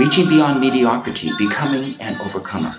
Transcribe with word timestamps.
reaching 0.00 0.26
beyond 0.30 0.58
mediocrity, 0.58 1.30
becoming 1.36 1.94
an 2.00 2.18
overcomer, 2.24 2.74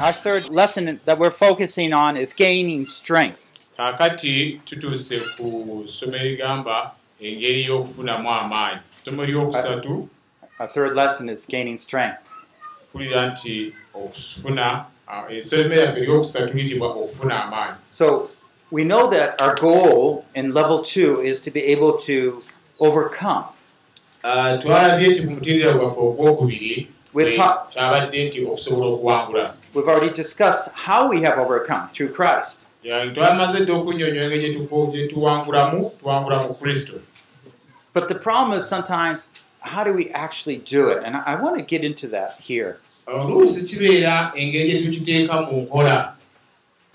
Our 0.00 0.12
third 0.12 0.48
lesson 0.50 1.00
that 1.06 1.18
we're 1.18 1.30
focusing 1.30 1.92
on 1.92 2.16
is 2.16 2.32
gaining 2.32 2.86
strength. 2.86 3.50
Kaakati 3.78 4.60
tutuuse 4.64 5.20
ku 5.36 5.84
ssomo 5.88 6.16
erigamba 6.16 6.90
engeri 7.20 7.62
y'okufunamu 7.64 8.30
amaanyi 8.30 8.78
ssomo 9.02 9.24
lyokusatu 9.24 10.08
Our 10.60 10.66
third 10.68 10.94
lesson 10.96 11.28
is 11.28 11.46
gaining 11.46 11.78
strength. 11.78 12.22
kulira 12.92 13.26
nti 13.26 13.72
okufuna 13.94 14.84
ah, 15.08 15.32
essomo 15.32 15.74
yaffe 15.74 16.00
eryokusatu 16.00 16.54
liyitibwa 16.54 16.88
okufuna 16.88 17.44
amaanyi 17.44 17.74
So 17.88 18.30
we 18.72 18.82
know 18.84 19.10
that 19.10 19.40
our 19.40 19.54
goal 19.54 20.24
in 20.34 20.52
level 20.52 20.82
two 20.82 21.22
is 21.22 21.40
to 21.40 21.50
be 21.50 21.60
able 21.72 21.92
to 22.06 22.42
overcome. 22.80 23.44
Ah, 24.24 24.58
twalabye 24.58 25.08
nti 25.08 25.22
ku 25.22 25.30
mutirira 25.30 25.72
gwaffe 25.72 26.00
ogwokubiri 26.00 26.88
kyabadde 27.72 28.28
nti 28.28 28.44
okusobola 28.44 28.86
okuwangula 28.86 29.54
We've 29.74 29.88
already 29.88 30.14
discussed 30.14 30.74
how 30.86 31.08
we 31.08 31.22
have 31.22 31.38
overcome 31.38 31.86
through 31.88 32.12
Christ. 32.12 32.67
Twamaze 33.14 33.60
dde 33.64 33.72
okunyonyola 33.72 34.24
engeri 34.24 34.40
gye 34.40 34.54
tuko- 34.54 34.90
gye 34.92 35.06
tuwangulamu 35.08 35.90
tuwangula 36.00 36.42
mu 36.42 36.54
kristo 36.54 36.92
But 37.94 38.08
the 38.08 38.14
problem 38.14 38.58
is 38.58 38.68
sometimes 38.68 39.30
how 39.60 39.82
do 39.84 39.92
we 39.92 40.10
actually 40.14 40.56
do 40.56 40.88
it? 40.90 41.02
And 41.04 41.16
I 41.16 41.34
want 41.42 41.56
to 41.58 41.62
get 41.64 41.82
into 41.84 42.06
that 42.08 42.36
here. 42.40 42.76
oluusi 43.06 43.64
kibeera 43.64 44.32
engeri 44.36 44.70
gye 44.72 44.82
tukiteeka 44.86 45.40
mu 45.42 45.62
nkola 45.62 46.14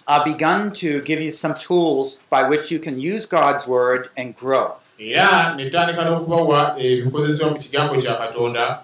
I've 0.08 0.26
begun 0.26 0.72
to 0.74 1.02
give 1.02 1.22
you 1.22 1.32
some 1.32 1.54
tools 1.54 2.20
by 2.30 2.44
which 2.44 2.72
you 2.72 2.80
can 2.80 3.00
use 3.00 3.26
God's 3.26 3.68
word 3.68 4.10
and 4.18 4.36
grow. 4.36 4.72
era 5.00 5.54
netandika 5.56 6.02
n'okubawa 6.06 6.76
ebikozesebwa 6.80 7.52
mu 7.54 7.60
kigambo 7.60 8.02
kya 8.02 8.16
katonda 8.18 8.80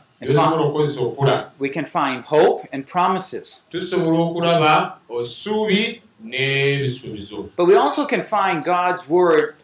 We 1.59 1.69
can 1.69 1.85
find 1.85 2.23
hope 2.25 2.67
and 2.73 2.85
promises. 2.85 3.65
tusobola 3.71 4.19
okulaba 4.19 4.97
osuubi 5.09 6.02
n'ebisuubizo 6.23 7.50
But 7.58 7.66
we 7.67 7.75
also 7.75 8.06
can 8.06 8.23
find 8.23 8.64
God's 8.64 9.08
word 9.09 9.56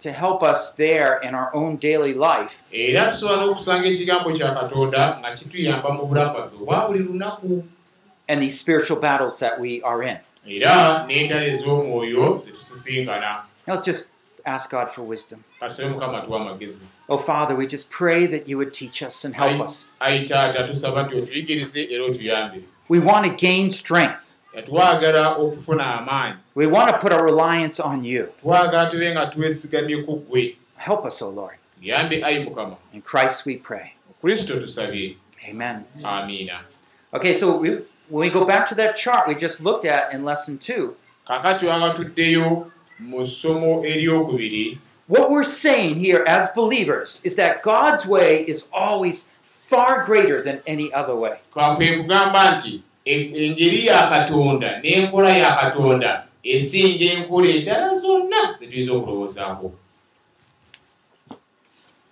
to 0.00 0.10
help 0.12 0.42
us 0.42 0.72
there 0.76 1.18
in 1.22 1.34
our 1.34 1.54
own 1.54 1.76
daily 1.76 2.14
life. 2.14 2.62
era 2.72 3.10
tusobola 3.12 3.46
n'okusanga 3.46 3.86
ekigambo 3.88 4.32
kya 4.32 4.54
katonda 4.54 5.18
nga 5.20 5.36
kituyamba 5.36 5.90
mu 5.92 6.06
bulamu 6.06 6.32
bwaffe 6.34 6.56
obwa 6.56 6.86
buli 6.88 6.98
lunaku 7.04 7.64
and 8.28 8.40
these 8.42 8.58
spiritual 8.58 8.98
battles 9.00 9.38
that 9.40 9.60
we 9.60 9.82
are 9.82 10.02
in. 10.02 10.16
era 10.46 11.04
n'entalo 11.06 11.46
ez'omwoyo 11.46 12.38
ze 12.44 12.50
tusisinkana 12.50 13.42
Now 13.66 13.74
let's 13.74 13.86
just 13.86 14.04
ask 14.46 14.70
God 14.70 14.88
for 14.90 15.02
wisdom. 15.04 15.44
kasobe 15.60 15.88
mukama 15.88 16.20
tuwa 16.20 16.40
amagezi 16.40 16.84
Oh, 17.12 17.18
Father, 17.18 17.56
we 17.56 17.66
just 17.66 17.90
pray 17.90 18.24
that 18.26 18.48
you 18.48 18.56
would 18.56 18.72
teach 18.72 19.02
us 19.02 19.24
and 19.24 19.34
help 19.34 19.60
us. 19.60 19.90
We 22.88 22.98
want 23.00 23.26
to 23.26 23.32
gain 23.46 23.72
strength. 23.72 24.34
Twagala 24.66 25.36
okufuna 25.36 25.94
amaanyi 26.00 26.36
We 26.54 26.66
want 26.66 26.90
to 26.90 26.98
put 26.98 27.12
our 27.12 27.24
reliance 27.24 27.80
on 27.80 28.04
you. 28.04 28.32
twagala 28.42 28.90
tube 28.90 29.10
nga 29.12 29.26
twesigamye 29.26 30.02
ku 30.06 30.16
ggwe 30.26 30.56
Help 30.76 31.04
us, 31.04 31.22
O 31.22 31.28
Lord. 31.30 31.56
yambe 31.82 32.24
ayi 32.24 32.44
mukama 32.44 32.76
In 32.92 33.02
Christ 33.02 33.46
we 33.46 33.56
pray. 33.56 33.94
kristo 34.22 34.60
tusabye 34.60 35.16
Amen. 35.50 35.84
amiina 36.04 36.60
Okay, 37.12 37.34
so 37.34 37.56
we, 37.58 37.70
when 38.08 38.20
we 38.26 38.30
go 38.30 38.44
back 38.44 38.66
to 38.66 38.74
that 38.74 38.94
chart 38.96 39.26
we 39.28 39.34
just 39.34 39.60
looked 39.60 39.84
at 39.84 40.12
in 40.14 40.24
lesson 40.24 40.58
two, 40.58 40.94
kakati 41.28 41.66
wanga 41.66 41.94
tuddeyo 41.94 42.70
mu 42.98 43.24
ssomo 43.26 43.84
eryokubiri 43.84 44.78
what 45.08 45.30
we're 45.30 45.42
saying 45.42 45.98
here 45.98 46.22
as 46.26 46.48
believers 46.54 47.20
is 47.24 47.34
that 47.36 47.62
God's 47.62 48.06
way 48.06 48.42
is 48.46 48.66
always 48.72 49.26
far 49.44 50.04
greater 50.04 50.42
than 50.42 50.60
any 50.66 50.92
other 50.92 51.14
way. 51.16 51.40
kakwe 51.54 51.96
kugamba 51.96 52.56
nti 52.56 52.82
engeri 53.04 53.86
ya 53.86 54.06
katonda 54.10 54.78
n'enkola 54.82 55.30
ya 55.36 55.52
katonda 55.56 56.26
esinga 56.42 57.04
enkola 57.14 57.48
endala 57.48 57.94
zonna 57.94 58.40
zetuyinza 58.58 58.92
okulowoozaako 58.92 59.72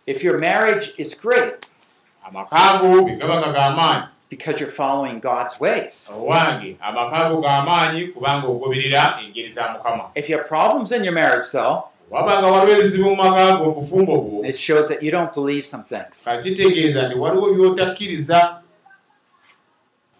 If 0.06 0.24
your 0.24 0.38
marriage 0.38 0.94
is 0.96 1.14
great, 1.14 1.66
gaba 2.24 3.36
nga 3.40 3.52
g'amaanyi 3.52 4.02
it's 4.16 4.26
because 4.26 4.58
you're 4.60 4.72
following 4.72 5.20
God's 5.20 5.60
ways. 5.60 6.08
owange 6.12 6.76
amakaago 6.80 7.40
g'amaanyi 7.40 8.06
kubanga 8.12 8.46
ogoberera 8.46 9.20
engeri 9.24 9.50
za 9.50 9.68
mukama 9.72 10.04
If 10.14 10.28
you 10.30 10.36
have 10.38 10.48
problems 10.48 10.92
in 10.92 11.04
your 11.04 11.12
marriage, 11.14 11.50
though, 11.52 11.82
wabanga 12.10 12.46
waliwo 12.46 12.78
ebizibu 12.78 13.10
mu 13.10 13.16
makaago 13.16 13.64
obufumbo 13.68 14.16
bwo 14.20 14.44
it 14.48 14.56
shows 14.56 14.88
that 14.88 15.02
you 15.02 15.10
don't 15.10 15.34
believe 15.34 15.66
some 15.66 15.84
things. 15.84 16.24
kakitegeeza 16.24 17.08
nti 17.08 17.18
waliwo 17.18 17.54
by'otakkiriza 17.54 18.60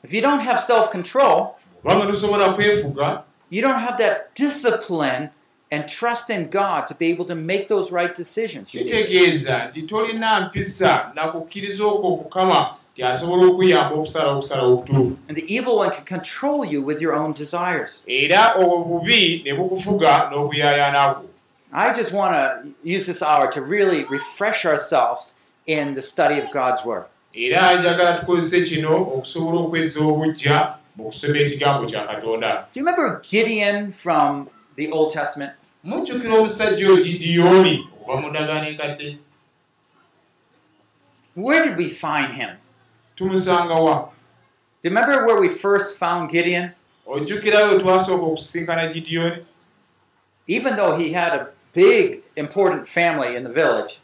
If 0.04 0.12
you 0.12 0.20
don't 0.22 0.40
have 0.40 0.60
self 0.60 0.90
control, 0.90 1.56
kubanga 1.82 2.06
tosobola 2.06 2.54
kwefuga 2.54 3.22
you 3.50 3.62
don't 3.62 3.80
have 3.80 3.96
that 3.98 4.34
discipline 4.34 5.30
and 5.70 5.88
trust 5.88 6.30
in 6.30 6.48
God 6.48 6.86
to 6.86 6.94
be 6.94 7.06
able 7.06 7.24
to 7.26 7.34
make 7.34 7.68
those 7.68 7.92
right 7.92 8.14
decisions. 8.14 8.70
Kitegeeza 8.70 9.68
nti 9.68 9.82
tolina 9.82 10.40
mpisa 10.40 11.10
na 11.14 11.28
kukkiriza 11.28 11.84
okwo 11.84 12.12
okukama 12.14 12.74
nti 12.92 13.02
asobola 13.02 13.46
okuyamba 13.46 13.94
okusala 13.94 14.30
okusalawo 14.30 14.74
okutuufu 14.74 15.16
And 15.28 15.36
the 15.36 15.54
evil 15.54 15.76
one 15.76 15.90
can 15.90 16.04
control 16.04 16.64
you 16.64 16.82
with 16.82 17.00
your 17.02 17.14
own 17.14 17.32
desires. 17.32 18.04
era 18.06 18.54
obubi 18.54 19.42
ne 19.44 19.52
bukufuga 19.54 20.30
n'okuyaayaanakwo 20.30 21.24
I 21.72 21.92
just 21.92 22.12
want 22.12 22.32
to 22.34 22.70
use 22.82 23.04
this 23.06 23.22
hour 23.22 23.50
to 23.52 23.60
really 23.60 24.04
refresh 24.04 24.64
ourselves 24.64 25.34
in 25.66 25.92
the 25.94 26.00
study 26.02 26.38
of 26.38 26.50
God's 26.50 26.82
Word. 26.82 27.04
Era 27.32 27.74
njagala 27.80 28.18
tukozese 28.18 28.60
kino 28.70 28.96
okusobola 28.96 29.60
okwezza 29.60 30.00
obujja 30.04 30.74
mu 30.96 31.04
kusoma 31.04 31.38
ekigambo 31.38 31.86
kya 31.86 32.06
katonda 32.06 32.66
Do 32.72 32.80
you 32.80 32.86
remember 32.86 33.20
Gideon 33.30 33.92
from 33.92 34.48
the 34.76 34.90
Old 34.90 35.12
Testament? 35.12 35.52
mujjukira 35.84 36.34
omusajja 36.34 36.86
oyo 36.86 36.96
gidiyoni 37.04 37.88
okuva 38.00 38.20
mu 38.20 38.28
ndagaano 38.30 38.68
enkadde 38.68 39.18
Where 41.36 41.64
did 41.68 41.76
we 41.78 41.88
find 41.88 42.34
him? 42.34 42.50
tumusanga 43.16 43.74
wa 43.74 44.10
Do 44.82 44.88
you 44.88 44.94
remember 44.94 45.26
where 45.26 45.40
we 45.40 45.48
first 45.48 45.98
found 45.98 46.30
Gideon? 46.30 46.72
Even 50.46 50.76
though 50.76 50.96
he 50.96 51.12
had 51.12 51.32
a 51.34 51.48
big, 51.74 52.22
important 52.36 52.86
family 52.86 53.34
in 53.34 53.42
the 53.44 53.50
village, 53.50 54.00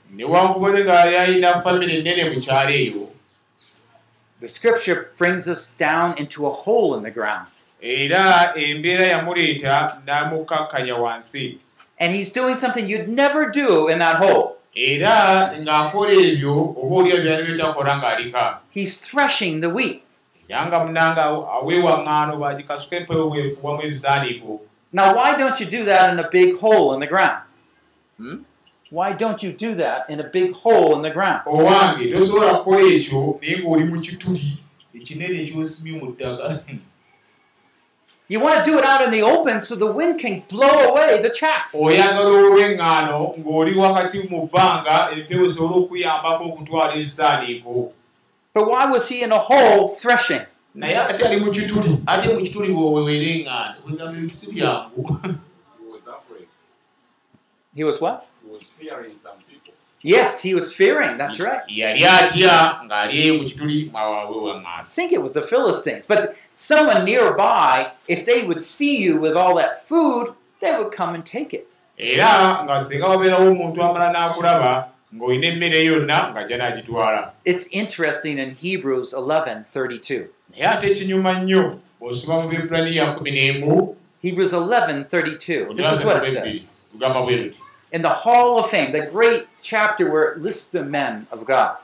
the 4.40 4.48
scripture 4.48 5.10
brings 5.16 5.48
us 5.48 5.72
down 5.78 6.14
into 6.18 6.46
a 6.46 6.50
hole 6.50 6.94
in 6.96 7.02
the 7.02 7.10
ground. 7.10 7.48
era 7.80 8.52
embeera 8.56 9.04
yamuleeta 9.06 10.00
n'amukkakkanya 10.06 10.96
wansi 10.96 11.58
And 12.00 12.12
he's 12.12 12.30
doing 12.32 12.56
something 12.56 12.88
you'd 12.88 13.08
never 13.08 13.48
do 13.50 13.88
in 13.88 13.98
that 13.98 14.16
hole. 14.16 14.56
era 14.74 15.54
ng'akola 15.58 16.10
ebyo 16.12 16.74
oba 16.74 16.94
olio 16.96 17.16
byali 17.22 17.42
byetakola 17.46 17.92
ng'alika 18.00 18.58
He's 18.70 18.96
threshing 18.96 19.60
the 19.60 19.70
wheat. 19.70 20.02
era 20.48 20.66
nga 20.66 20.78
munanga 20.84 21.22
aweewaŋŋaano 21.56 22.36
bagikasuka 22.36 22.96
empewo 22.96 23.30
bwefuwamu 23.30 23.82
ebisaaniiko 23.82 24.60
Now, 24.94 25.10
why 25.16 25.36
don't 25.36 25.58
you 25.58 25.66
do 25.66 25.82
that 25.84 26.12
in 26.14 26.18
a 26.22 26.28
big 26.30 26.56
hole 26.62 26.94
in 26.94 27.00
the 27.00 27.08
ground? 27.08 27.42
Hmm? 28.16 28.46
Why 28.94 29.12
don't 29.12 29.42
you 29.42 29.52
do 29.52 29.74
that 29.74 30.08
in 30.08 30.20
a 30.20 30.28
big 30.38 30.52
hole 30.62 30.94
in 30.96 31.02
the 31.02 31.10
ground? 31.10 31.42
owange 31.46 32.12
tosobola 32.12 32.54
kukola 32.54 32.82
ekyo 32.82 33.38
naye 33.42 33.58
ng'oli 33.58 33.84
mu 33.90 34.00
kituli 34.00 34.58
ekinene 34.94 35.36
ekyosibye 35.42 35.92
mu 36.00 36.12
ttaka 36.12 36.62
You 38.28 38.40
want 38.40 38.64
to 38.64 38.70
do 38.70 38.78
it 38.78 38.84
out 38.84 39.02
in 39.02 39.10
the 39.10 39.20
open 39.22 39.60
so 39.60 39.74
the 39.76 39.90
wind 39.98 40.18
can 40.18 40.42
blow 40.48 40.74
away 40.88 41.20
the 41.20 41.28
chaff. 41.30 41.74
oyagala 41.74 42.20
olw'eŋŋaano 42.30 43.34
ng'oli 43.38 43.72
wakati 43.76 44.18
mu 44.30 44.46
bbanga 44.48 45.10
empewo 45.12 45.46
zisobola 45.48 45.76
okuyambako 45.84 46.44
okutwala 46.44 46.92
ebisaaniiko 46.94 47.92
But 48.54 48.64
why 48.70 48.86
was 48.86 49.08
he 49.08 49.22
in 49.22 49.32
a 49.32 49.38
hole 49.38 49.88
threshing? 49.88 50.46
naye 50.74 50.96
ate 50.98 51.22
ali 51.26 51.40
mu 51.40 51.50
kituli 51.52 51.98
ate 52.06 52.32
mu 52.34 52.40
kituli 52.46 52.68
bwowewera 52.72 53.26
eŋŋaano 53.36 53.74
wegamba 53.86 54.16
nti 54.22 54.34
si 54.34 54.46
byangu 54.52 55.02
He 55.82 55.86
was 55.92 56.06
afraid. 56.06 56.48
He 57.74 57.84
was 57.84 58.00
what? 58.00 58.26
Was 58.54 58.62
fearing 58.80 59.16
some 59.16 59.38
people. 59.50 59.74
Yes, 60.00 60.42
he 60.42 60.54
was 60.54 60.72
fearing. 60.72 61.16
That's 61.16 61.40
right. 61.40 61.62
I 61.66 61.92
think 64.84 65.12
it 65.12 65.22
was 65.22 65.32
the 65.32 65.42
Philistines. 65.42 66.04
But 66.06 66.36
someone 66.52 67.04
nearby, 67.04 67.92
if 68.06 68.24
they 68.28 68.40
would 68.48 68.62
see 68.62 68.94
you 69.04 69.16
with 69.16 69.34
all 69.34 69.54
that 69.56 69.88
food, 69.88 70.34
they 70.60 70.76
would 70.78 70.92
come 70.92 71.14
and 71.16 71.24
take 71.24 71.52
it. 71.54 71.66
era 71.98 72.62
nga 72.64 72.80
singa 72.84 73.06
wabeerawo 73.08 73.50
omuntu 73.54 73.78
amala 73.82 74.10
n'akulaba 74.12 74.72
ng'olina 75.14 75.46
emmere 75.46 75.84
yonna 75.84 76.18
ng'ajja 76.34 76.56
n'agitwala 76.58 77.30
It's 77.44 77.66
interesting 77.70 78.38
in 78.38 78.50
Hebrews 78.50 79.14
11:32. 79.14 80.28
naye 80.50 80.66
ate 80.66 80.90
ekinyuma 80.90 81.32
nnyo 81.38 81.78
bw'osoma 82.00 82.42
mu 82.42 82.48
bebulaniya 82.50 83.14
kumi 83.14 83.30
n'emu 83.30 83.96
Hebrews 84.22 84.52
11:32. 84.52 85.74
This 85.76 85.92
is 85.92 86.04
what 86.04 86.16
it 86.16 86.26
says. 86.26 86.66
In 87.94 88.02
the 88.02 88.08
Hall 88.24 88.58
of 88.58 88.66
Fame, 88.70 88.90
the 88.90 89.06
great 89.06 89.46
chapter 89.60 90.10
where 90.10 90.32
it 90.32 90.38
lists 90.40 90.64
the 90.64 90.82
men 90.82 91.28
of 91.30 91.44
God. 91.44 91.76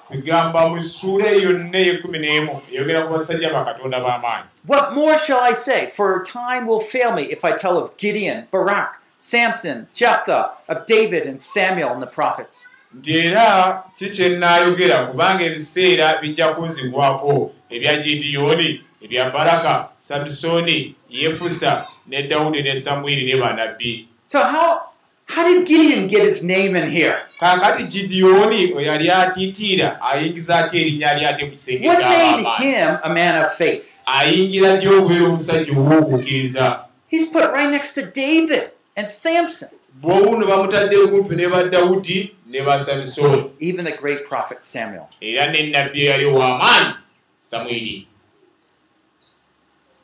What 4.66 4.92
more 4.92 5.16
shall 5.16 5.40
I 5.40 5.52
say? 5.52 5.86
For 5.86 6.24
time 6.24 6.66
will 6.66 6.80
fail 6.80 7.12
me 7.12 7.22
if 7.30 7.44
I 7.44 7.52
tell 7.52 7.78
of 7.78 7.96
Gideon, 7.96 8.48
Barak, 8.50 9.00
Samson, 9.18 9.86
Jephthah, 9.94 10.50
of 10.68 10.84
David 10.84 11.28
and 11.28 11.40
Samuel 11.40 11.90
and 11.92 12.02
the 12.02 12.08
prophets. 12.08 12.66
nti 12.94 13.12
era 13.26 13.84
ki 13.96 14.10
kye 14.10 14.28
nnaayogera 14.28 15.06
kubanga 15.06 15.44
ebiseera 15.44 16.18
bijja 16.20 16.48
kunzigwako 16.54 17.52
ebya 17.70 17.96
gidiyoni 17.96 18.84
ebya 19.04 19.30
baraka 19.30 19.88
samusooni 19.98 20.94
yefusa 21.10 21.86
ne 22.06 22.22
dawudi 22.22 22.62
ne 22.62 22.76
samwiri 22.76 23.24
ne 23.24 23.36
bannabbi 23.40 24.08
So 24.24 24.40
how 24.42 24.89
how 25.34 25.44
did 25.48 25.66
Gideon 25.66 26.08
get 26.08 26.22
his 26.22 26.42
name 26.42 26.76
in 26.76 26.88
here? 26.88 27.16
kaakati 27.40 27.84
gidiyoni 27.84 28.72
oyo 28.74 28.80
yali 28.86 29.10
atiitiira 29.10 30.00
ayingiza 30.02 30.58
atya 30.58 30.80
erinnya 30.80 31.14
ly 31.18 31.24
ate 31.26 31.44
mu 31.44 31.50
kisenge 31.50 31.86
What 31.88 31.98
made 32.00 32.44
him 32.64 32.98
a 33.02 33.08
man 33.08 33.42
of 33.42 33.48
faith? 33.56 34.02
ayingira 34.06 34.76
ddi 34.76 34.88
okubeera 34.88 35.24
omusajja 35.28 35.72
ow'okukkiriza 35.72 36.84
He's 37.08 37.26
put 37.30 37.42
right 37.52 37.70
next 37.70 37.92
to 37.94 38.02
David 38.02 38.70
and 38.96 39.08
Samson, 39.08 39.68
bw'obuno 40.02 40.46
bamutadde 40.46 40.96
kumpi 41.06 41.36
ne 41.36 41.46
ba 41.48 41.64
dawudi 41.64 42.34
ne 42.46 42.60
ba 42.60 42.78
samusooni 42.78 43.50
even 43.60 43.84
the 43.84 43.96
great 44.02 44.24
prophet 44.28 44.62
Samuel. 44.64 45.06
era 45.20 45.46
n'ennabbi 45.52 46.00
eyali 46.06 46.24
ow'amaanyi 46.24 46.94
samwiri 47.40 48.06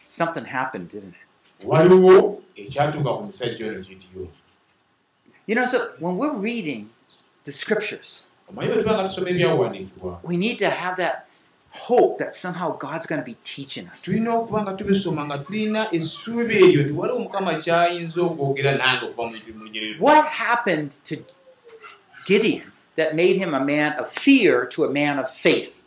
Something 0.04 0.44
happened, 0.46 0.88
didn't 0.88 1.14
it? 1.20 1.26
waliwo 1.64 2.42
ekyatuuka 2.56 3.10
ku 3.14 3.22
musajja 3.24 3.66
ono 3.66 3.80
gidiyoni 3.80 4.30
You 5.46 5.54
know, 5.54 5.64
so 5.66 5.90
when 6.00 6.16
we're 6.16 6.36
reading 6.36 6.90
the 7.44 7.52
scriptures, 7.52 8.26
we 10.22 10.36
need 10.36 10.58
to 10.58 10.70
have 10.70 10.96
that 10.96 11.26
hope 11.70 12.18
that 12.18 12.34
somehow 12.34 12.76
God's 12.76 13.06
going 13.06 13.20
to 13.20 13.24
be 13.24 13.36
teaching 13.44 13.86
us. 13.88 14.04
What 20.00 20.26
happened 20.26 20.90
to 21.04 21.22
Gideon 22.26 22.72
that 22.96 23.14
made 23.14 23.36
him 23.36 23.54
a 23.54 23.60
man 23.64 23.92
of 23.98 24.08
fear 24.08 24.66
to 24.66 24.84
a 24.84 24.90
man 24.90 25.18
of 25.18 25.30
faith? 25.30 25.84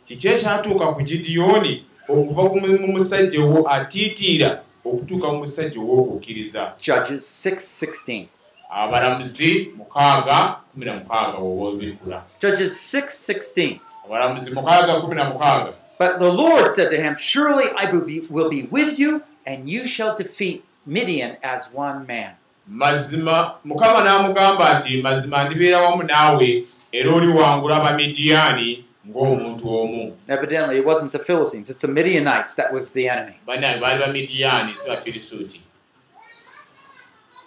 Judges 6.78 7.24
6:16. 7.26 8.28
Abalamuzi 8.70 9.70
mukaaga 9.76 10.56
kumi 10.72 10.86
na 10.86 10.94
mukaaga 10.94 11.38
wobabikula 11.38 12.22
Judges 12.40 12.94
6:16. 12.94 13.78
abalamuzi 14.06 14.50
mukaaga 14.50 15.00
kumi 15.00 15.14
na 15.14 15.24
mukaaga 15.30 15.72
But 15.98 16.18
the 16.18 16.32
Lord 16.32 16.70
said 16.70 16.88
to 16.90 16.96
him, 16.96 17.14
Surely 17.14 17.66
I 17.76 17.90
will 17.90 18.00
be, 18.00 18.20
will 18.30 18.48
be 18.48 18.66
with 18.70 18.98
you, 18.98 19.20
and 19.44 19.68
you 19.68 19.86
shall 19.86 20.14
defeat 20.16 20.64
Midian 20.86 21.36
as 21.42 21.68
one 21.74 22.06
man. 22.06 22.32
mazima 22.68 23.54
mukama 23.64 24.04
n'amugamba 24.04 24.78
nti 24.78 25.02
mazima 25.02 25.44
ndibeera 25.44 25.80
wamu 25.80 26.02
naawe 26.02 26.64
era 26.92 27.14
oliwangula 27.14 27.76
abamidiyaani 27.76 28.84
ng'omuntu 29.08 29.74
omu 29.80 30.16
Evidently, 30.28 30.78
it 30.78 30.86
wasn't 30.86 31.12
the 31.12 31.18
Philistines, 31.18 31.70
it's 31.70 31.80
the 31.80 31.88
Midianites 31.88 32.54
that 32.54 32.72
was 32.72 32.92
the 32.92 33.08
enemy. 33.08 33.34
banange 33.46 33.80
baali 33.80 34.00
bamidiyaani 34.00 34.74
si 34.82 34.88
bafirisuuti 34.88 35.60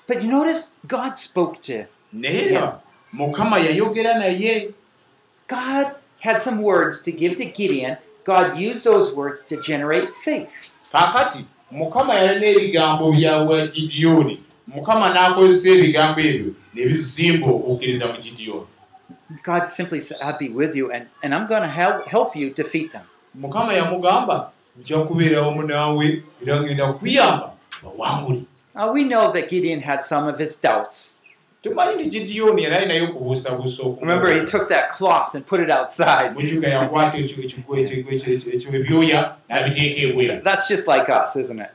But 0.07 0.21
you 0.21 0.29
notice, 0.29 0.75
God 0.87 1.17
spoke 1.19 1.61
to 1.61 1.85
naye 2.13 2.49
era 2.51 2.79
mukama 3.13 3.59
yayogera 3.59 4.13
naye 4.19 4.73
God 5.47 5.95
had 6.19 6.41
some 6.41 6.61
words 6.61 7.01
to 7.01 7.11
give 7.11 7.35
to 7.35 7.45
Gideon. 7.45 7.97
God 8.23 8.57
used 8.57 8.83
those 8.85 9.13
words 9.15 9.45
to 9.45 9.57
generate 9.61 10.13
faith. 10.13 10.71
kaakati 10.93 11.45
mukama 11.71 12.13
yalina 12.13 12.45
ebigambo 12.47 13.11
byawa 13.11 13.67
gidiyoni 13.67 14.43
mukama 14.67 15.09
n'akozesa 15.13 15.69
ebigambo 15.69 16.21
ebyo 16.21 16.53
ne 16.73 16.85
bizimba 16.85 17.47
okukkiriza 17.47 18.07
mu 18.07 18.17
gidiyoni 18.21 18.67
God 19.43 19.65
simply 19.67 19.99
said, 19.99 20.17
I'll 20.21 20.37
be 20.37 20.49
with 20.49 20.75
you, 20.75 20.91
and, 20.91 21.07
and 21.23 21.33
I'm 21.33 21.47
going 21.47 21.63
to 21.63 21.67
help, 21.67 22.07
help 22.07 22.35
you 22.35 22.53
defeat 22.53 22.91
them. 22.91 23.01
mukama 23.35 23.73
yamugamba 23.73 24.51
nja 24.81 24.99
kubeera 24.99 25.41
wamu 25.41 25.63
naawe 25.63 26.23
era 26.41 26.61
ngenda 26.61 26.93
kukuyamba 26.93 27.53
bawangule 27.83 28.41
Now, 28.75 28.91
we 28.91 29.03
know 29.03 29.31
that 29.31 29.49
Gideon 29.49 29.81
had 29.81 30.01
some 30.01 30.27
of 30.27 30.39
his 30.39 30.55
doubts. 30.55 31.17
Remember, 34.01 34.33
he 34.33 34.45
took 34.45 34.67
that 34.69 34.89
cloth 34.89 35.33
and 35.33 35.45
put 35.45 35.61
it 35.61 35.69
outside. 35.69 36.35
That's 40.43 40.67
just 40.67 40.87
like 40.87 41.07
us, 41.07 41.35
isn't 41.37 41.59
it? 41.59 41.71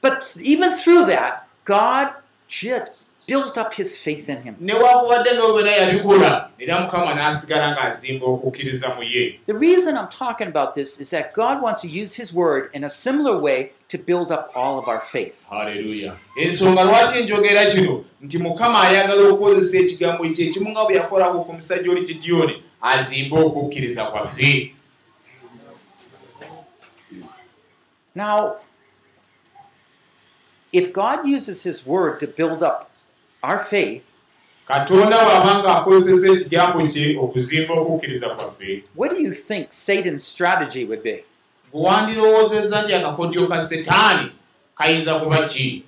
But 0.00 0.36
even 0.40 0.70
through 0.70 1.06
that, 1.06 1.48
God 1.64 2.12
just 2.46 2.90
built 3.26 3.56
up 3.56 3.72
his 3.74 3.96
faith 3.96 4.28
in 4.28 4.42
him. 4.42 4.56
The 9.46 9.54
reason 9.54 9.96
I'm 9.96 10.08
talking 10.08 10.48
about 10.48 10.74
this 10.74 10.98
is 11.00 11.10
that 11.10 11.32
God 11.32 11.62
wants 11.62 11.80
to 11.82 11.88
use 11.88 12.14
his 12.14 12.32
word 12.34 12.70
in 12.74 12.84
a 12.84 12.90
similar 12.90 13.38
way 13.38 13.72
to 13.88 13.98
build 13.98 14.30
up 14.30 14.50
all 14.54 14.78
of 14.78 14.88
our 14.88 15.00
faith. 15.00 15.46
haleluya 15.50 16.16
ensonga 16.36 16.84
lwaki 16.84 17.22
njogera 17.22 17.70
kino 17.70 18.04
nti 18.20 18.38
mukama 18.38 18.82
ayagala 18.82 19.28
okukozesa 19.28 19.78
ekigambo 19.78 20.24
kye 20.28 20.46
ekimu 20.46 20.70
nga 20.70 20.84
bwe 20.84 20.96
yakolako 20.96 21.44
ku 21.44 21.52
musajja 21.52 21.90
oli 21.90 22.00
gidiyoni 22.06 22.62
azimbe 22.82 23.38
okukkiriza 23.38 24.04
kwaffe 24.04 24.74
Now, 28.16 28.56
if 30.72 30.92
God 30.92 31.26
uses 31.26 31.64
his 31.64 31.84
word 31.86 32.20
to 32.20 32.26
build 32.28 32.62
up 32.62 32.90
our 33.44 33.58
faith, 33.58 34.16
katonda 34.68 35.16
bw'aba 35.24 35.52
ng'akozesa 35.62 36.26
ekigambo 36.32 36.86
kye 36.88 37.18
okuzimba 37.18 37.74
okukkiriza 37.74 38.28
kwaffe 38.28 38.84
what 38.96 39.10
do 39.10 39.20
you 39.20 39.32
think 39.32 39.66
Satan's 39.72 40.24
strategy 40.24 40.84
would 40.84 41.02
be? 41.02 41.24
gwe 41.72 41.82
wandirowoozezza 41.82 42.82
nti 42.82 42.94
akakodyo 42.94 43.48
ka 43.48 43.66
setaani 43.66 44.32
kayinza 44.78 45.14
kuba 45.20 45.48
ki 45.48 45.84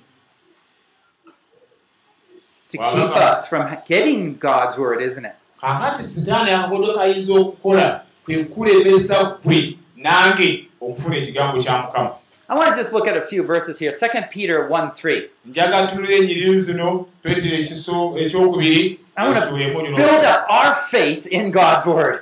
To 2.69 2.77
keep 2.77 3.15
us 3.15 3.47
from 3.47 3.63
getting 3.87 4.35
God's 4.39 4.77
word, 4.77 5.01
isn't 5.01 5.25
it? 5.25 5.35
kaakati 5.61 6.03
sitaani 6.03 6.51
akakodyo 6.51 6.93
kayinza 6.93 7.33
okukola 7.33 8.03
kwe 8.25 8.43
kulemesa 8.43 9.25
kwe 9.25 9.77
nange 9.95 10.67
okufuna 10.81 11.17
ekigambo 11.17 11.63
kya 11.63 11.77
mukama 11.77 12.11
I 12.49 12.55
want 12.55 12.73
to 12.73 12.79
just 12.81 12.93
look 12.93 13.07
at 13.07 13.17
a 13.17 13.21
few 13.21 13.43
verses 13.43 13.77
here. 13.79 13.91
2 13.91 14.07
Peter 14.29 14.67
1 14.67 14.91
3. 14.91 15.29
njaga 15.45 15.87
tunula 15.87 16.13
enyiriri 16.15 16.61
zino 16.61 17.05
twetera 17.23 17.57
ekiso 17.57 18.17
ekyokubiri 18.19 18.99
I 19.19 19.25
want 19.27 19.39
to 19.49 19.51
build 19.95 20.23
up 20.25 20.45
our 20.49 20.73
faith 20.75 21.25
in 21.27 21.51
God's 21.51 21.85
word. 21.87 22.19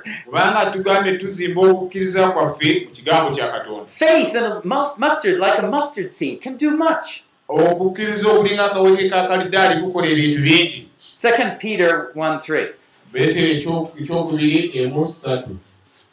Faith 3.86 4.34
in 4.34 4.44
a 4.44 4.60
mus- 4.64 4.98
mustard, 4.98 5.38
like 5.40 5.58
a 5.58 5.66
mustard 5.70 6.10
seed, 6.12 6.40
can 6.42 6.56
do 6.56 6.70
much. 6.70 7.24
okukkiriza 7.48 8.28
okulinga 8.28 8.64
akaweke 8.64 9.10
ka 9.10 9.28
kalidaali 9.28 9.80
kukola 9.80 10.06
ebintu 10.06 10.42
bingi 10.42 10.88
2 11.14 11.58
Peter 11.58 12.06
1 12.14 12.38
3. 12.38 12.68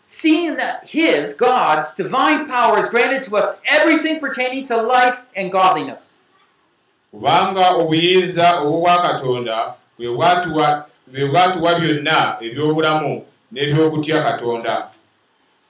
Seeing 0.03 0.57
that 0.57 0.89
His, 0.89 1.33
God's, 1.33 1.93
divine 1.93 2.45
power 2.45 2.75
has 2.75 2.87
granted 2.89 3.23
to 3.23 3.37
us 3.37 3.51
everything 3.65 4.19
pertaining 4.19 4.65
to 4.67 4.81
life 4.81 5.23
and 5.35 5.51
godliness. 5.51 6.17
kubanga 7.11 7.69
obuyinza 7.69 8.59
obwobwa 8.61 9.01
katonda 9.01 9.73
bwe 9.97 10.09
bwatuwa 11.27 11.79
byonna 11.79 12.37
ebyobulamu 12.41 13.25
n'ebyokutya 13.51 14.23
katonda 14.23 14.89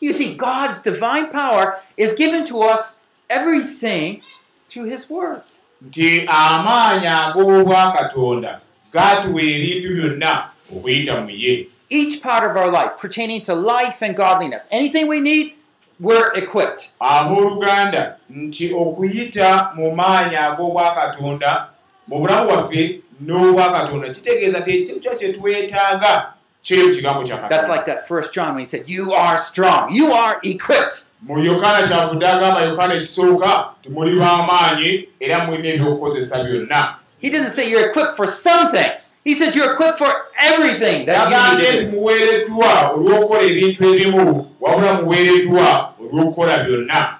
You 0.01 0.11
see, 0.13 0.33
God's 0.35 0.79
divine 0.79 1.27
power 1.29 1.79
is 1.97 2.13
given 2.13 2.43
to 2.45 2.59
us 2.61 2.99
everything 3.29 4.21
through 4.67 4.89
His 4.89 5.09
Word. 5.09 5.41
nti 5.81 6.23
amaanyi 6.27 7.07
ag'obwa 7.07 7.91
katonda 7.91 8.59
gaatuwa 8.93 9.41
ebintu 9.41 9.89
byonna 9.95 10.49
okuyita 10.75 11.21
mu 11.21 11.29
ye 11.29 11.67
Each 11.99 12.21
part 12.23 12.43
of 12.49 12.57
our 12.57 12.71
life 12.71 12.91
pertaining 12.97 13.41
to 13.43 13.53
life 13.53 14.01
and 14.05 14.15
godliness. 14.15 14.67
Anything 14.71 15.07
we 15.07 15.19
need, 15.19 15.53
we're 15.99 16.31
equipped. 16.33 16.91
abooluganda 16.99 18.15
nti 18.29 18.73
okuyita 18.73 19.71
mu 19.75 19.95
maanyi 19.95 20.35
ag'obwa 20.35 20.95
katonda 20.95 21.67
mu 22.07 22.19
bulamu 22.19 22.45
bwaffe 22.49 22.99
n'obwa 23.25 23.71
katonda 23.71 24.09
kitegeeza 24.13 24.61
ti 24.61 24.71
ekintu 24.81 25.09
kye 25.19 25.33
twetaaga 25.33 26.33
kiri 26.63 26.83
mu 26.83 26.93
kigambo 26.95 27.23
kya 27.23 27.47
That's 27.49 27.67
like 27.69 27.85
katonda 27.85 27.85
that 27.85 28.07
first 28.07 28.33
John 28.33 28.53
when 28.55 28.59
he 28.61 28.65
said, 28.65 28.89
You 28.89 29.13
are 29.13 29.37
strong, 29.37 29.91
you 29.93 30.11
are 30.13 30.39
equipped. 30.43 31.05
mu 31.21 31.37
yokaana 31.39 31.87
kyavudde 31.87 32.27
agamba 32.27 32.61
yokaana 32.61 32.93
ekisooka 32.93 33.65
timuli 33.83 34.19
b'amaanyi 34.19 35.07
era 35.19 35.45
mulina 35.45 35.69
ebyokukozesa 35.69 36.43
byonna 36.43 36.95
He 37.23 37.29
doesn't 37.29 37.51
say 37.51 37.69
you're 37.71 37.87
equipped 37.89 38.17
for 38.17 38.27
some 38.27 38.67
things. 38.67 39.13
He 39.23 39.33
says 39.33 39.55
you're 39.55 39.71
equipped 39.71 39.97
for 39.97 40.11
everything 40.37 41.05
that 41.05 41.31
you 41.31 41.57
need 41.57 41.79
to 41.79 41.91
do. 41.91 41.97
muweereddwa 41.97 42.91
olw'okukola 42.95 43.41
ebintu 43.41 43.83
ebimu 43.93 44.55
wabula 44.61 44.93
muweereddwa 45.01 45.93
olw'okukola 46.01 46.63
byonna 46.65 47.17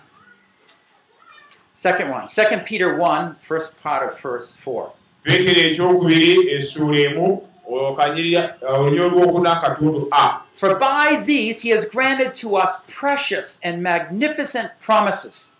Second 1.71 2.11
one, 2.11 2.27
Second 2.27 2.65
Peter 2.65 2.97
1, 2.97 3.35
first 3.39 3.81
part 3.83 4.03
of 4.07 4.19
verse 4.21 4.55
4. 4.57 4.91
peetero 5.23 5.61
ekyokubiri 5.69 6.51
essuula 6.55 6.99
emu 6.99 7.47
a 10.11 10.41
For 10.53 10.75
by 10.75 11.23
these 11.25 11.61
he 11.61 11.69
has 11.69 11.85
granted 11.85 12.35
to 12.35 12.57
us 12.57 12.81
precious 12.87 13.57
and 13.63 13.81
magnificent 13.81 14.69
promises. 14.79 15.55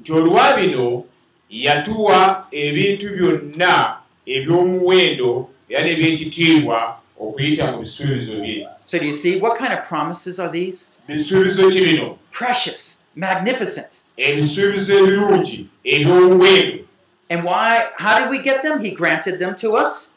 nti 0.00 0.12
olwa 0.12 0.56
bino 0.56 1.04
yatuwa 1.50 2.46
ebintu 2.50 3.08
byonna 3.16 3.96
eby'omuwendo 4.26 5.48
era 5.68 5.84
n'ebyekitiibwa 5.84 6.98
okuyita 7.20 7.72
mu 7.72 7.78
bisuubizo 7.82 8.34
bye 8.40 8.66
So 8.84 8.98
do 8.98 9.04
you 9.04 9.12
see 9.12 9.38
what 9.38 9.58
kind 9.58 9.72
of 9.72 9.86
promises 9.88 10.38
are 10.40 10.50
these? 10.50 10.90
bisuubizo 11.08 11.70
ki 11.70 11.80
bino 11.84 12.18
Precious, 12.30 12.98
magnificent. 13.16 14.00
ebisuubizo 14.16 14.98
ebirungi 14.98 15.66
eby'omuwendo 15.84 16.84
And 17.30 17.44
why 17.44 17.88
how 17.98 18.18
did 18.20 18.30
we 18.30 18.38
get 18.42 18.62
them? 18.62 18.80
He 18.82 18.90
granted 18.94 19.38
them 19.38 19.54
to 19.56 19.76
us. 19.76 20.10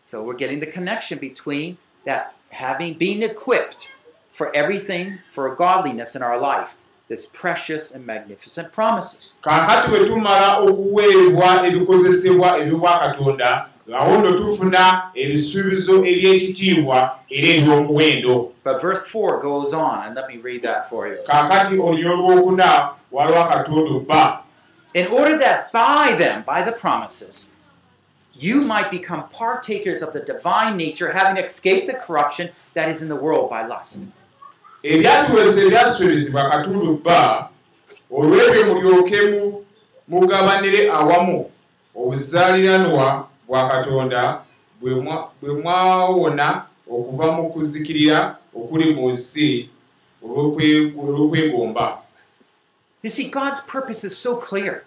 So 0.00 0.22
we're 0.22 0.34
getting 0.34 0.60
the 0.60 0.66
connection 0.66 1.18
between 1.18 1.76
that 2.04 2.34
having 2.50 2.94
being 2.94 3.22
equipped 3.22 3.90
for 4.30 4.50
everything 4.56 5.18
for 5.30 5.54
godliness 5.54 6.16
in 6.16 6.22
our 6.22 6.38
life. 6.40 6.74
This 7.08 7.26
precious 7.26 7.90
and 7.90 8.04
magnificent 8.06 8.72
promises. 8.72 9.36
kaakati 9.42 9.88
bwe 9.90 10.04
tumala 10.04 10.58
okuweebwa 10.58 11.66
ebikozesebwa 11.66 12.58
ebyobwa 12.58 12.98
katonda 12.98 13.66
awo 13.98 14.18
nno 14.18 14.32
tufuna 14.38 15.10
ebisuubizo 15.14 16.04
eby'ekitiibwa 16.04 17.18
era 17.30 17.48
eby'omuwendo 17.48 18.52
But 18.64 18.80
verse 18.82 19.08
4 19.08 19.40
goes 19.40 19.72
on, 19.72 20.04
and 20.06 20.14
let 20.14 20.28
me 20.28 20.36
read 20.36 20.62
that 20.62 20.88
for 20.90 21.08
you. 21.08 21.16
kaakati 21.26 21.78
olunyo 21.78 22.16
lwokuna 22.16 22.88
waliwo 23.12 23.38
akatundu 23.44 24.00
bba 24.00 24.42
In 24.94 25.06
order 25.06 25.38
that 25.38 25.70
by 25.72 26.14
them, 26.16 26.42
by 26.46 26.62
the 26.62 26.72
promises, 26.72 27.46
you 28.34 28.62
might 28.62 28.90
become 28.90 29.22
partakers 29.30 30.02
of 30.02 30.12
the 30.12 30.20
divine 30.20 30.76
nature, 30.76 31.12
having 31.12 31.36
escaped 31.44 31.86
the 31.86 31.92
corruption 32.06 32.48
that 32.74 32.88
is 32.88 33.02
in 33.02 33.08
the 33.08 33.14
world 33.16 33.50
by 33.50 33.66
lust. 33.66 34.08
Ebyatuweesa 34.82 35.60
ebyasuubizibwa 35.62 36.50
katundu 36.50 36.94
bba 37.02 37.48
olw'ebyo 38.10 38.62
mulyoke 38.74 39.18
mu- 39.30 39.64
mugabanire 40.08 40.90
awamu 40.90 41.50
obuzaaliranwa 41.94 43.28
bwa 43.48 43.68
katonda 43.68 44.40
bwe 44.80 44.94
mwa- 44.94 45.28
bwe 45.42 45.52
mwawona 45.62 46.62
okuva 46.90 47.32
mu 47.32 47.50
kuzikirira 47.52 48.36
okuli 48.54 48.94
mu 48.94 49.10
nsi 49.12 49.68
olw'okwe- 50.24 50.92
olw'okwegomba 51.00 51.98
You 53.02 53.10
see, 53.10 53.28
God's 53.30 53.60
purpose 53.60 54.02
is 54.06 54.16
so 54.18 54.36
clear. 54.36 54.82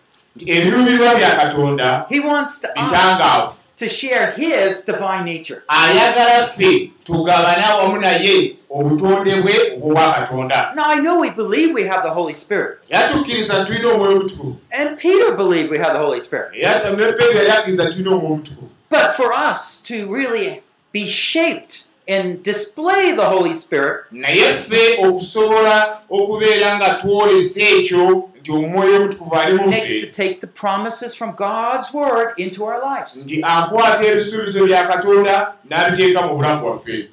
ebiruubirirwa 0.47 1.15
bya 1.15 1.35
katonda 1.35 2.05
He 2.09 2.19
wants 2.19 2.59
to 2.61 2.67
us 2.67 2.73
bitangaavu 2.75 3.53
to 3.75 3.87
share 3.87 4.31
His 4.37 4.85
divine 4.85 5.23
nature. 5.25 5.61
ayagala 5.67 6.47
ffe 6.47 6.91
tugabane 7.05 7.63
awamu 7.65 7.97
naye 7.97 8.55
obutonde 8.73 9.41
bwe 9.41 9.73
obwobwa 9.75 10.13
katonda. 10.13 10.73
Now, 10.75 10.85
I 10.87 10.99
know 10.99 11.19
we 11.19 11.29
believe 11.29 11.73
we 11.73 11.83
have 11.83 12.03
the 12.03 12.09
Holy 12.09 12.33
Spirit, 12.33 12.79
era 12.89 13.09
tukkiriza 13.09 13.65
tulina 13.65 13.89
omwoyo 13.89 14.17
omutukuvu. 14.17 14.55
And 14.71 14.97
Peter 14.97 15.35
believed 15.35 15.71
we 15.71 15.77
have 15.77 15.93
the 15.93 15.99
Holy 15.99 16.19
Spirit. 16.19 16.51
era 16.53 16.89
ne 16.89 17.11
peetero 17.11 17.33
yali 17.33 17.51
akkiriza 17.51 17.85
tulina 17.85 18.11
omwoyo 18.11 18.33
omutukuvu. 18.33 18.69
But 18.89 19.15
for 19.15 19.33
us 19.33 19.81
to 19.83 20.13
really 20.13 20.61
be 20.91 21.07
shaped 21.07 21.87
and 22.07 22.43
display 22.43 23.11
the 23.15 23.25
Holy 23.25 23.53
Spirit, 23.53 24.05
naye 24.11 24.53
ffe 24.53 24.97
okusobola 25.05 25.97
okubeera 26.09 26.77
nga 26.77 26.93
twolesa 26.93 27.61
ekyo 27.61 28.29
nti 28.39 28.51
omwoyo 28.51 28.95
omutukuvu 28.95 29.35
ali 29.35 29.57
mu 29.57 29.67
needs 29.67 30.01
to 30.01 30.07
ffe 30.07 30.11
take 30.11 30.39
the 30.39 30.47
promises 30.47 31.15
from 31.15 31.31
God's 31.35 31.93
Word 31.93 32.33
into 32.37 32.65
our 32.65 32.79
lives. 32.95 33.25
nti 33.25 33.41
akwata 33.43 34.05
ebisuubizo 34.05 34.65
bya 34.65 34.87
katonda 34.87 35.53
n'abiteeka 35.69 36.21
mu 36.21 36.35
bulamu 36.35 36.61
bwaffe 36.61 37.09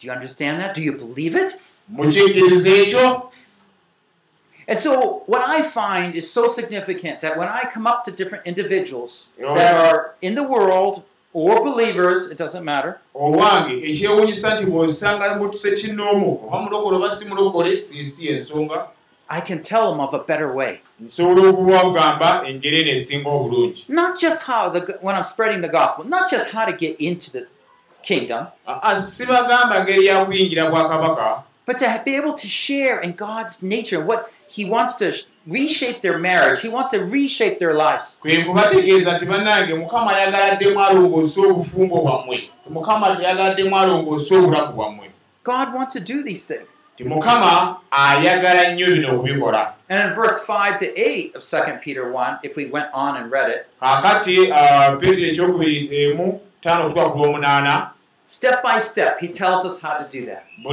Do 0.00 0.06
you 0.06 0.12
understand 0.12 0.60
that? 0.60 0.74
Do 0.74 0.80
you 0.82 0.92
believe 0.92 1.36
it? 1.36 1.58
mukiikiriza 1.88 2.70
ekyo 2.70 3.30
And 4.68 4.78
so, 4.78 5.22
what 5.26 5.42
I 5.48 5.62
find 5.62 6.14
is 6.14 6.30
so 6.32 6.46
significant 6.46 7.20
that 7.20 7.36
when 7.36 7.48
I 7.48 7.62
come 7.74 7.86
up 7.88 8.04
to 8.04 8.10
different 8.12 8.46
individuals 8.46 9.30
that 9.54 9.74
are 9.74 10.14
in 10.22 10.34
the 10.36 10.44
world 10.44 11.02
or 11.32 11.60
believers, 11.64 12.30
it 12.30 12.38
doesn't 12.38 12.64
matter, 12.64 13.00
owange 13.14 13.72
ekyewuunyisa 13.88 14.54
nti 14.54 14.64
bw'osanga 14.66 15.34
mutuse 15.38 15.70
kinnoomu 15.76 16.40
oba 16.46 16.58
mulokole 16.60 16.96
oba 16.96 17.10
si 17.10 17.24
mulokole 17.24 17.82
sinsi 17.82 18.28
ensonga 18.28 18.86
I 19.32 19.40
can 19.40 19.62
tell 19.62 19.90
them 19.90 20.00
of 20.00 20.14
a 20.14 20.18
better 20.18 20.52
way. 20.52 20.80
nsobola 21.00 21.48
okubagamba 21.48 22.44
engeri 22.48 22.80
eno 22.80 22.90
esinga 22.90 23.28
obulungi 23.30 23.84
Not 23.88 24.20
just 24.20 24.46
how 24.46 24.70
the 24.70 24.80
when 25.02 25.16
I'm 25.16 25.22
spreading 25.22 25.60
the 25.62 25.68
gospel, 25.78 26.04
not 26.04 26.30
just 26.30 26.52
how 26.52 26.64
to 26.64 26.72
get 26.72 27.00
into 27.00 27.30
the 27.32 27.46
kingdom, 28.02 28.46
but 31.66 31.78
to 31.78 32.02
be 32.04 32.16
able 32.16 32.32
to 32.32 32.48
share 32.48 33.00
in 33.00 33.12
God's 33.12 33.62
nature 33.62 33.98
and 34.00 34.08
what 34.08 34.30
He 34.48 34.64
wants 34.68 34.96
to 34.98 35.12
sh- 35.12 35.24
reshape 35.46 36.00
their 36.00 36.18
marriage. 36.18 36.62
He 36.62 36.68
wants 36.68 36.90
to 36.92 36.98
reshape 36.98 37.58
their 37.58 37.74
lives. 37.74 38.18
God 45.42 45.72
wants 45.72 45.92
to 45.94 46.00
do 46.00 46.22
these 46.22 46.44
things. 46.46 46.82
And 49.88 50.08
in 50.08 50.14
verse 50.14 50.38
5 50.44 50.76
to 50.78 50.86
8 51.00 51.34
of 51.36 51.42
2 51.42 51.78
Peter 51.80 52.10
1, 52.12 52.38
if 52.42 52.56
we 52.56 52.66
went 52.66 52.88
on 52.92 53.16
and 53.16 53.30
read 53.30 53.48
it, 53.50 53.66
kaakati 56.62 57.00
ah, 57.00 57.10
peetero 57.10 57.10
ekyokubiri 57.10 57.10
emu 57.10 57.10
taano 57.10 57.10
okutwa 57.10 57.12
ku 57.12 57.18
lwomunaana 57.18 57.90
step 58.30 58.62
by 58.62 58.78
step, 58.78 59.18
he 59.18 59.28
tells 59.28 59.64
us 59.64 59.82
how 59.82 59.94
to 59.94 60.06
do 60.08 60.26
that. 60.26 60.44
Now, 60.62 60.70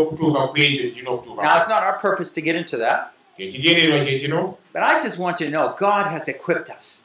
okutuuka 0.00 1.56
it's 1.56 1.68
not 1.68 1.82
our 1.82 1.98
purpose 1.98 2.32
to 2.32 2.40
get 2.40 2.56
into 2.56 2.78
that, 2.78 3.12
but 4.72 4.82
I 4.82 4.98
just 5.02 5.18
want 5.18 5.40
you 5.40 5.46
to 5.46 5.52
know 5.52 5.74
God 5.78 6.06
has 6.10 6.26
equipped 6.26 6.70
us. 6.70 7.04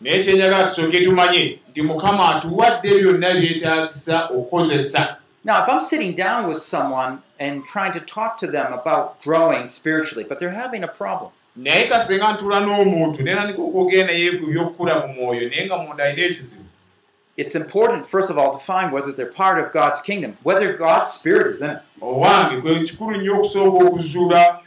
Now, 5.45 5.61
if 5.61 5.69
I'm 5.69 5.79
sitting 5.81 6.13
down 6.15 6.47
with 6.47 6.57
someone 6.57 7.21
and 7.37 7.65
trying 7.65 7.91
to 7.91 7.99
talk 7.99 8.37
to 8.37 8.47
them 8.47 8.71
about 8.71 9.21
growing 9.21 9.67
spiritually, 9.67 10.23
but 10.23 10.39
they're 10.39 10.51
having 10.51 10.83
a 10.83 10.87
problem, 10.87 11.31
naye 11.55 11.87
kasenga 11.87 12.33
ntula 12.33 12.59
n'omuntu 12.59 13.21
nenandika 13.23 13.61
okwogera 13.61 14.07
naye 14.07 14.31
ku 14.39 14.45
byokukula 14.45 14.93
mu 15.07 15.13
mwoyo 15.13 15.49
naye 15.49 15.65
nga 15.65 15.77
munda 15.77 16.03
alina 16.03 16.27
ekizibu 16.27 16.63
it's 17.35 17.55
important, 17.55 18.05
first 18.05 18.29
of 18.29 18.37
all, 18.37 18.51
to 18.53 18.59
find 18.59 18.91
whether 18.93 19.11
they're 19.11 19.25
part 19.25 19.57
of 19.57 19.71
God's 19.73 19.99
kingdom, 20.01 20.37
whether 20.43 20.71
God's 20.77 21.09
Spirit 21.09 21.47
is 21.47 21.61
in 21.61 21.69
it. 21.71 21.77
owange 22.01 22.61
kwe 22.61 22.79
kikulu 22.83 23.17
nnyo 23.17 23.33
okusooka 23.35 23.85
okuzuula 23.85 24.59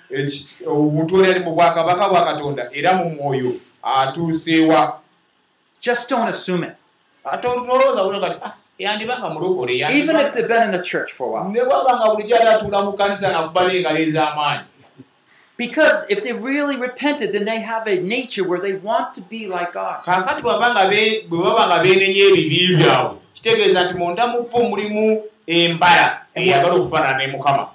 omuntu 0.66 1.14
oli 1.16 1.30
ali 1.30 1.40
mu 1.40 1.54
bwakabaka 1.54 2.08
bwa 2.08 2.24
katonda 2.24 2.68
era 2.72 2.92
mu 2.94 3.10
mwoyo 3.10 3.52
atuuseewa 3.82 5.00
Just 5.80 6.10
don't 6.10 6.28
assume 6.28 6.64
it. 6.66 6.74
ate 7.24 7.48
olowooza 7.48 8.04
buli 8.04 8.20
kati 8.20 8.36
"Ah, 8.42 8.52
yandibanga 8.78 9.28
mulokole 9.28 9.72
Even 9.90 10.16
if 10.16 10.32
they've 10.32 10.48
been 10.48 10.62
in 10.62 10.70
the 10.72 10.82
church 10.82 11.12
for 11.12 11.26
a 11.28 11.30
while. 11.42 11.52
ne 11.52 11.60
bwabanga 11.64 12.14
bulijjo 12.14 12.36
ate 12.36 12.48
atuula 12.48 12.82
mu 12.84 12.92
kanisa 12.92 13.32
nakuba 13.32 13.60
n'engalo 13.68 13.98
ez'amaanyi 13.98 14.64
Because 15.56 16.04
if 16.10 16.22
they 16.22 16.34
really 16.34 16.76
repented, 16.76 17.32
then 17.32 17.44
they 17.46 17.60
have 17.60 17.86
a 17.86 17.98
nature 17.98 18.44
where 18.44 18.60
they 18.60 18.74
want 18.74 19.14
to 19.14 19.22
be 19.22 19.48
like 19.48 19.72
God. 19.72 20.04
kaakati 20.04 20.42
bwe 20.42 20.52
baba 21.42 21.66
nga 21.66 21.82
beenenya 21.82 22.24
ebibi 22.24 22.76
byabwe 22.76 23.16
kitegeeza 23.34 23.84
nti 23.84 23.94
munda 23.94 24.26
mu 24.26 24.42
bo 24.42 24.58
mulimu 24.68 25.22
embala 25.46 26.20
eyagala 26.34 26.74
okufaanana 26.74 27.18
ne 27.18 27.26
mukama. 27.32 27.68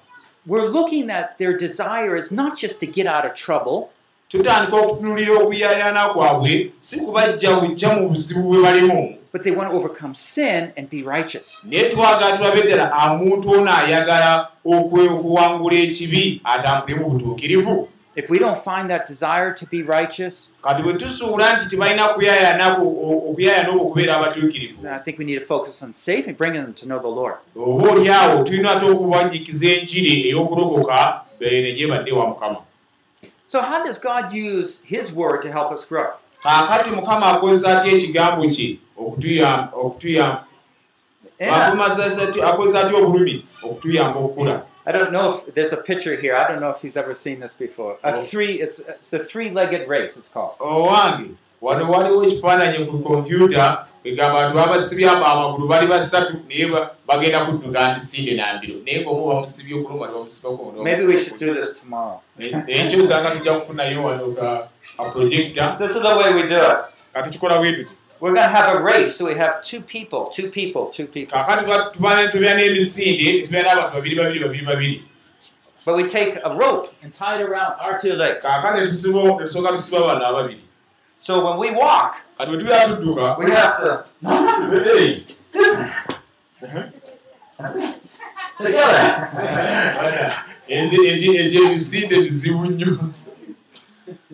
We're 0.45 0.69
looking 0.69 1.09
at 1.09 1.37
their 1.37 1.57
desire 1.57 2.15
is 2.15 2.31
not 2.31 2.57
just 2.57 2.79
to 2.79 2.87
get 2.87 3.07
out 3.07 3.25
of 3.25 3.33
trouble, 3.33 3.89
tutandika 4.29 4.77
okutunulira 4.77 5.33
okuyaayaana 5.39 6.09
kwabwe 6.09 6.71
si 6.79 6.99
kubajja 6.99 7.55
bujja 7.55 7.93
mu 7.93 8.09
buzibu 8.09 8.41
bwe 8.41 8.61
balimu 8.61 9.17
but 9.31 9.43
they 9.43 9.51
want 9.51 9.69
to 9.69 9.75
overcome 9.75 10.13
sin 10.13 10.73
and 10.77 10.89
be 10.89 11.03
righteous. 11.03 11.63
naye 11.65 11.89
twagala 11.89 12.37
tulabe 12.37 12.61
ddala 12.61 13.11
omuntu 13.11 13.51
ono 13.51 13.71
ayagala 13.71 14.47
okuwangula 14.65 15.75
ekibi 15.75 16.41
atambule 16.43 16.99
mu 16.99 17.09
butuukirivu 17.09 17.87
If 18.13 18.29
we 18.29 18.39
don't 18.39 18.57
find 18.57 18.89
that 18.89 19.05
desire 19.05 19.53
to 19.53 19.65
be 19.65 19.83
righteous, 19.83 20.51
then 20.63 20.75
I 24.93 24.97
think 24.99 25.17
we 25.17 25.23
need 25.23 25.39
to 25.39 25.45
focus 25.45 25.81
on 25.81 25.93
saving, 25.93 26.35
bringing 26.35 26.61
them 26.61 26.73
to 26.73 26.85
know 26.85 26.99
the 26.99 27.07
Lord. 27.07 27.37
So, 33.45 33.61
how 33.61 33.83
does 33.83 33.97
God 33.97 34.33
use 34.33 34.81
His 34.83 35.13
word 35.13 35.41
to 35.43 35.51
help 35.51 35.71
us 35.71 35.85
grow? 35.85 36.11
Okutuyamba 39.07 39.69
okutuyamba 39.73 40.43
And 41.39 41.51
I, 41.51 41.71
akozesa 41.71 42.81
atya 42.83 42.97
obulumi 42.97 43.45
okutuyamba 43.63 44.19
okukula 44.19 44.61
I 44.85 44.91
don't 44.91 45.11
know 45.11 45.29
if 45.47 45.53
there's 45.53 45.71
a 45.73 45.77
picture 45.77 46.15
here. 46.15 46.35
I 46.35 46.47
don't 46.47 46.59
know 46.59 46.71
if 46.71 46.81
he's 46.81 46.97
ever 46.97 47.13
seen 47.13 47.39
this 47.39 47.53
before. 47.53 47.97
A 48.03 48.15
Oh. 48.15 48.21
three, 48.23 48.53
it's, 48.59 48.79
it's 48.79 49.13
a 49.13 49.19
three-legged 49.19 49.87
race. 49.87 50.17
It's 50.17 50.27
called. 50.27 50.55
owange 50.59 51.29
wano 51.61 51.91
waliwo 51.91 52.23
ekifaananyi 52.23 52.85
ku 52.85 52.99
kompyuta 52.99 53.85
egamba 54.03 54.39
abantu 54.39 54.57
babasibye 54.57 55.09
abo 55.09 55.25
amagulu 55.25 55.67
bali 55.67 55.87
basatu 55.87 56.33
naye 56.49 56.65
ba- 56.65 56.91
bagenda 57.07 57.45
kudduka 57.45 57.93
misinde 57.93 58.33
nambiro 58.35 58.79
naye 58.85 59.01
ngaomu 59.01 59.27
bamusibye 59.27 59.75
okuluma 59.79 60.07
ne 60.07 60.13
bamusibako 60.13 60.73
Maybe 60.83 61.05
we 61.05 61.17
should 61.17 61.37
do 61.39 61.53
this 61.53 61.73
tomorrow. 61.81 62.19
ekyo 62.67 62.99
osanga 63.03 63.31
tujja 63.31 63.53
kufunayo 63.59 64.03
wano 64.03 64.31
ka 64.33 64.67
projecta 65.13 65.75
This 65.77 65.91
is 65.95 66.01
the 66.01 66.15
way 66.17 66.33
we 66.33 66.43
do 66.49 66.55
it. 66.57 66.77
nga 67.13 67.23
tukikola 67.23 67.57
bwe 67.59 67.73
tuti 67.73 67.93
We're 68.21 68.33
going 68.33 68.47
to 68.47 68.55
have 68.55 68.75
a 68.75 68.83
race, 68.83 69.15
so 69.15 69.25
we 69.25 69.33
have 69.33 69.63
two 69.63 69.81
people, 69.81 70.27
two 70.27 70.51
people, 70.51 70.91
two 70.91 71.07
people. 71.07 71.39
But 75.83 75.95
we 75.95 76.07
take 76.07 76.37
a 76.43 76.55
rope 76.55 76.93
and 77.01 77.11
tie 77.11 77.41
it 77.41 77.41
around 77.41 77.79
our 77.79 77.99
two 77.99 78.13
legs. 78.13 78.45
So 81.17 81.43
when 81.45 81.57
we 81.57 81.71
walk, 81.71 82.17
we 82.39 83.51
have 83.51 83.77
to 83.81 84.05
Hey! 84.21 85.25
together. 88.61 90.33
Bizibu 92.09 92.65
nnyo 92.65 93.13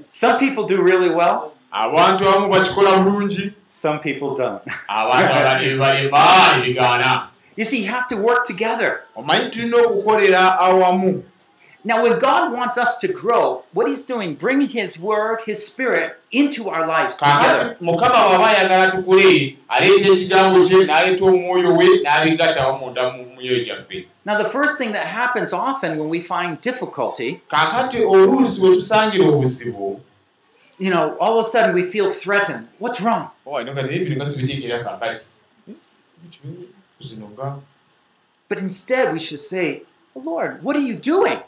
Some 0.07 0.37
people 0.37 0.63
do 0.63 0.81
really 0.83 1.09
well. 1.09 1.56
Abantu 1.83 2.29
abamu 2.29 2.47
bakikola 2.49 2.97
bulungi 3.03 3.53
Some 3.65 3.99
people 3.99 4.35
don't. 4.35 4.61
abantu 4.89 5.33
abalala 5.33 5.59
ne 5.59 5.67
bibalema 5.69 6.57
ne 6.57 6.63
bigaana 6.65 7.27
You 7.57 7.65
see, 7.65 7.83
you 7.83 7.89
have 7.89 8.07
to 8.09 8.17
work 8.17 8.45
together. 8.45 9.01
Now, 11.83 12.03
when 12.03 12.19
God 12.19 12.51
wants 12.53 12.77
us 12.77 12.97
to 12.97 13.07
grow, 13.07 13.63
what 13.73 13.87
He's 13.87 14.03
doing, 14.05 14.35
bringing 14.35 14.69
His 14.69 14.99
Word, 14.99 15.39
His 15.45 15.65
Spirit 15.65 16.19
into 16.31 16.69
our 16.69 16.85
lives 16.85 17.17
together. 17.17 17.77
Now, 24.25 24.37
the 24.37 24.49
first 24.49 24.77
thing 24.77 24.91
that 24.91 25.07
happens 25.07 25.53
often 25.53 25.97
when 25.97 26.09
we 26.09 26.19
find 26.21 26.61
difficulty, 26.61 27.41
you 30.77 30.89
know, 30.89 31.17
all 31.19 31.39
of 31.39 31.45
a 31.45 31.49
sudden 31.49 31.73
we 31.73 31.83
feel 31.83 32.09
threatened. 32.09 32.67
What's 32.79 33.01
wrong? 33.01 33.29
nga 33.45 33.61
But 38.49 38.57
instead, 38.59 39.13
we 39.13 39.19
should 39.19 39.39
say, 39.39 39.83
Lord, 40.15 40.63
what 40.63 40.75
are 40.75 40.85
you 40.89 40.95
doing? 40.95 41.39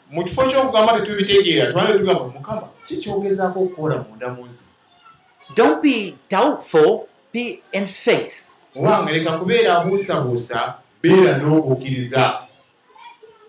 Don't 5.54 5.82
be 5.82 6.16
doubtful, 6.28 7.08
be 7.32 7.60
in 7.72 7.86
faith. 7.86 8.48
owange 8.76 9.12
leka 9.12 9.38
kubeera 9.38 9.78
abuusabuusa 9.78 10.74
beera 11.02 11.38
n'okukkiriza 11.38 12.38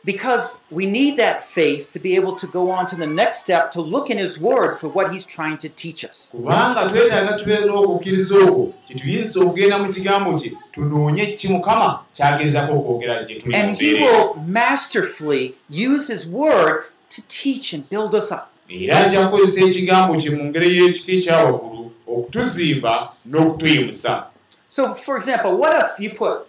Because 0.03 0.57
we 0.71 0.87
need 0.87 1.17
that 1.17 1.43
faith 1.43 1.91
to 1.91 1.99
be 1.99 2.15
able 2.15 2.35
to 2.37 2.47
go 2.47 2.71
on 2.71 2.87
to 2.87 2.95
the 2.95 3.05
next 3.05 3.37
step 3.41 3.71
to 3.73 3.81
look 3.81 4.09
in 4.09 4.17
His 4.17 4.39
Word 4.39 4.79
for 4.79 4.87
what 4.89 5.11
He's 5.13 5.25
trying 5.27 5.57
to 5.59 5.69
teach 5.69 6.03
us. 6.03 6.31
kubanga 6.33 6.89
twetaaga 6.89 7.33
tubeera 7.37 7.65
n'okukkiriza 7.65 8.35
okwo 8.37 8.73
kituyinza 8.87 9.39
okugenda 9.41 9.77
mu 9.79 9.93
kigambo 9.93 10.39
kye 10.39 10.53
tunoonye 10.73 11.25
ki 11.25 11.47
mukama 11.47 11.99
kyagezaako 12.13 12.73
okwogera 12.73 13.23
gye 13.23 13.35
tuli 13.35 13.55
And 13.57 13.77
He 13.77 13.93
will 13.93 14.33
masterfully 14.47 15.55
use 15.69 16.07
His 16.07 16.25
Word 16.27 16.83
to 17.09 17.21
teach 17.27 17.73
and 17.73 17.89
build 17.89 18.15
us 18.15 18.31
up. 18.31 18.47
era 18.69 18.97
ajja 19.05 19.27
kukozesa 19.27 19.65
ekigambo 19.65 20.17
kye 20.21 20.29
mu 20.29 20.43
ngeri 20.45 20.77
y'ekika 20.77 21.11
ekyawaggulu 21.11 21.91
okutuzimba 22.07 23.09
n'okutuyimusa 23.29 24.23
So, 24.69 24.93
for 24.95 25.17
example, 25.17 25.57
what 25.57 25.73
if 25.85 25.99
you 25.99 26.09
put 26.17 26.47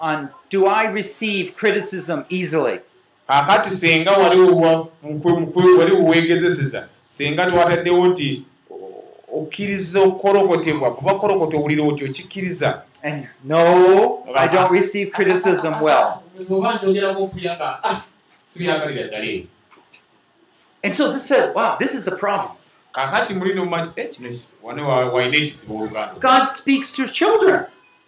on, 0.00 0.28
Do 0.48 0.66
I 0.66 0.84
receive 0.86 1.56
criticism 1.56 2.24
easily? 2.28 2.78
Kaakati 3.28 3.70
singa 3.70 4.12
wali 4.12 4.40
wa- 4.40 4.88
mukwe- 5.02 5.32
mukwe- 5.40 5.78
wali 5.78 5.96
weegezeseza 5.96 6.88
singa 7.06 7.50
twataddewo 7.50 8.06
nti 8.06 8.42
okkiriza 9.34 10.00
okukolokotebwa 10.00 10.94
kuba 10.94 11.14
kolokota 11.14 11.56
owulira 11.56 11.84
oti 11.84 12.04
okikkiriza 12.04 12.82
no, 13.44 14.24
I 14.34 14.48
don't 14.48 14.72
receive 14.72 15.10
criticism 15.10 15.82
well. 15.82 16.06
eyo 16.40 16.60
And 20.84 20.94
so 20.94 21.10
this 21.12 21.26
says, 21.26 21.54
wow, 21.54 21.76
this 21.78 21.94
is 21.94 22.08
a 22.08 22.16
problem. 22.16 22.48
kaakati 22.92 23.34
muli 23.34 23.54
nomumanyi 23.54 23.90
"Eh, 23.96 24.10
kino 24.10 24.38
wane 24.62 24.82
wa- 24.82 25.04
walina 25.12 25.36
ekizibu 25.36 25.78
oluganda 25.78 26.14
God 26.20 26.46
speaks 26.48 26.92
through 26.92 27.10
children. 27.10 27.60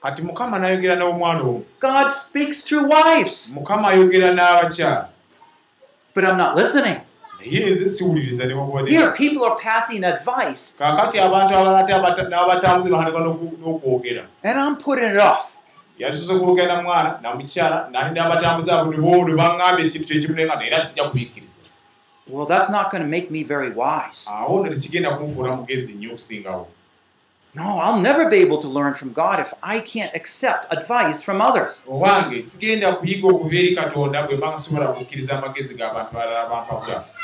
Kati 0.03 0.23
mukama 0.23 0.59
n'ayogera 0.59 0.97
n'omwana 0.97 1.41
omu 1.41 1.65
God 1.81 2.09
speaks 2.09 2.63
through 2.63 2.89
wives. 2.91 3.53
mukama 3.55 3.89
ayogera 3.89 4.31
n'abakyala 4.35 5.09
But 6.15 6.25
I'm 6.25 6.37
not 6.39 6.57
listening. 6.57 7.01
naye 7.41 8.89
Here, 8.89 9.13
people 9.13 9.45
are 9.45 9.57
passing 9.57 10.03
advice, 10.05 10.75
and 14.43 14.59
I'm 14.59 14.77
putting 14.77 15.05
it 15.11 15.17
off. 15.17 15.57
yasoze 15.99 16.33
okwogera 16.33 16.77
na 16.77 16.83
mwana 16.83 17.19
namukyala 17.23 17.89
nani 17.91 18.21
bo 19.01 19.25
ne 19.25 19.35
baŋŋambye 19.35 19.87
ekintu 19.87 20.07
kyekimu 20.09 20.35
nenga 20.37 20.65
era 20.67 20.87
sijja 20.87 21.05
kubikkiriza 21.09 21.61
Well, 22.29 22.47
that's 22.47 22.69
not 22.69 22.91
going 22.91 23.03
to 23.03 23.09
make 23.09 23.31
me 23.31 23.45
very 23.45 23.71
wise. 23.71 24.27
No, 27.57 27.79
I'll 27.85 27.99
never 28.01 28.29
be 28.29 28.37
able 28.47 28.59
to 28.59 28.69
learn 28.69 28.93
from 29.01 29.11
God 29.15 29.41
if 29.41 29.51
I 29.63 29.81
can't 29.81 30.13
accept 30.15 30.67
advice 30.71 31.23
from 31.23 31.41
others. 31.41 31.81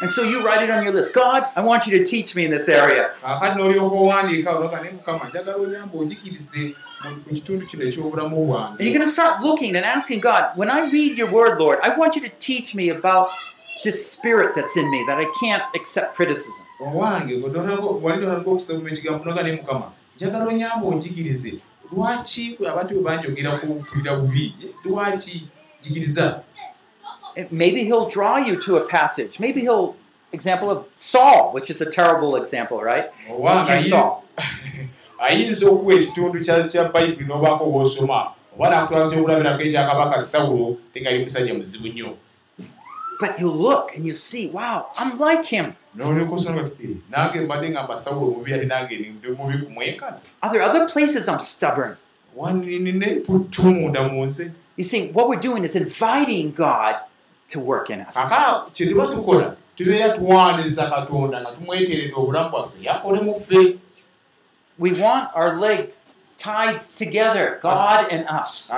And 0.01 0.11
so 0.11 0.23
you 0.23 0.43
write 0.43 0.63
it 0.65 0.71
on 0.71 0.83
your 0.85 0.95
list 0.95 1.13
God, 1.13 1.43
I 1.55 1.61
want 1.61 1.87
you 1.87 1.99
to 1.99 2.05
teach 2.05 2.35
me 2.35 2.43
in 2.47 2.51
this 2.51 2.67
area. 2.69 3.11
And 8.79 8.81
you're 8.89 8.95
going 8.99 9.07
to 9.07 9.13
start 9.13 9.43
looking 9.43 9.77
and 9.77 9.85
asking 9.85 10.21
God, 10.21 10.43
when 10.57 10.71
I 10.71 10.89
read 10.91 11.19
your 11.19 11.31
word, 11.31 11.59
Lord, 11.59 11.79
I 11.83 11.91
want 12.01 12.17
you 12.17 12.23
to 12.23 12.33
teach 12.39 12.75
me 12.75 12.89
about 12.89 13.29
this 13.85 13.99
spirit 14.11 14.55
that's 14.55 14.77
in 14.79 14.89
me 14.91 15.05
that 15.09 15.19
I 15.19 15.27
can't 15.43 15.65
accept 15.75 16.15
criticism. 16.17 16.65
Njagala 20.23 20.47
onyamba 20.47 20.87
onjigirize 20.87 21.55
lwaki 21.93 22.59
abantu 22.71 22.95
bwe 22.95 23.03
banjogera 23.03 23.59
kuwulira 23.59 24.17
bubi 24.17 24.55
lwaki 24.85 25.49
jigiriza 25.81 26.43
And 27.35 27.51
maybe 27.51 27.85
He'll 27.85 28.11
draw 28.11 28.37
you 28.37 28.61
to 28.61 28.77
a 28.77 28.87
passage. 28.87 29.41
Maybe 29.41 29.63
He'll, 29.63 29.97
example 30.33 30.71
of 30.71 30.85
Saul, 30.95 31.53
which 31.55 31.71
is 31.71 31.81
a 31.81 31.87
terrible 31.87 32.37
example, 32.37 32.83
right? 32.83 33.11
owange 33.31 33.67
King 33.67 33.83
Saul. 33.83 34.23
ayinza 35.19 35.71
okuwa 35.71 35.95
ekitundu 35.95 36.41
kya 36.45 36.85
bayibuli 36.85 37.27
n'obaako 37.27 37.65
w'osoma 37.65 38.33
oba 38.55 38.71
nakutwala 38.71 39.11
kyokulabirako 39.11 39.63
ekyakabaka 39.63 40.21
sawulo 40.21 40.77
tengali 40.93 41.25
musajja 41.25 41.55
muzibu 41.55 41.89
nnyo 41.89 42.17
But 43.21 43.39
you 43.39 43.51
look 43.51 43.95
and 43.95 44.05
you 44.05 44.13
see, 44.13 44.49
wow, 44.49 44.89
I'm 44.99 45.17
like 45.17 45.47
him. 45.47 45.77
Nolekosonga 45.95 46.69
ti 46.69 46.85
"Eh, 46.85 46.97
nange 47.11 47.41
mbadde 47.41 47.71
ngamba 47.71 47.97
sawulo 47.97 48.27
omubi 48.33 48.55
ate 48.55 48.65
nange 48.67 48.95
ndi 48.99 49.29
mubi 49.29 49.59
kumwenkana 49.59 50.17
Are 50.43 50.51
there 50.53 50.63
other 50.71 50.87
places 50.89 51.29
I'm 51.29 51.41
stubborn? 51.41 51.97
You 54.77 54.85
see, 54.85 55.09
what 55.13 55.29
we're 55.29 55.37
doing 55.41 55.65
is 55.65 55.77
inviting 55.77 56.53
God 56.53 56.97
to 57.49 57.61
work 57.61 57.91
in 57.91 58.01
us. 58.01 58.17
We 64.79 64.93
want 64.93 65.29
our 65.35 65.57
leg 65.57 65.93
tied 66.39 66.81
together, 66.97 67.59
God 67.63 68.07
and 68.11 68.27
us. 68.29 68.73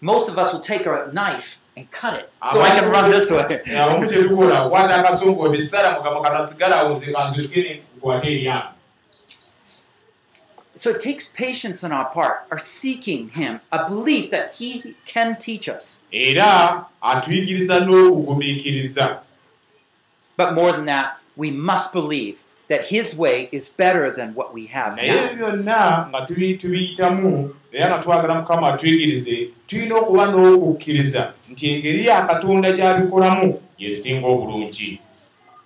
Most 0.00 0.28
of 0.28 0.38
us 0.38 0.52
will 0.52 0.60
take 0.60 0.86
a 0.86 1.10
knife 1.12 1.58
and 1.76 1.90
cut 1.90 2.14
it 2.20 2.32
so 2.52 2.60
I 2.60 2.70
can 2.70 2.90
run 2.90 3.10
this 3.10 3.30
way. 3.30 3.60
abamu 3.82 4.08
kye 4.08 4.22
tukola 4.22 4.68
kwata 4.68 4.94
akasongo 4.94 5.46
ebisala 5.46 5.98
mukama 5.98 6.20
kanasigala 6.20 6.76
awo 6.76 6.96
nze 6.96 7.12
kanzirukire 7.12 7.82
nkukwate 7.96 8.32
eryange 8.32 8.74
So 10.76 10.90
it 10.90 10.98
takes 10.98 11.28
patience 11.28 11.84
on 11.84 11.92
our 11.92 12.10
part, 12.10 12.46
our 12.50 12.58
seeking 12.58 13.28
Him, 13.28 13.60
a 13.70 13.86
belief 13.86 14.30
that 14.30 14.54
He 14.54 14.96
can 15.06 15.36
teach 15.36 15.68
us. 15.68 16.00
But 20.36 20.54
more 20.54 20.72
than 20.72 20.84
that, 20.86 21.18
we 21.36 21.50
must 21.52 21.92
believe 21.92 22.43
that 22.68 22.86
His 22.86 23.16
way 23.18 23.48
is 23.52 23.68
better 23.78 24.10
than 24.10 24.34
what 24.34 24.54
we 24.54 24.66
have 24.66 24.96
naye 24.96 25.08
now. 25.08 25.46
byonna 25.46 26.08
nga 26.08 26.26
tubi- 26.26 26.58
tubiyitamu 26.58 27.54
era 27.72 27.88
nga 27.88 27.98
twagala 28.04 28.34
mukama 28.34 28.68
atuyigirize 28.74 29.48
tulina 29.66 29.94
okuba 29.96 30.26
n'okukkiriza 30.26 31.32
nti 31.50 31.68
engeri 31.74 32.06
ya 32.06 32.26
katonda 32.26 32.72
gy'abikolamu 32.72 33.60
yesinga 33.78 34.26
obulungi 34.26 35.00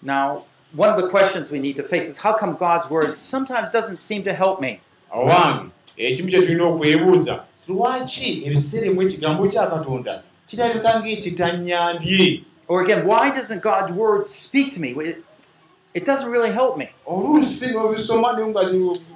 Now, 0.03 0.45
one 0.77 0.89
of 0.91 0.97
the 0.97 1.09
questions 1.09 1.51
we 1.51 1.59
need 1.59 1.77
to 1.77 1.83
face 1.83 2.09
is 2.09 2.19
how 2.19 2.33
come 2.33 2.55
God's 2.55 2.89
Word 2.91 3.21
sometimes 3.21 3.73
doesn't 3.73 3.99
seem 3.99 4.23
to 4.23 4.33
help 4.35 4.61
me? 4.61 4.81
awange 5.13 5.71
ekimu 5.97 6.29
kye 6.29 6.41
tulina 6.41 6.65
okwebuuza 6.65 7.45
lwaki 7.69 8.43
ebiseera 8.47 8.87
emu 8.87 9.03
ekigambo 9.03 9.47
kya 9.49 9.67
katonda 9.67 10.23
kirabika 10.47 11.01
ng'ekitanyambye 11.01 12.43
Or 12.71 12.83
again, 12.83 13.07
why 13.07 13.31
doesn't 13.31 13.63
God's 13.63 13.93
Word 13.93 14.29
speak 14.29 14.73
to 14.75 14.81
me? 14.81 14.93
It, 15.95 16.05
doesn't 16.05 16.31
really 16.31 16.53
help 16.53 16.77
me. 16.77 16.89
oluusi 17.07 17.67
n'obisoma 17.73 18.33
naye 18.33 18.47
nga 18.47 18.63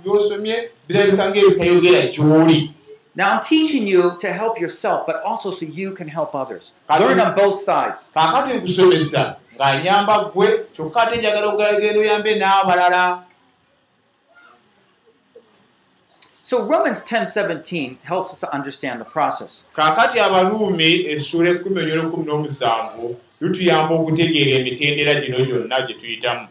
byosomye 0.05 0.69
birabika 0.89 1.31
ng'ebitayogera 1.31 2.03
gy'oli 2.13 2.71
Now, 3.15 3.35
I'm 3.35 3.43
teaching 3.43 3.87
you 3.87 4.17
to 4.21 4.33
help 4.33 4.59
yourself, 4.59 5.05
but 5.07 5.17
also 5.23 5.51
so 5.51 5.67
you 5.67 5.93
can 5.93 6.09
help 6.09 6.35
others. 6.35 6.73
Learn 6.89 7.21
on 7.21 7.35
both 7.35 7.55
sides. 7.55 8.11
kaakati 8.15 8.57
nkusomesa 8.59 9.37
ng'anyamba 9.57 10.25
ggwe 10.33 10.49
kyokka 10.75 11.01
ate 11.03 11.17
njagala 11.17 11.47
okugenda 11.47 12.01
oyambe 12.01 12.35
n'abalala 12.39 13.25
So 16.43 16.67
Romans 16.67 17.03
10:17 17.03 17.97
helps 18.05 18.33
us 18.33 18.41
to 18.41 18.55
understand 18.55 19.01
the 19.01 19.05
process. 19.05 19.65
kaakati 19.77 20.19
abaluumi 20.21 21.07
essula 21.13 21.51
ekkumi 21.51 21.81
onyo 21.83 21.95
n'ekkumi 22.03 22.25
n'omusanvu 22.27 23.17
lutuyamba 23.41 23.95
okutegeera 23.95 24.51
emitendera 24.61 25.21
gino 25.21 25.39
gyonna 25.47 25.81
gye 25.87 25.95
tuyitamu 25.95 26.49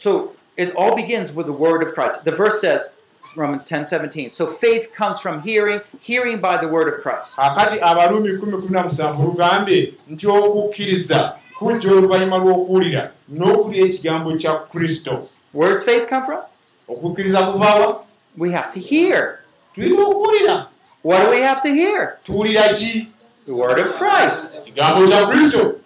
So 0.00 0.32
it 0.56 0.74
all 0.74 0.96
begins 0.96 1.30
with 1.34 1.44
the 1.44 1.52
word 1.52 1.82
of 1.82 1.92
Christ. 1.92 2.24
The 2.24 2.32
verse 2.32 2.58
says 2.58 2.92
Romans 3.36 3.68
10:17. 3.68 4.30
So 4.30 4.46
faith 4.46 4.92
comes 4.94 5.20
from 5.20 5.42
hearing, 5.42 5.82
hearing 6.00 6.40
by 6.40 6.56
the 6.56 6.68
word 6.68 6.88
of 6.88 7.02
Christ. 7.02 7.36
kumi 7.36 8.68
na 8.70 8.82
musanvu 8.82 9.22
lugambye 9.22 9.94
nti 10.08 10.26
okukkiriza 10.26 11.32
kujja 11.58 11.90
oluvannyuma 11.92 12.36
lw'okuwulira 12.38 13.10
n'okulira 13.28 13.86
ekigambo 13.86 14.36
kya 14.40 14.54
kristo 14.72 15.28
Where 15.52 15.68
does 15.74 15.84
faith 15.84 16.08
come 16.08 16.24
from? 16.24 16.40
okukkiriza 16.88 17.52
kuvaawa 17.52 18.04
We 18.38 18.52
have 18.52 18.70
to 18.70 18.80
hear. 18.80 19.38
tulina 19.74 20.02
okuwulira 20.06 20.66
What 21.02 21.24
do 21.24 21.30
we 21.30 21.42
have 21.42 21.60
to 21.60 21.68
hear? 21.68 22.18
tuwulira 22.24 22.74
ki 22.74 23.08
The 23.46 23.52
word 23.52 23.78
of 23.78 23.92
Christ. 23.98 24.64
kigambo 24.64 25.06
kya 25.08 25.26
kristo 25.26 25.76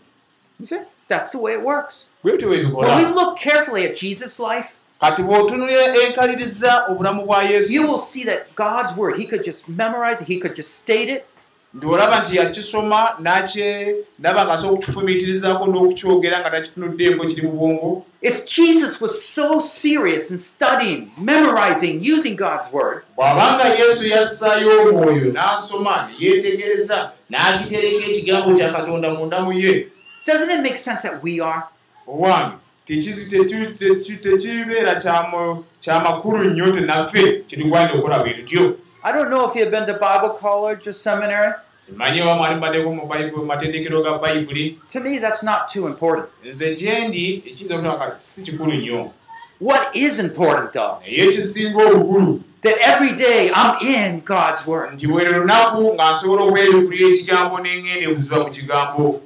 You 0.61 0.67
see? 0.67 0.81
That's 1.09 1.33
the 1.33 1.39
way 1.39 1.53
it 1.53 1.63
works. 1.63 2.09
When 2.23 2.39
we 2.39 3.05
look 3.05 3.39
carefully 3.39 3.85
at 3.85 3.95
Jesus' 3.95 4.41
life, 4.41 4.77
kati 5.01 5.23
bw'otunulira 5.23 5.95
enkaliriza 6.07 6.87
obulamu 6.89 7.27
bwa 7.27 7.43
you 7.43 7.51
yesu 7.51 7.89
will 7.89 7.99
see 7.99 8.25
that 8.25 8.55
God's 8.55 8.97
word, 8.97 9.17
he 9.17 9.27
could 9.27 9.45
just 9.45 9.69
memorize 9.69 10.23
it, 10.23 10.29
he 10.29 10.39
could 10.39 10.55
just 10.55 10.75
state 10.75 11.09
it, 11.09 11.27
nti 11.75 11.87
olaba 11.87 12.21
nti 12.21 12.37
yakisoma 12.37 13.17
nakye 13.19 13.97
ndaba 14.19 14.45
nga 14.45 14.53
asobola 14.53 14.73
okukifumiitirizaako 14.73 15.67
n'okukyogera 15.67 16.41
nga 16.41 16.51
takitunuddeeko 16.51 17.27
kiri 17.27 17.43
mu 17.43 17.53
bwongo. 17.53 18.05
If 18.23 18.47
Jesus 18.47 19.01
was 19.01 19.25
so 19.25 19.59
serious 19.59 20.31
in 20.31 20.39
studying, 20.39 21.11
memorizing, 21.19 22.01
using 22.15 22.37
God's 22.37 22.73
word, 22.73 23.03
bw'abanga 23.17 23.65
yesu 23.65 24.09
yassaayo 24.09 24.89
omwoyo 24.89 25.33
n'asoma 25.33 26.09
ne 26.09 26.15
yeetegereza 26.19 27.13
n'akitereka 27.31 28.07
ekigambo 28.07 28.57
kya 28.57 28.73
katonda 28.73 29.11
munda 29.11 29.41
mu 29.41 29.53
ye 29.53 29.89
doesn't 30.25 30.51
it 30.51 30.61
make 30.63 30.77
sense 30.77 31.03
that 31.03 31.23
we 31.23 31.41
are? 31.41 31.63
owange 32.07 32.55
tekibeera 34.23 34.95
kyamakulu 35.81 36.45
nnyo 36.45 36.73
te 36.73 36.81
naffe 36.81 37.33
kitugwanira 37.47 37.95
okukola 37.95 38.19
bwe 38.19 38.35
tutyo 38.35 38.77
I 39.07 39.13
don't 39.13 39.29
know 39.29 39.47
if 39.47 39.55
you've 39.55 39.71
been 39.71 39.85
to 39.85 39.93
Bible 39.93 40.31
college 40.31 40.87
or 40.89 40.95
seminary. 40.95 41.53
To 44.89 45.01
me, 45.01 45.19
that's 45.19 45.43
not 45.43 45.69
too 45.69 45.87
important. 45.87 46.31
What 49.65 49.97
is 49.97 50.19
important, 50.19 50.73
though? 50.75 51.01
That 52.61 52.77
every 52.83 53.13
day 53.15 53.51
I'm 53.55 53.77
in 53.87 54.21
God's 54.21 54.67
word. 54.67 54.93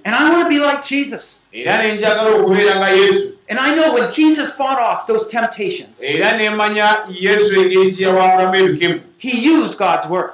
And 0.05 0.15
I 0.15 0.31
want 0.31 0.43
to 0.45 0.49
be 0.49 0.59
like 0.61 0.81
Jesus. 0.87 1.43
And 3.51 3.59
I 3.59 3.75
know 3.75 3.95
when 3.95 4.11
Jesus 4.13 4.53
fought 4.53 4.79
off 4.79 5.07
those 5.07 5.27
temptations, 5.27 6.01
he 9.19 9.33
used 9.55 9.77
God's 9.79 10.07
word. 10.07 10.31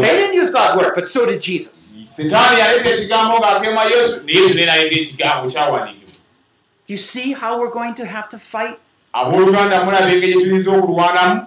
Satan 0.00 0.16
didn't 0.16 0.34
use 0.34 0.50
God's 0.50 0.74
word, 0.82 0.92
but 0.96 1.06
so 1.06 1.26
did 1.26 1.40
Jesus. 1.40 1.94
Do 6.88 6.94
you 6.94 6.98
see 6.98 7.32
how 7.32 7.60
we're 7.60 7.70
going 7.70 7.94
to 7.96 8.06
have 8.06 8.28
to 8.30 8.38
fight? 8.38 8.78
abooluganda 9.12 9.84
mulaba 9.84 10.12
engeri 10.12 10.32
tuyinza 10.32 10.70
okulwanamu 10.72 11.46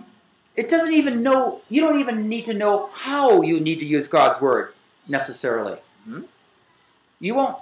It 0.55 0.69
doesn't 0.69 0.93
even 0.93 1.23
know, 1.23 1.61
you 1.69 1.81
don't 1.81 1.99
even 1.99 2.27
need 2.29 2.45
to 2.45 2.53
know 2.53 2.89
how 2.93 3.41
you 3.41 3.59
need 3.59 3.79
to 3.79 3.85
use 3.85 4.07
God's 4.07 4.41
word 4.41 4.73
necessarily. 5.07 5.77
You 7.21 7.35
won't. 7.35 7.55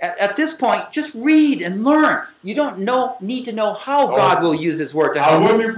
At, 0.00 0.18
at 0.18 0.36
this 0.36 0.54
point, 0.54 0.90
just 0.92 1.14
read 1.14 1.60
and 1.62 1.84
learn. 1.84 2.26
You 2.42 2.54
don't 2.54 2.78
know, 2.78 3.16
need 3.20 3.44
to 3.46 3.52
know 3.52 3.74
how 3.74 4.06
God 4.06 4.42
will 4.42 4.54
use 4.54 4.78
His 4.78 4.94
word 4.94 5.14
to 5.14 5.20
help 5.22 5.42
you. 5.60 5.74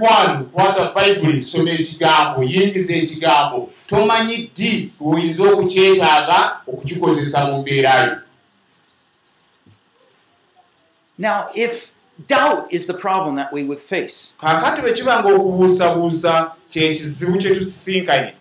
kwata 0.53 0.93
bayibuli 0.93 1.41
soma 1.43 1.71
ekigambo 1.71 2.43
yingiza 2.43 2.93
ekigambo 2.95 3.69
tomanyi 3.87 4.37
ddi 4.55 4.93
oyinza 5.01 5.43
okukyetaaga 5.43 6.59
okukikozesa 6.67 7.45
mu 7.45 7.61
mbeerayo 7.61 8.17
Now, 11.23 11.47
if 11.55 11.93
doubt 12.27 12.67
is 12.73 12.85
the 12.87 12.93
problem 12.93 13.35
that 13.37 13.49
we 13.53 13.63
would 13.63 13.79
face, 13.79 14.33
kaakati 14.41 14.81
bwe 14.81 14.93
kiba 14.93 15.19
nga 15.19 15.33
okubuusabuusa 15.33 16.51
kyekizibu 16.69 17.37
kye 17.37 17.55
tusisinkanye 17.55 18.33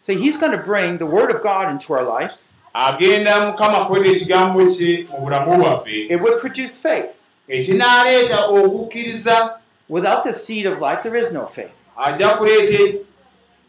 so 0.00 0.12
He's 0.12 0.36
going 0.36 0.52
to 0.52 0.62
bring 0.62 0.98
the 0.98 1.06
word 1.06 1.30
of 1.34 1.42
God 1.42 1.70
into 1.70 1.92
our 1.94 2.20
lives. 2.20 2.48
agenda 2.74 3.40
mukama 3.52 3.84
kweta 3.86 4.10
ekigambo 4.10 4.66
kye 4.66 5.06
mu 5.12 5.18
bulamu 5.20 5.56
bwaffe 5.56 6.06
It 6.10 6.20
would 6.20 6.40
produce 6.40 6.78
faith. 6.78 7.20
ekinaaleeta 7.48 8.46
okukkiriza 8.46 9.58
Without 9.88 10.22
the 10.24 10.32
seed 10.32 10.66
of 10.66 10.80
life, 10.80 11.02
there 11.02 11.16
is 11.20 11.32
no 11.32 11.46
faith. 11.46 11.74
ajja 11.96 12.28
kuleeta 12.38 12.98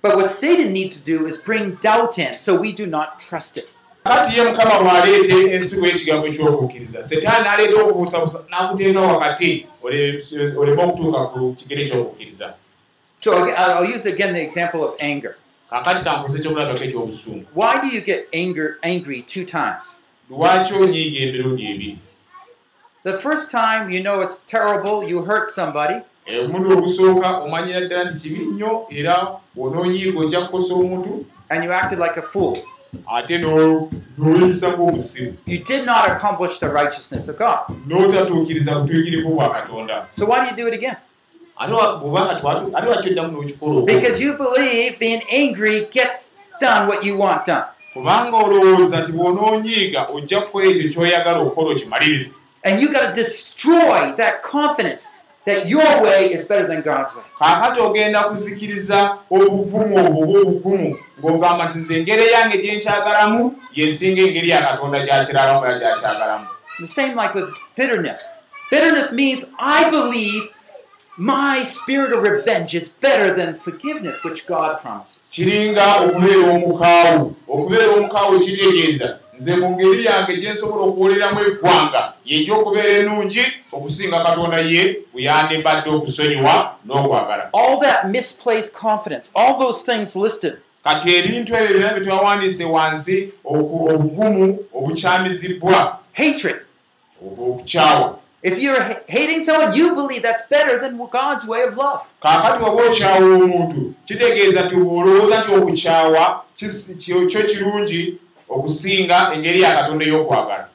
But 0.01 0.15
what 0.15 0.29
Satan 0.29 0.71
needs 0.73 0.99
to 0.99 1.03
do 1.17 1.25
is 1.27 1.37
bring 1.37 1.77
doubt 1.81 2.17
in 2.19 2.39
so 2.39 2.55
we 2.61 2.71
do 2.71 2.85
not 2.85 3.19
trust 3.29 3.57
it. 3.57 3.67
Kati 4.05 4.37
ye 4.39 4.43
mukama 4.51 4.79
bw'aleeta 4.83 5.35
ensigo 5.55 5.85
y'ekigambo 5.87 6.27
ky'okukkiriza 6.29 7.03
setaani 7.03 7.43
n'aleeta 7.45 7.75
okubuusabuusa 7.83 8.39
n'akuteeka 8.49 8.99
wakati 9.01 9.67
ole- 9.83 10.23
oleme 10.57 10.83
okutuuka 10.83 11.19
ku 11.33 11.53
kigere 11.57 11.89
ky'okukkiriza 11.89 12.53
So 13.19 13.31
I'll 13.33 13.49
I'll 13.57 13.95
use 13.95 14.05
again 14.05 14.33
the 14.33 14.41
example 14.41 14.83
of 14.83 14.93
anger. 14.99 15.35
kaakati 15.69 16.03
kankuze 16.03 16.37
ekyokulabako 16.39 16.83
ekyobusungu 16.83 17.45
Why 17.55 17.79
do 17.81 17.87
you 17.95 18.01
get 18.01 18.27
anger 18.33 18.77
angry 18.83 19.21
two 19.21 19.43
times? 19.45 19.99
lwaki 20.29 20.73
onyiiga 20.73 21.19
emirundi 21.25 21.63
ebiri 21.71 21.97
The 23.03 23.13
first 23.13 23.51
time 23.51 23.89
you 23.93 24.01
know 24.03 24.21
it's 24.21 24.41
terrible, 24.41 25.03
you 25.09 25.21
hurt 25.25 25.49
somebody, 25.49 25.95
Eh, 26.25 26.45
omulundi 26.45 26.73
ogusooka 26.73 27.37
omanyira 27.37 27.81
ddala 27.81 28.03
nti 28.09 28.19
kibi 28.19 28.45
nnyo 28.45 28.85
era 28.89 29.27
bw'onoonyiiga 29.55 30.19
ojja 30.19 30.41
kukosa 30.41 30.73
omuntu 30.73 31.25
and 31.49 31.63
you 31.63 31.71
acted 31.73 31.99
like 31.99 32.17
a 32.19 32.21
fool. 32.21 32.57
Ate 33.17 33.37
no- 33.37 33.89
n'oyisa 34.17 34.67
ng'omusiru 34.71 35.33
You 35.45 35.57
did 35.63 35.85
not 35.85 36.09
accomplish 36.09 36.59
the 36.59 36.67
righteousness 36.69 37.27
of 37.29 37.37
God. 37.37 37.59
n'otatuukiriza 37.87 38.75
butuukirivu 38.75 39.29
bwa 39.29 39.49
katonda 39.49 40.05
So 40.11 40.25
why 40.25 40.39
do 40.39 40.45
you 40.45 40.55
do 40.55 40.67
it 40.67 40.73
again? 40.73 40.95
ate 41.57 41.73
wa- 41.73 41.97
bw'oba 41.99 42.25
nga 42.25 42.35
twatu- 42.41 42.71
ate 42.77 42.85
lwaki 42.87 43.09
oddamu 43.09 43.31
n'okikola? 43.31 43.85
Because 43.85 44.21
you 44.23 44.33
believe 44.37 44.99
being 44.99 45.21
angry 45.31 45.87
gets 45.91 46.31
done 46.61 46.87
what 46.87 47.05
you 47.05 47.17
want 47.19 47.45
done. 47.45 47.63
kubanga 47.93 48.37
olowooza 48.37 49.01
nti 49.01 49.11
bw'onoonyiiga 49.11 50.07
ojja 50.13 50.41
kukola 50.41 50.65
ekyo 50.67 50.89
ky'oyagala 50.91 51.39
okukola 51.39 51.69
okimalirize 51.75 52.35
And 52.63 52.81
you 52.81 52.89
got 52.91 53.01
to 53.01 53.11
destroy 53.13 54.11
that 54.15 54.41
confidence 54.41 55.09
that 55.45 55.67
your 55.67 56.01
way 56.03 56.33
is 56.33 56.47
better 56.47 56.67
than 56.67 56.81
God's 56.81 57.15
way. 57.15 57.23
kaakati 57.39 57.79
ogenda 57.81 58.23
kuzikiriza 58.23 59.17
obuvumu 59.31 59.95
obwo 60.05 60.21
oba 60.23 60.39
obugumu 60.39 60.97
ng'ogamba 61.19 61.65
nti 61.65 61.77
nze 61.77 61.97
engeri 61.99 62.31
yange 62.31 62.57
gye 62.57 62.75
nkyagalamu 62.77 63.55
yesinga 63.73 64.21
engeri 64.21 64.49
ya 64.49 64.61
katonda 64.61 65.05
gy'akiralamu 65.05 65.65
era 65.65 65.79
gy'akyagalamu 65.79 66.45
The 66.79 66.87
same 66.87 67.15
like 67.15 67.33
with 67.33 67.49
bitterness. 67.77 68.27
Bitterness 68.71 69.11
means 69.13 69.45
I 69.59 69.89
believe 69.89 70.43
my 71.17 71.63
spirit 71.63 72.11
of 72.11 72.21
revenge 72.23 72.75
is 72.75 72.89
better 72.89 73.33
than 73.33 73.55
forgiveness, 73.55 74.21
which 74.25 74.45
God 74.45 74.77
promises. 74.81 75.29
kiringa 75.31 75.95
okubeera 75.95 76.49
omukaawu 76.51 77.35
okubeera 77.47 77.87
omukaawu 77.93 78.39
kitegeeza 78.39 79.19
nze 79.39 79.55
mu 79.55 79.69
ngeri 79.71 80.05
yange 80.05 80.37
gye 80.37 80.51
nsobola 80.53 80.81
okuwoleramu 80.83 81.39
eggwanga 81.41 82.13
yegy'okubeera 82.25 82.89
ennungi 82.99 83.43
okusinga 83.71 84.23
katonda 84.23 84.57
ye 84.59 84.83
bwe 85.13 85.23
yandibadde 85.23 85.89
okusonyiwa 85.89 86.55
n'okwagala 86.85 87.49
All 87.53 87.79
that 87.79 88.07
misplaced 88.09 88.73
confidence, 88.73 89.31
all 89.35 89.57
those 89.59 89.83
things 89.91 90.15
listed, 90.15 90.53
kati 90.83 91.15
ebintu 91.15 91.55
ebyo 91.55 91.67
byonna 91.79 91.93
bye 91.93 92.03
twawandiise 92.03 92.65
wansi 92.65 93.33
obugumu 93.43 94.59
obukyamizibwa 94.73 95.99
hatred. 96.13 96.55
okukyawa 97.21 98.19
If 98.43 98.59
you're 98.59 98.79
ha- 98.79 99.01
hating 99.07 99.41
someone, 99.41 99.75
you 99.75 99.95
believe 99.95 100.21
that's 100.21 100.43
better 100.49 100.77
than 100.79 100.97
God's 100.97 101.47
way 101.47 101.63
of 101.63 101.77
love. 101.77 102.01
kaakati 102.21 102.63
waba 102.63 102.83
okyawa 102.83 103.17
omuntu 103.17 103.93
kitegeeza 104.05 104.61
nti 104.65 104.75
olowooza 104.75 105.39
nti 105.43 105.51
okukyawa 105.55 106.43
kyo 107.27 107.43
kirungi 107.43 108.17
okusinga 108.49 109.31
engeri 109.33 109.61
ya 109.61 109.75
katonda 109.75 110.05
ey'okwagala 110.05 110.67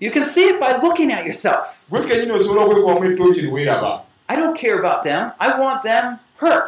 You 0.00 0.10
can 0.10 0.24
see 0.24 0.44
it 0.48 0.58
by 0.60 0.72
looking 0.82 1.12
at 1.12 1.24
yourself. 1.26 1.84
kenyini 2.08 2.32
osobola 2.32 2.64
okwekubamu 2.64 3.04
ettooki 3.04 3.40
liweeraba 3.40 4.02
I 4.28 4.36
don't 4.36 4.56
care 4.60 4.78
about 4.78 5.02
them. 5.04 5.30
I 5.40 5.60
want 5.60 5.82
them 5.82 6.18
hurt. 6.36 6.64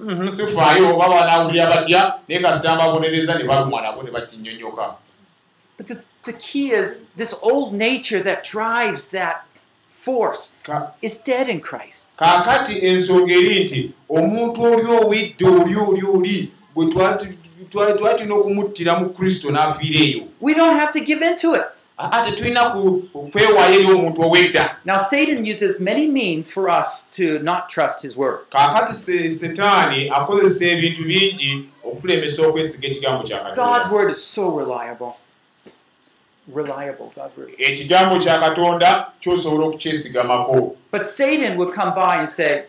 Mhm, 0.00 0.30
sifaayo 0.30 0.94
oba 0.96 1.08
banaawulira 1.08 1.66
batya 1.66 2.14
naye 2.28 2.40
kasita 2.42 2.74
mbabonereza 2.74 3.38
ne 3.38 3.44
balumwa 3.44 3.82
nabo 3.82 4.02
ne 4.02 4.10
bakinyonyoka 4.10 4.94
But 5.78 5.86
the, 5.86 6.04
the 6.22 6.32
key 6.32 6.70
is 6.70 7.04
this 7.16 7.34
old 7.42 7.72
nature 7.72 8.20
that 8.22 8.44
drives 8.52 9.06
that 9.08 9.36
force 9.88 10.52
Ka- 10.62 10.92
is 11.02 11.18
dead 11.18 11.48
in 11.48 11.60
Christ. 11.60 12.12
kaakati 12.16 12.86
ensonga 12.86 13.32
eri 13.34 13.64
nti 13.64 13.92
omuntu 14.10 14.62
oli 14.62 14.86
owedde 14.86 15.46
oli 15.46 15.76
oli 15.76 16.02
oli 16.06 16.52
bwe 16.74 16.86
twali 17.74 18.18
tulina 18.18 18.34
okumuttira 18.34 18.98
mu 18.98 19.10
kristo 19.10 19.50
n'afiira 19.50 20.00
eyo 20.00 20.22
We 20.40 20.54
don't 20.54 20.78
have 20.78 20.90
to 20.92 21.00
give 21.00 21.22
into 21.26 21.54
it. 21.54 21.64
ate 21.98 22.32
tulina 22.36 22.70
kwewaayo 23.32 23.74
eri 23.80 23.86
omuntu 23.92 24.22
owedda 24.22 24.76
Now, 24.84 24.98
Satan 24.98 25.44
uses 25.44 25.80
many 25.80 26.06
means 26.06 26.50
for 26.50 26.68
us 26.68 27.08
to 27.16 27.38
not 27.38 27.68
trust 27.68 28.02
his 28.02 28.16
word. 28.16 28.38
kaakati 28.50 28.94
se- 28.94 29.30
setaani 29.30 30.10
akozesa 30.10 30.64
ebintu 30.66 31.02
bingi 31.04 31.68
okutulemesa 31.84 32.42
okwesiga 32.46 32.88
ekigambo 32.88 33.22
kya 33.24 33.52
God's 33.54 33.88
word 33.90 34.10
is 34.10 34.22
so 34.34 34.48
reliable. 34.58 35.12
Reliable, 36.54 37.10
God's 37.16 37.36
word. 37.36 37.54
ekigambo 37.58 38.18
kya 38.18 38.38
katonda 38.38 39.06
kyosobola 39.20 39.66
okukyesigamako 39.66 40.76
But 40.90 41.06
Satan 41.06 41.56
would 41.58 41.72
come 41.74 41.94
by 41.94 42.16
and 42.16 42.28
say, 42.30 42.64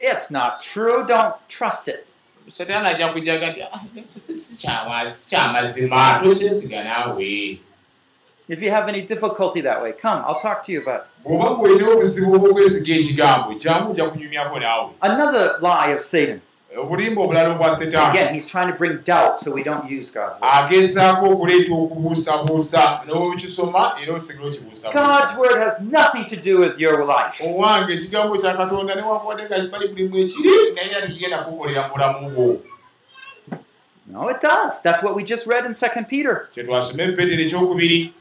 It's 0.00 0.30
not 0.30 0.62
true. 0.62 1.04
Don't 1.08 1.34
trust 1.48 1.88
it. 1.88 2.06
Setaani 2.52 2.88
ajja 2.88 3.08
kujaga 3.12 3.46
"Ah, 3.72 3.80
si- 4.06 4.20
si- 4.20 4.38
si 4.38 4.66
kyama- 4.66 5.14
si 5.14 5.30
kyamazima 5.30 6.20
tokyesiga 6.24 6.84
naawe 6.84 7.58
If 8.50 8.62
you 8.62 8.70
have 8.70 8.88
any 8.88 9.02
difficulty 9.02 9.60
that 9.62 9.82
way, 9.82 9.92
come, 9.92 10.22
I'll 10.26 10.40
talk 10.40 10.62
to 10.62 10.72
you 10.72 10.80
about 10.80 11.02
it. 11.04 11.26
Another 15.00 15.58
lie 15.60 15.92
of 15.94 16.00
Satan. 16.00 16.40
Obulimba 16.80 17.22
obulala 17.22 17.48
obwa 17.50 17.76
setaani 17.76 18.18
Again, 18.18 18.34
he's 18.34 18.46
trying 18.46 18.72
to 18.72 18.78
bring 18.78 18.98
doubt 19.04 19.38
so 19.38 19.50
we 19.52 19.62
don't 19.62 19.84
use 19.90 20.10
God's 20.10 20.40
word. 20.40 20.50
agezaako 20.52 21.26
okuleeta 21.30 21.74
okubuusabuusa 21.74 23.00
n'okisoma 23.06 23.92
era 24.02 24.14
osigala 24.14 24.48
okibuusabuusa 24.48 24.92
God's 24.92 25.36
word 25.38 25.58
has 25.58 25.80
nothing 25.80 26.24
to 26.24 26.36
do 26.36 26.60
with 26.60 26.80
your 26.80 27.04
life. 27.04 27.44
owange 27.44 27.92
ekigambo 27.94 28.36
kya 28.36 28.54
katonda 28.56 28.94
newankubadde 28.94 29.44
nga 29.44 29.58
bayibuli 29.78 30.08
mwe 30.08 30.24
kiri 30.24 30.72
naye 30.74 30.96
ate 30.96 31.06
kigenda 31.12 31.38
kukolera 31.38 31.82
mu 31.82 31.94
bulamu 31.94 32.30
bwo 32.30 32.56
No, 34.10 34.30
it 34.30 34.40
does. 34.40 34.80
That's 34.80 35.02
what 35.02 35.14
we 35.14 35.22
just 35.22 35.46
read 35.46 35.66
in 35.66 35.72
2 35.72 36.04
Peter. 36.08 36.48
ekyokubiri 36.56 38.12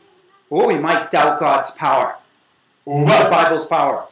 Oh, 0.51 0.67
we 0.67 0.77
might 0.77 1.11
doubt 1.11 1.39
God's 1.39 1.71
power, 1.71 2.15
the 2.85 2.91
oba 2.91 3.29
Bible's 3.29 3.65
power. 3.65 4.05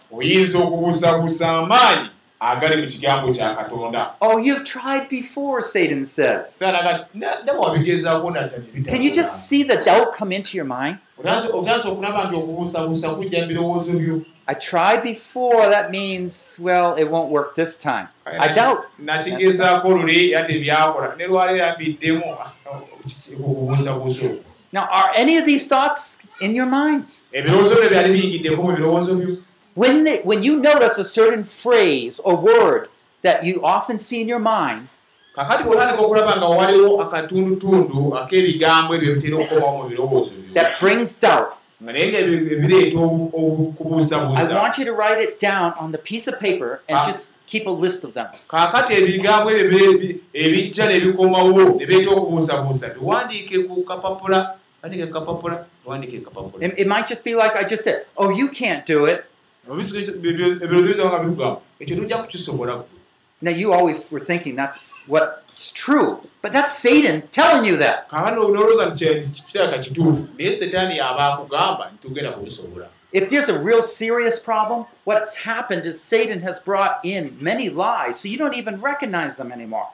Agali 2.51 2.81
mu 2.81 2.87
kigambo 2.87 3.33
kya 3.33 3.55
katonda 3.55 4.13
Oh, 4.21 4.37
you've 4.37 4.63
tried 4.63 5.09
before, 5.09 5.61
Satan 5.61 6.05
says. 6.05 6.57
Can 8.91 9.01
you 9.01 9.11
just 9.11 9.47
see 9.49 9.63
the 9.63 9.77
doubt 9.83 10.13
come 10.13 10.31
into 10.31 10.57
your 10.57 10.65
mind? 10.65 10.99
I 14.47 14.53
tried 14.53 15.01
before. 15.01 15.69
That 15.69 15.89
means, 15.89 16.59
well, 16.61 16.95
it 16.95 17.05
won't 17.05 17.31
work 17.31 17.55
this 17.55 17.77
time. 17.77 18.09
I 18.25 18.47
doubt. 18.53 18.85
Now, 24.73 24.87
are 24.91 25.11
any 25.15 25.37
of 25.37 25.45
these 25.45 25.67
thoughts 25.67 26.27
in 26.41 26.53
your 26.53 26.65
minds? 26.65 27.25
When, 29.75 30.03
they, 30.05 30.21
when 30.23 30.41
you 30.43 30.55
notice 30.55 30.97
a 30.97 31.03
certain 31.03 31.43
phrase 31.43 32.19
or 32.23 32.35
word 32.35 32.87
that 33.21 33.43
you 33.43 33.61
often 33.63 33.97
see 33.97 34.21
in 34.21 34.27
your 34.27 34.39
mind, 34.39 34.87
kakati 35.35 35.63
bw'otandika 35.63 35.99
okulaba 36.01 36.37
nga 36.37 36.45
waliwo 36.47 37.01
akatundutundu 37.03 38.15
ak'ebigambo 38.17 38.95
ebyo 38.95 39.15
bitera 39.15 39.35
okukomawo 39.35 39.83
mu 39.83 39.89
birowoozo 39.89 40.31
that 40.53 40.79
brings 40.79 41.11
doubt, 41.19 41.51
nga 41.83 41.91
naye 41.91 42.07
ebireeta 42.23 42.95
obu- 42.97 43.27
I 43.35 43.39
okubuusabuusa 43.75 44.55
want 44.55 44.77
you 44.79 44.85
to 44.85 44.93
write 44.95 45.19
it 45.19 45.35
down 45.39 45.73
on 45.75 45.91
the 45.91 45.97
piece 45.99 46.27
of 46.31 46.39
paper 46.39 46.79
and 46.87 46.97
Ah. 46.97 47.05
just 47.05 47.35
keep 47.51 47.67
a 47.67 47.75
list 47.83 48.05
of 48.07 48.13
them. 48.13 48.27
kaakati 48.47 48.93
ebigambo 48.93 49.51
ebyo 49.51 50.15
ebijja 50.33 50.87
ne 50.87 50.99
bikomawo 50.99 51.75
ne 51.79 51.85
beeta 51.85 52.11
okubuusabuusa 52.11 52.89
biwandiike 52.95 53.59
ku 53.67 53.83
kapapula 53.83 54.55
It, 56.61 56.79
it 56.79 56.87
might 56.87 57.07
just 57.07 57.23
be 57.23 57.33
like 57.33 57.55
I 57.55 57.63
just 57.63 57.83
said, 57.83 58.05
oh, 58.15 58.29
you 58.29 58.49
can't 58.49 58.85
do 58.85 59.05
it. 59.05 59.25
Nga 59.67 59.75
Now, 63.41 63.51
you 63.51 63.73
always 63.73 64.09
were 64.11 64.19
thinking 64.19 64.55
that's 64.55 65.03
what's 65.07 65.71
true, 65.71 66.21
but 66.41 66.53
that's 66.53 66.73
Satan 66.73 67.23
telling 67.31 67.65
you 67.65 67.77
that. 67.77 68.07
nti 68.11 68.35
setaani 70.59 70.99
nti 72.01 72.87
If 73.11 73.29
there's 73.29 73.49
a 73.49 73.57
real 73.57 73.81
serious 73.81 74.39
problem, 74.39 74.85
what's 75.05 75.35
happened 75.35 75.85
is 75.85 76.01
Satan 76.01 76.41
has 76.41 76.59
brought 76.59 76.99
in 77.03 77.37
many 77.39 77.69
lies, 77.69 78.19
so 78.19 78.27
you 78.27 78.37
don't 78.37 78.55
even 78.55 78.81
recognize 78.81 79.37
them 79.37 79.51
anymore. 79.51 79.87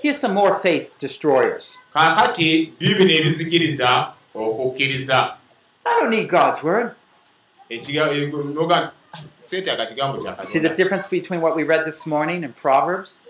Here's 0.00 0.18
some 0.18 0.34
more 0.34 0.58
faith 0.60 0.94
destroyers. 1.00 1.78
kaakati 1.94 2.72
bibino 2.80 3.12
ebizikiriza 3.14 4.12
okukkiriza 4.34 5.34
I 5.86 6.00
don't 6.00 6.10
need 6.10 6.28
God's 6.28 6.62
word. 6.62 6.94
E- 7.70 7.78
kya 7.78 8.90
See 10.44 10.58
the 10.58 10.68
difference 10.68 11.06
between 11.06 11.40
what 11.40 11.56
we 11.56 11.62
read 11.62 11.84
this 11.84 12.06
morning 12.06 12.44
in 12.44 12.52
Proverbs? 12.52 13.22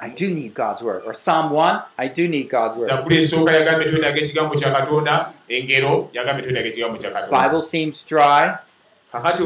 I 0.00 0.08
do 0.10 0.30
need 0.30 0.54
God's 0.54 0.80
word. 0.80 1.02
Or 1.04 1.12
Psalm 1.12 1.50
1, 1.50 1.82
I 1.98 2.06
do 2.06 2.28
need 2.28 2.48
God's 2.48 2.76
word. 2.76 2.88
Bible 7.30 7.62
seems 7.62 8.04
dry. 8.04 8.58
kakati 9.12 9.42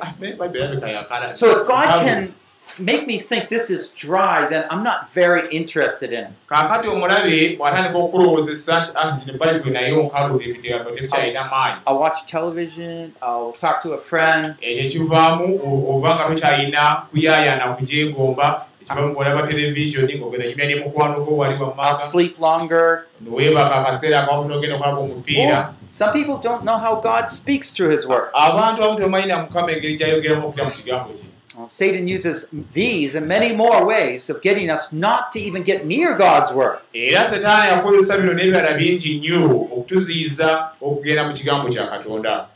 "Ah, 0.00 1.32
So 1.32 1.50
if 1.56 1.66
God 1.66 1.88
can 2.04 2.34
make 2.78 3.06
me 3.06 3.18
think 3.18 3.48
this 3.48 3.70
is 3.70 3.90
dry, 3.90 4.46
then 4.46 4.64
I'm 4.70 4.82
not 4.82 5.12
very 5.12 5.42
interested 5.50 6.12
in 6.12 6.24
it. 6.24 6.30
kaakati 6.48 6.88
omulabe 6.88 7.56
bw'atandika 7.56 7.98
okulowoozesa 7.98 8.80
nti 8.80 8.90
ah 8.94 9.18
zino 9.18 9.38
bayibuli 9.38 9.70
naye 9.70 9.92
onkalula 9.92 10.44
ebigambo 10.44 10.90
tebikyalina 10.90 11.44
maanyi 11.50 11.76
I'll 11.86 11.98
watch 11.98 12.24
television, 12.26 13.12
I'll 13.22 13.52
talk 13.58 13.82
to 13.82 13.92
a 13.92 13.98
friend, 13.98 14.54
ekyo 14.60 14.90
kivaamu 14.90 15.60
oba 15.90 16.14
nga 16.14 16.24
tokyalina 16.28 17.02
kuyaayana 17.10 17.72
kugyegomba 17.74 18.66
ekivaamu 18.82 19.14
bw'olaba 19.14 19.46
televisioni 19.46 20.14
ng'ogenda 20.18 20.46
kimya 20.50 20.66
ne 20.66 20.74
mukwano 20.84 21.24
gwo 21.24 21.36
wali 21.36 21.54
I'll 21.54 21.62
wammanga 21.62 21.94
sleep 21.94 22.38
longer. 22.40 23.04
neweebaka 23.20 23.74
akaseera 23.76 24.22
akamu 24.22 24.48
n'ogenda 24.48 24.76
okwaba 24.76 24.98
omupiira 24.98 25.58
Or 25.58 25.74
some 25.90 26.12
people 26.12 26.36
don't 26.36 26.62
know 26.64 26.78
how 26.78 27.00
God 27.00 27.30
speaks 27.30 27.70
through 27.70 27.90
His 27.90 28.06
Word. 28.06 28.28
abantu 28.34 28.82
abamu 28.82 28.96
tebamanyi 28.98 29.26
na 29.26 29.42
mukama 29.42 29.72
engeri 29.72 29.96
gyayogeramu 29.96 30.46
okutya 30.48 30.64
mu 30.64 30.70
kigambo 30.70 31.10
kye 31.14 31.24
Satan 31.68 32.06
uses 32.08 32.48
these 32.72 33.14
and 33.14 33.26
many 33.26 33.52
more 33.56 33.84
ways 33.86 34.28
of 34.30 34.42
getting 34.42 34.70
us 34.70 34.92
not 34.92 35.32
to 35.32 35.38
even 35.40 35.62
get 35.62 35.86
near 35.86 36.14
God's 36.16 36.52
Word. 36.52 36.78
era 36.92 37.24
setaani 37.26 37.70
akozesa 37.72 38.18
bino 38.18 38.32
n'ebirala 38.32 38.74
bingi 38.78 39.18
nnyo 39.18 39.44
okutuziyiza 39.50 40.70
okugenda 40.80 41.24
mu 41.28 41.32
kigambo 41.34 41.68
kya 41.68 41.86
katonda 41.86 42.46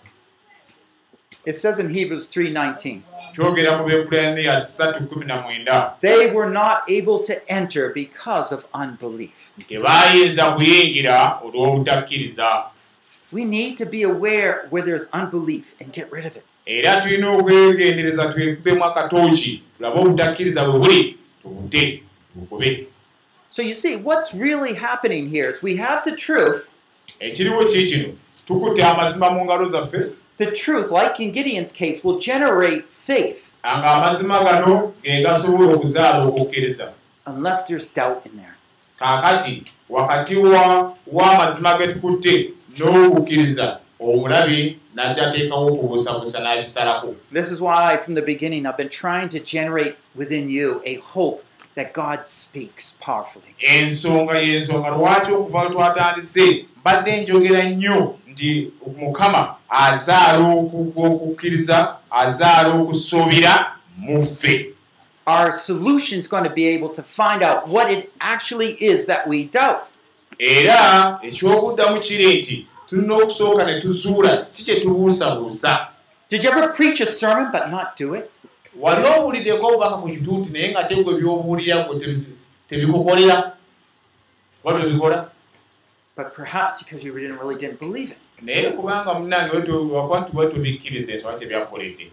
It 1.46 1.54
says 1.54 1.78
in 1.78 1.88
Hebrews 1.88 2.28
3:19, 2.28 3.00
kyogera 3.34 3.78
mu 3.78 3.84
beebulaniya 3.88 4.60
319 4.60 5.92
they 6.00 6.30
were 6.34 6.50
not 6.50 6.82
able 6.90 7.18
to 7.20 7.34
enter 7.48 7.88
because 7.88 8.52
of 8.52 8.66
unbelief. 8.74 9.52
We 13.32 13.44
need 13.44 13.78
to 13.78 13.86
be 13.86 14.02
aware 14.02 14.66
where 14.70 14.82
there's 14.82 15.06
unbelief 15.12 15.74
and 15.80 15.92
get 15.92 16.12
rid 16.12 16.26
of 16.26 16.36
it. 16.36 16.44
Era 16.70 17.00
tulina 17.00 17.30
okwegendereza 17.30 18.32
twekubemu 18.32 18.84
akatooki 18.84 19.62
tulabe 19.76 19.98
obutakkiriza 20.00 20.64
bwe 20.64 20.78
buli 20.78 21.16
tubute 21.42 22.02
tugube 22.34 22.86
So 23.52 23.62
you 23.62 23.74
see, 23.74 23.96
what's 23.96 24.32
really 24.32 24.74
happening 24.74 25.28
here 25.28 25.48
is 25.48 25.60
we 25.62 25.76
have 25.76 26.02
the 26.04 26.12
truth. 26.16 26.70
ekiriwo 27.20 27.64
kiikino 27.64 28.08
tukutte 28.46 28.84
amazima 28.84 29.30
mu 29.30 29.44
ngalo 29.44 29.66
zaffe? 29.68 29.98
The 30.36 30.46
truth, 30.52 30.90
like 30.90 31.20
in 31.24 31.32
Gideon's 31.32 31.72
case, 31.72 32.00
will 32.04 32.18
generate 32.18 32.84
faith. 32.90 33.52
Nga 33.64 33.84
amazima 33.94 34.44
gano 34.44 34.92
ge 35.02 35.22
gasobola 35.22 35.74
okuzaala 35.74 36.22
okukkiriza 36.24 36.92
unless 37.26 37.64
there's 37.66 37.88
doubt 37.94 38.26
in 38.26 38.32
there. 38.32 38.54
kaakati 38.98 39.62
wakati 39.88 40.36
wa 40.36 40.94
w'amazima 41.12 41.78
ge 41.78 41.86
tukutte 41.86 42.50
n'okukkiriza 42.78 43.78
omulabi 44.00 44.78
n'ajja 44.94 45.26
ateekawo 45.26 45.66
okubuusabuusa 45.66 46.40
n'abisalako 46.40 47.14
This 47.32 47.50
is 47.52 47.60
why, 47.60 47.96
from 47.96 48.14
the 48.14 48.22
beginning, 48.22 48.66
I've 48.66 48.76
been 48.76 48.88
trying 48.88 49.28
to 49.28 49.40
generate 49.40 49.94
within 50.16 50.48
you 50.50 50.80
a 50.86 50.94
hope 50.96 51.44
that 51.74 51.92
God 51.92 52.26
speaks 52.26 52.92
powerfully. 53.00 53.54
ensonga 53.58 54.38
y'ensonga 54.38 54.88
lwaki 54.90 55.32
okuva 55.32 55.64
lwe 55.64 55.72
twatandise 55.72 56.66
mbadde 56.80 57.20
njogera 57.20 57.62
nnyo 57.62 58.14
nti 58.28 58.70
mukama 58.98 59.54
azaala 59.68 60.48
oku- 60.48 60.92
okukkiriza 60.96 61.96
azaala 62.10 62.74
okusuubira 62.74 63.72
mu 63.98 64.26
ffe 64.26 64.66
Our 65.26 65.52
solution 65.52 66.18
is 66.18 66.26
going 66.28 66.44
to 66.44 66.50
be 66.50 66.66
able 66.74 66.88
to 66.88 67.02
find 67.02 67.42
out 67.42 67.68
what 67.68 67.90
it 67.92 68.10
actually 68.20 68.70
is 68.80 69.06
that 69.06 69.28
we 69.28 69.44
doubt. 69.44 69.76
era 70.38 71.18
ekyokuddamu 71.22 72.00
kiri 72.00 72.38
nti 72.38 72.66
tulina 72.90 73.14
okusooka 73.16 73.64
ne 73.64 73.80
tuzuula 73.80 74.36
kiki 74.36 74.64
kye 74.64 74.80
tubuusabuusa 74.80 75.88
Did 76.28 76.44
you 76.44 76.50
ever 76.50 76.68
preach 76.72 77.00
a 77.00 77.06
sermon 77.06 77.50
but 77.52 77.68
not 77.70 77.96
do 77.98 78.14
it? 78.14 78.30
wali 78.80 79.06
owuliddeko 79.06 79.66
obubaka 79.66 79.96
ku 79.96 80.08
kituuti 80.08 80.50
naye 80.50 80.70
nga 80.70 80.84
tegwe 80.84 81.14
by'obuwulira 81.20 81.82
gwe 81.86 81.96
tebi- 81.98 82.24
tebikukolera 82.68 83.52
oba 84.64 84.80
tebikola 84.80 85.30
But 86.16 86.34
perhaps 86.36 86.78
because 86.82 87.04
you 87.06 87.12
didn't 87.18 87.38
really 87.38 87.56
didn't 87.56 87.78
believe 87.80 88.10
it. 88.12 88.18
naye 88.42 88.70
kubanga 88.70 89.14
munange 89.14 89.50
wakuba 89.72 90.20
nti 90.20 90.32
bwe 90.32 90.46
tubikkiriza 90.46 91.12
ensonga 91.12 91.38
tebyakoledde 91.38 92.10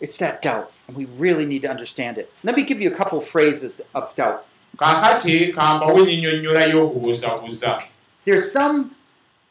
It's 0.00 0.16
that 0.16 0.40
doubt, 0.42 0.70
and 0.88 0.96
we 0.96 1.04
really 1.18 1.44
need 1.44 1.60
to 1.62 1.68
understand 1.68 2.16
it. 2.16 2.32
Let 2.42 2.56
me 2.56 2.62
give 2.62 2.80
you 2.80 2.88
a 2.90 2.94
couple 2.94 3.20
phrases 3.20 3.82
of 3.94 4.14
doubt. 4.14 4.40
kaakati 4.78 5.46
kambawo 5.52 5.98
ennyinnyonnyola 5.98 6.76
okubuusabuusa 6.82 7.82
There's 8.24 8.52
some, 8.52 8.90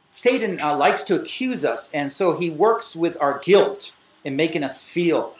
Satan 0.10 0.60
uh, 0.62 0.75
likes 0.77 1.03
to 1.03 1.15
accuse 1.15 1.65
us, 1.65 1.89
and 1.93 2.12
so 2.12 2.38
he 2.38 2.49
works 2.49 2.95
with 2.95 3.17
our 3.21 3.39
guilt 3.39 3.91
in 4.23 4.36
making 4.36 4.63
us 4.63 4.82
feel 4.82 5.34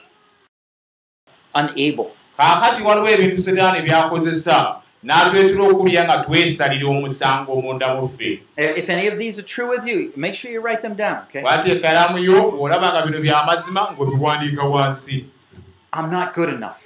unable. 1.54 2.10
kaakati 2.36 2.82
waliwo 2.82 3.08
ebintu 3.08 3.42
setaani 3.42 3.82
byakozesa 3.82 4.76
n'atwetula 5.04 5.68
okulya 5.68 6.04
nga 6.04 6.18
twesalira 6.24 6.88
omusango 6.88 7.52
omunda 7.52 7.94
mu 7.94 8.08
ffe 8.08 8.42
If 8.56 8.88
any 8.90 9.06
of 9.08 9.18
these 9.18 9.38
are 9.38 9.42
true 9.46 9.68
with 9.68 9.86
you, 9.86 10.12
make 10.16 10.34
sure 10.34 10.50
you 10.52 10.60
write 10.60 10.80
them 10.82 10.94
down, 10.94 11.16
okay? 11.28 11.42
bwateeka 11.42 11.80
kalamu 11.80 12.18
yo 12.18 12.50
bw'olaba 12.50 12.92
nga 12.92 13.02
bino 13.06 13.20
by'amazima 13.20 13.92
ng'obiwandiika 13.92 14.62
wansi 14.64 15.24
I'm 15.92 16.10
not 16.10 16.34
good 16.34 16.48
enough. 16.48 16.80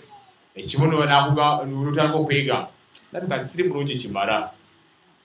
ekimu 0.57 0.87
nolutandika 0.87 2.15
okwegamba 2.15 2.69
labika 3.13 3.45
siri 3.45 3.69
mulungi 3.69 3.97
kimala 3.97 4.51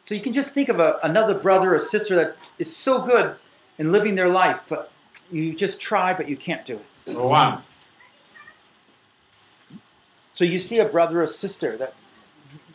So 0.03 0.15
you 0.15 0.21
can 0.21 0.33
just 0.33 0.53
think 0.53 0.69
of 0.69 0.79
a, 0.79 0.97
another 1.03 1.35
brother 1.35 1.73
or 1.75 1.79
sister 1.79 2.15
that 2.15 2.35
is 2.57 2.75
so 2.75 3.01
good 3.01 3.35
in 3.77 3.91
living 3.91 4.15
their 4.15 4.29
life, 4.29 4.61
but 4.67 4.91
you 5.31 5.53
just 5.53 5.79
try, 5.79 6.13
but 6.13 6.27
you 6.27 6.35
can't 6.35 6.65
do 6.65 6.75
it. 7.07 7.15
owange 7.15 7.61
So 10.33 10.45
you 10.45 10.57
see 10.57 10.79
a 10.79 10.85
brother 10.85 11.21
or 11.21 11.27
sister 11.27 11.75
that 11.77 11.93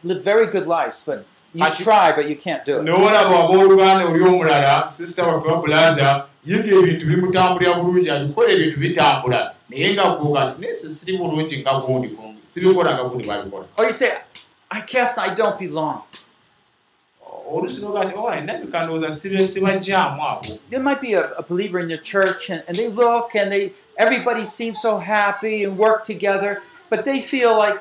live 0.02 0.22
very 0.22 0.46
good 0.46 0.66
lives, 0.66 1.02
but 1.04 1.24
you 1.54 1.64
try, 1.70 2.12
but 2.12 2.28
you 2.28 2.37
can't 2.37 2.64
do 2.64 2.78
it. 2.78 2.82
n'olaba 2.84 3.44
abooluganda 3.44 4.04
oli 4.08 4.20
omulala 4.24 4.88
sisita 4.88 5.22
waffe 5.24 5.48
wabulaza 5.48 6.26
ye 6.46 6.58
ngaebintu 6.58 7.06
bimutambulira 7.06 7.74
bulungi 7.74 8.10
abikola 8.10 8.48
ebintu 8.52 8.78
bitambula 8.80 9.54
naye 9.70 9.94
nga 9.94 10.02
kuuka 10.16 10.54
nese 10.58 10.94
siri 10.94 11.18
bulungi 11.18 11.58
nga 11.62 11.72
gundi 11.80 12.18
sibikola 12.54 12.94
nga 12.94 13.04
gundi 13.04 13.24
babikola 13.24 13.64
Or 13.78 13.84
you 13.87 13.92
say, 13.92 14.18
I 14.70 14.80
guess 14.82 15.18
I 15.18 15.34
don't 15.34 15.58
belong. 15.58 16.02
Oluusi 17.52 17.83
noga 17.83 18.04
nti 18.04 18.14
owa 18.18 18.40
nabika 18.40 18.85
ndowooza 18.85 19.12
sibe 19.12 19.48
sibajjaamu 19.48 20.22
abo 20.28 20.59
There 20.68 20.83
might 20.83 21.00
be 21.00 21.14
a, 21.14 21.24
a 21.38 21.42
believer 21.42 21.80
in 21.80 21.88
your 21.90 22.00
church, 22.00 22.50
and, 22.50 22.62
and 22.68 22.76
they 22.76 22.88
look 22.88 23.35
and 23.35 23.52
they 23.52 23.72
everybody 23.98 24.44
seems 24.44 24.80
so 24.83 24.98
happy 24.98 25.64
and 25.64 25.78
work 25.78 26.02
together, 26.02 26.62
but 26.90 27.04
they 27.04 27.20
feel 27.20 27.57
like 27.59 27.80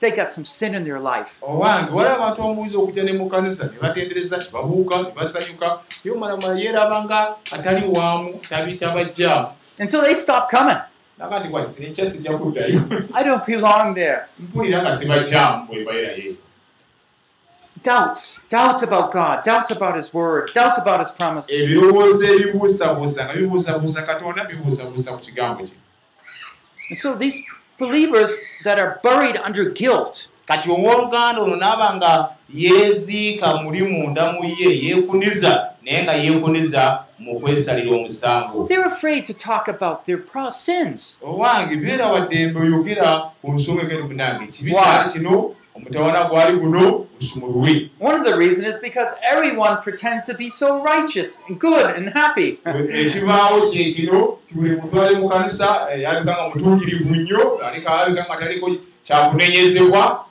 they 0.00 0.10
got 0.10 0.30
some 0.30 0.44
sin 0.44 0.74
in 0.74 0.84
their 0.84 1.00
life. 1.00 1.40
owange 1.42 1.90
waliwo 1.90 2.16
abantu 2.16 2.42
omuyinza 2.42 2.78
okujja 2.78 3.02
ne 3.02 3.12
mu 3.12 3.28
kanisa 3.30 3.64
ne 3.64 3.78
batendereza 3.82 4.36
ne 4.36 4.44
babuuka 4.52 4.96
ne 5.02 5.10
basanyuka 5.16 5.78
ye 6.04 6.12
omalamala 6.12 6.60
yeeraba 6.60 7.04
nga 7.04 7.34
atali 7.52 7.86
waamu 7.98 8.34
tabitabajjaamu 8.48 9.48
And 9.80 9.90
so 9.90 10.00
they 10.02 10.14
stop 10.14 10.50
coming. 10.50 10.76
I 11.20 13.22
don't 13.24 13.46
belong 13.46 13.94
there. 13.94 14.26
mpulira 14.38 14.82
nga 14.82 14.92
sibajjaamu 14.92 15.66
bwebayerayo 15.66 16.34
Doubts, 17.82 18.42
doubts 18.48 18.82
about 18.82 19.12
God, 19.12 19.44
doubts 19.44 19.70
about 19.70 19.96
His 19.96 20.12
Word, 20.14 20.50
doubts 20.54 20.78
about 20.78 21.00
His 21.00 21.10
promises. 21.10 21.62
ebirowoozo 21.62 22.26
ebibuusabuusa 22.34 23.24
nga 23.24 23.32
bibuusabuusa 23.34 24.02
katonda 24.02 24.44
bibuusabuusa 24.44 25.12
ku 25.12 25.18
kigambo 25.18 25.64
kye 25.64 25.74
And 26.90 26.98
so 26.98 27.14
these 27.14 27.42
believers 27.78 28.40
that 28.64 28.78
are 28.78 28.98
buried 29.02 29.36
under 29.36 29.64
guilt, 29.70 30.28
kati 30.48 30.68
owooluganda 30.70 31.40
ono 31.42 31.56
naaba 31.56 31.94
nga 31.96 32.28
yeeziika 32.54 33.56
muli 33.62 33.82
munda 33.82 34.32
mu 34.32 34.44
ye 34.44 34.78
yeekuniza 34.84 35.70
naye 35.82 36.02
nga 36.04 36.12
yeekuniza 36.12 37.04
mu 37.18 37.40
kwesalira 37.40 37.96
omusango 37.96 38.64
they're 38.66 38.86
afraid 38.86 39.24
to 39.26 39.34
talk 39.34 39.68
about 39.68 40.04
their 40.06 40.18
pro- 40.18 40.50
sins. 40.50 41.18
owange 41.22 41.76
beera 41.76 42.06
waddembe 42.12 42.60
oyogera 42.60 43.30
ku 43.42 43.52
nsonga 43.52 43.82
egeri 43.82 44.02
munange 44.02 44.46
kibi 44.46 44.72
Why? 44.72 44.80
kyali 44.82 45.12
kino 45.12 45.54
omutawana 45.78 46.24
gwali 46.24 46.58
guno 46.58 47.06
gusumulwe 47.20 47.90
One 48.00 48.14
of 48.20 48.24
the 48.24 48.34
reasons 48.36 48.66
is 48.66 48.78
because 48.78 49.10
everyone 49.32 49.76
pretends 49.82 50.26
to 50.26 50.34
be 50.34 50.48
so 50.50 50.82
righteous 50.82 51.40
and 51.48 51.58
good 51.60 51.86
and 51.96 52.08
happy. 52.14 52.58
ekibaawo 52.64 53.70
kye 53.70 53.92
kino 53.92 54.38
buli 54.50 54.76
muntu 54.76 55.02
ali 55.02 55.16
mu 55.16 55.28
kanisa 55.28 55.88
eh, 55.92 56.02
yalabika 56.02 56.32
nga 56.36 56.48
mutuukirivu 56.48 57.14
nnyo 57.14 57.58
alabika 57.58 58.24
nga 58.26 58.36
taliko 58.36 58.70
kyakunenyezebwa 59.04 60.24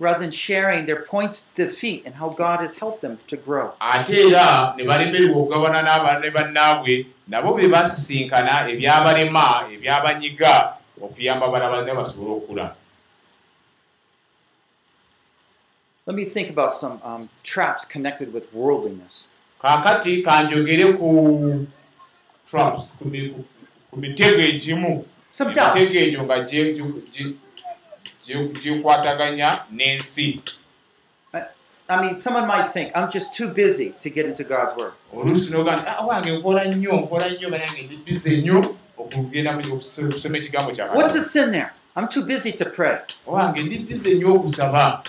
rather 0.00 0.20
than 0.20 0.30
sharing 0.30 0.86
their 0.86 1.02
points 1.02 1.42
of 1.42 1.54
defeat 1.56 2.06
and 2.06 2.14
how 2.14 2.28
God 2.30 2.60
has 2.60 2.78
helped 2.78 3.00
them 3.00 3.18
to 3.26 3.36
grow. 3.36 3.72
ate 3.80 4.10
era 4.28 4.74
ne 4.76 4.84
balemererwa 4.84 5.36
okugabana 5.40 5.82
n'abaana 5.82 6.20
ne 6.20 6.30
bannaabwe 6.30 7.06
nabo 7.28 7.54
be 7.56 7.68
basisinkana 7.68 8.68
ebyabalema 8.70 9.66
ebyabanyiga 9.74 10.72
okuyamba 11.02 11.48
balaba 11.48 11.82
ne 11.84 11.94
basobole 11.94 12.30
okula 12.36 12.74
Let 16.08 16.14
me 16.16 16.24
think 16.24 16.48
about 16.48 16.72
some 16.72 17.00
um, 17.04 17.28
traps 17.42 17.84
connected 17.84 18.32
with 18.32 18.46
worldliness. 18.54 19.28
kaakati 19.62 20.22
kanjogere 20.22 20.96
ku 20.98 21.66
traps 22.50 22.96
ku 22.98 23.04
mi- 23.04 23.28
ku- 23.34 23.44
ku 23.90 23.96
mitego 24.00 24.40
egimu 24.40 25.04
doubts. 25.54 25.94
egyo 25.94 26.22
nga 26.24 26.36
gye- 26.48 26.72
gye- 26.76 27.02
gye- 27.12 27.34
gye- 28.24 28.52
gyekwataganya 28.62 29.50
n'ensi 29.70 30.40
I 31.90 31.96
mean, 32.02 32.16
someone 32.18 32.46
might 32.46 32.66
think, 32.66 32.92
I'm 32.94 33.08
just 33.10 33.32
too 33.32 33.48
busy 33.48 33.90
to 33.98 34.10
get 34.10 34.26
into 34.26 34.44
God's 34.44 34.74
Word. 34.76 34.92
"Ah, 35.10 35.24
What's 40.94 41.14
the 41.14 41.20
sin 41.22 41.50
there? 41.50 41.72
I'm 41.96 42.08
too 42.08 42.22
busy 42.22 42.52
to 42.52 42.64
pray. 42.66 42.98
wange 43.26 43.62
ndi 43.62 43.78
bize 43.78 44.14
nnyo 44.14 44.34
okusaba 44.34 45.02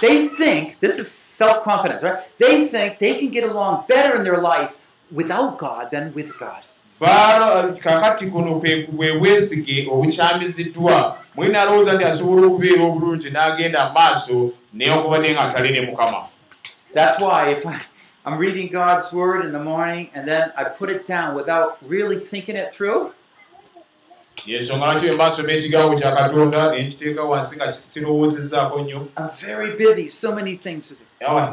They 0.00 0.26
think, 0.28 0.80
this 0.80 0.98
is 0.98 1.10
self 1.10 1.62
confidence, 1.62 2.02
right? 2.02 2.18
They 2.38 2.64
think 2.66 2.98
they 2.98 3.14
can 3.18 3.30
get 3.30 3.44
along 3.44 3.84
better 3.86 4.16
in 4.16 4.22
their 4.24 4.40
life 4.40 4.78
without 5.12 5.58
God 5.58 5.90
than 5.90 6.12
with 6.14 6.38
God. 6.38 6.62
Kakati 7.00 8.30
kuno 8.30 8.60
bwe 8.60 8.88
bwesige 9.18 9.88
obukyamiziddwa 9.92 11.18
mwina 11.34 11.62
alowooza 11.62 11.92
nti 11.92 12.04
asobola 12.04 12.46
okubeera 12.46 12.84
obulungi 12.84 13.30
n'agenda 13.30 13.92
maaso 13.94 14.52
naye 14.72 14.90
okubadde 14.90 15.30
nga 15.30 15.40
atali 15.40 15.72
ne 15.72 15.80
mukama 15.80 16.26
That's 16.94 17.20
why 17.20 17.50
if 17.52 17.66
I, 17.66 17.80
I'm 18.26 18.36
reading 18.36 18.72
God's 18.72 19.12
Word 19.12 19.44
in 19.44 19.52
the 19.52 19.58
morning 19.58 20.10
and 20.14 20.28
then 20.28 20.52
I 20.56 20.64
put 20.64 20.90
it 20.90 21.04
down 21.06 21.34
without 21.34 21.78
really 21.88 22.16
thinking 22.16 22.56
it 22.56 22.72
through, 22.72 23.12
yensonga 24.46 24.86
lwaki 24.86 25.00
bwe 25.06 25.12
mbasoma 25.14 25.52
ekigambo 25.52 25.96
kya 25.98 26.12
katonda 26.16 26.70
ne 26.70 26.82
nkiteeka 26.82 27.22
wansi 27.22 27.56
nga 27.56 27.66
kisirowoozezaako 27.66 28.80
nnyo. 28.82 29.06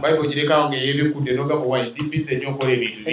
Bayibuli 0.02 0.30
girekawo 0.30 0.70
ngaeyebikkudde 0.70 1.32
nogamba 1.32 1.66
wayi 1.68 1.90
ndi 1.92 2.04
bize 2.04 2.36
nnyo 2.36 2.50
okola 2.50 2.72
ebintu 2.74 3.10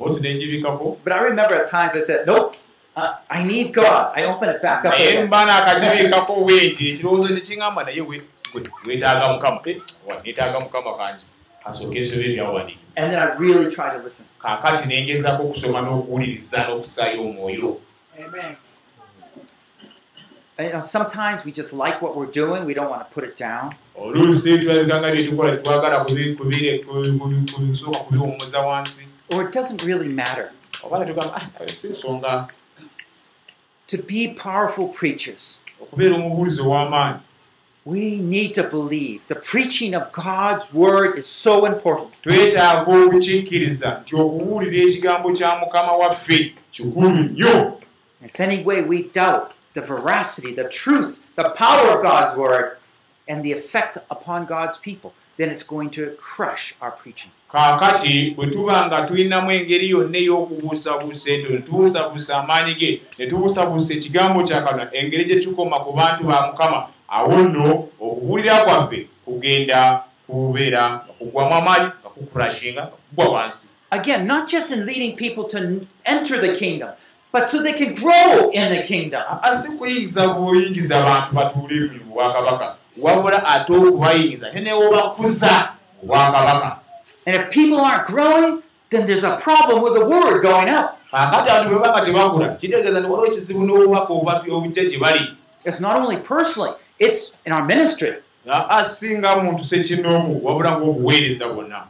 osi 0.00 0.20
negibikako 0.22 0.98
but 1.04 1.12
I 1.12 1.18
remember 1.24 1.54
at 1.56 1.66
times 1.70 1.94
I 1.94 2.00
said, 2.00 2.26
Nope, 2.26 2.56
uh, 2.96 3.12
I 3.30 3.44
need 3.44 3.72
God. 3.74 4.12
I 4.16 4.24
open 4.24 4.48
it 4.48 4.62
back 4.62 4.84
up 4.84 4.92
naye 4.92 5.22
mba 5.24 5.44
naakagibikako 5.44 6.34
bwenti 6.44 6.90
ekirowoozo 6.90 7.34
nekiŋamba 7.34 7.84
naye 7.84 8.00
we- 8.00 8.22
we- 8.54 8.62
weetaaga 8.86 9.32
mukama. 9.32 9.60
Eh, 9.64 9.76
neetaaga 10.24 10.60
mukama 10.60 10.96
kangi. 10.96 11.22
Kasooka 11.64 11.98
ensobe 11.98 12.24
ebyawandiika 12.24 12.80
And 12.96 13.10
then 13.12 13.18
I 13.22 13.38
really 13.38 13.70
try 13.70 13.90
to 13.96 14.02
listen. 14.04 14.26
kaakati 14.42 14.88
nengezaako 14.88 15.42
okusoma 15.42 15.80
n'okuwuliriza 15.80 16.58
n'okusaayo 16.68 17.20
omwoyo 17.20 17.76
And, 18.18 18.56
you 20.58 20.72
know, 20.72 20.80
sometimes 20.80 21.44
we 21.44 21.52
just 21.52 21.72
like 21.72 22.02
what 22.02 22.14
we're 22.14 22.26
doing, 22.26 22.64
we 22.64 22.74
don't 22.74 22.90
want 22.90 23.08
to 23.08 23.14
put 23.14 23.24
it 23.24 23.36
down. 23.36 23.74
Or 23.94 24.14
it 29.42 29.52
doesn't 29.52 29.82
really 29.82 30.08
matter. 30.08 30.52
oba 30.84 30.98
netugamba 30.98 31.34
"Ah, 31.36 31.66
si 31.66 31.88
nsonga 31.88 32.48
To 33.86 33.98
be 33.98 34.34
powerful 34.34 34.88
preachers, 34.88 35.60
we 37.84 38.18
need 38.18 38.54
to 38.54 38.62
believe 38.62 39.26
the 39.26 39.34
preaching 39.34 39.94
of 39.94 40.10
God's 40.12 40.72
word 40.72 41.18
is 41.18 41.26
so 41.26 41.66
important. 41.66 42.10
twetaaga 42.22 42.92
okukikkiriza 43.04 44.00
nti 44.02 44.16
okuwulira 44.16 44.76
ekigambo 44.88 45.32
kya 45.32 45.56
mukama 45.56 45.92
waffe 45.92 46.54
kikulu 46.70 47.08
nnyo 47.08 47.78
If 48.24 48.38
any 48.40 48.62
way 48.62 48.82
we 48.82 49.04
doubt 49.04 49.52
the 49.72 49.80
veracity, 49.80 50.52
the 50.54 50.68
truth, 50.68 51.20
the 51.36 51.50
power 51.50 51.96
of 51.96 52.02
God's 52.02 52.36
word, 52.36 52.76
and 53.26 53.42
the 53.42 53.52
effect 53.52 53.98
upon 54.10 54.46
God's 54.46 54.76
people, 54.76 55.14
then 55.36 55.50
it's 55.50 55.62
going 55.62 55.90
to 55.90 56.10
crush 56.18 56.74
our 56.80 56.90
preaching. 56.90 57.30
kaakati 57.52 58.30
bwe 58.30 58.46
tuba 58.46 58.86
nga 58.86 59.02
tulinamu 59.02 59.52
engeri 59.52 59.90
yonna 59.90 60.18
ey'okubuusabuusa 60.18 61.30
ento 61.30 61.48
ne 61.52 61.58
tubuusabuusa 61.58 62.36
amaanyi 62.36 62.74
ge 62.74 63.02
ne 63.18 63.26
tubuusabuusa 63.26 63.94
ekigambo 63.94 64.42
kya 64.42 64.62
katonda 64.62 64.88
engeri 64.92 65.24
gye 65.24 65.40
tukoma 65.40 65.80
ku 65.84 65.92
bantu 65.92 66.24
ba 66.24 66.46
mukama 66.46 66.88
awo 67.08 67.36
nno 67.38 67.88
okuwulira 68.00 68.64
kwaffe 68.64 69.08
kugenda 69.24 70.00
kubeera 70.26 70.90
nga 70.90 71.12
kugwamu 71.18 71.54
amaanyi 71.54 71.84
nga 71.84 72.10
kukurashinga 72.14 72.82
nga 72.82 72.96
kugwa 73.08 73.28
wansi 73.28 73.68
Again, 73.92 74.26
not 74.26 74.48
just 74.48 74.72
in 74.72 74.86
leading 74.86 75.16
people 75.16 75.44
to 75.44 75.86
enter 76.06 76.40
the 76.40 76.56
kingdom, 76.56 76.88
but 77.32 77.48
so 77.48 77.62
they 77.62 77.72
can 77.72 77.94
grow 77.94 78.50
in 78.52 78.68
the 78.76 78.82
kingdom. 78.82 79.22
asi 79.42 79.76
kuyingiza 79.78 80.28
buyingiza 80.28 81.00
abantu 81.00 81.32
batuule 81.34 81.90
mu 82.06 82.14
bwakabaka 82.14 82.76
wabula 83.00 83.46
ate 83.46 83.72
okubayingiza 83.72 84.50
te 84.50 84.60
newobakuza 84.60 85.68
mu 86.02 86.08
bwakabaka 86.08 86.78
And 87.26 87.36
if 87.36 87.50
people 87.50 87.78
aren't 87.80 88.06
growing, 88.06 88.62
then 88.90 89.06
there's 89.06 89.22
a 89.22 89.36
problem 89.36 89.80
with 89.82 89.94
the 89.94 90.04
word 90.04 90.42
going 90.42 90.68
out. 90.68 90.90
kakati 91.12 91.50
abantu 91.50 91.70
bwe 91.70 91.78
baba 91.78 92.00
tebakula 92.04 92.48
kitegeeza 92.48 93.00
nti 93.00 93.08
waliwo 93.10 93.26
ekizibu 93.26 93.64
n'obubaka 93.64 94.52
obujja 94.52 94.84
gye 94.84 94.98
bali 94.98 95.36
It's 95.64 95.80
not 95.80 95.96
only 95.96 96.16
personally, 96.16 96.72
it's 96.98 97.32
in 97.46 97.52
our 97.52 97.64
ministry. 97.64 98.14
nga 98.46 98.70
asinga 98.70 99.36
muntu 99.36 99.64
sekinoomu 99.64 100.40
wabula 100.44 100.78
ng'obuweereza 100.78 101.48
bwonna 101.48 101.82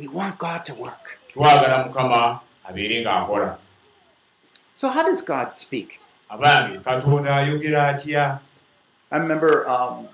We 0.00 0.08
want 0.08 0.38
God 0.38 0.64
to 0.64 0.74
work. 0.74 1.18
twagala 1.32 1.84
mukama 1.86 2.40
abeere 2.68 3.02
ng'akola 3.04 3.56
So, 4.80 4.88
how 4.88 5.02
does 5.02 5.20
God 5.20 5.52
speak? 5.52 6.00
abange 6.30 6.80
katonda 6.82 7.30
ayogera 7.30 7.80
atya 7.92 8.40
I 9.12 9.16
remember 9.18 9.68
um, 9.68 10.08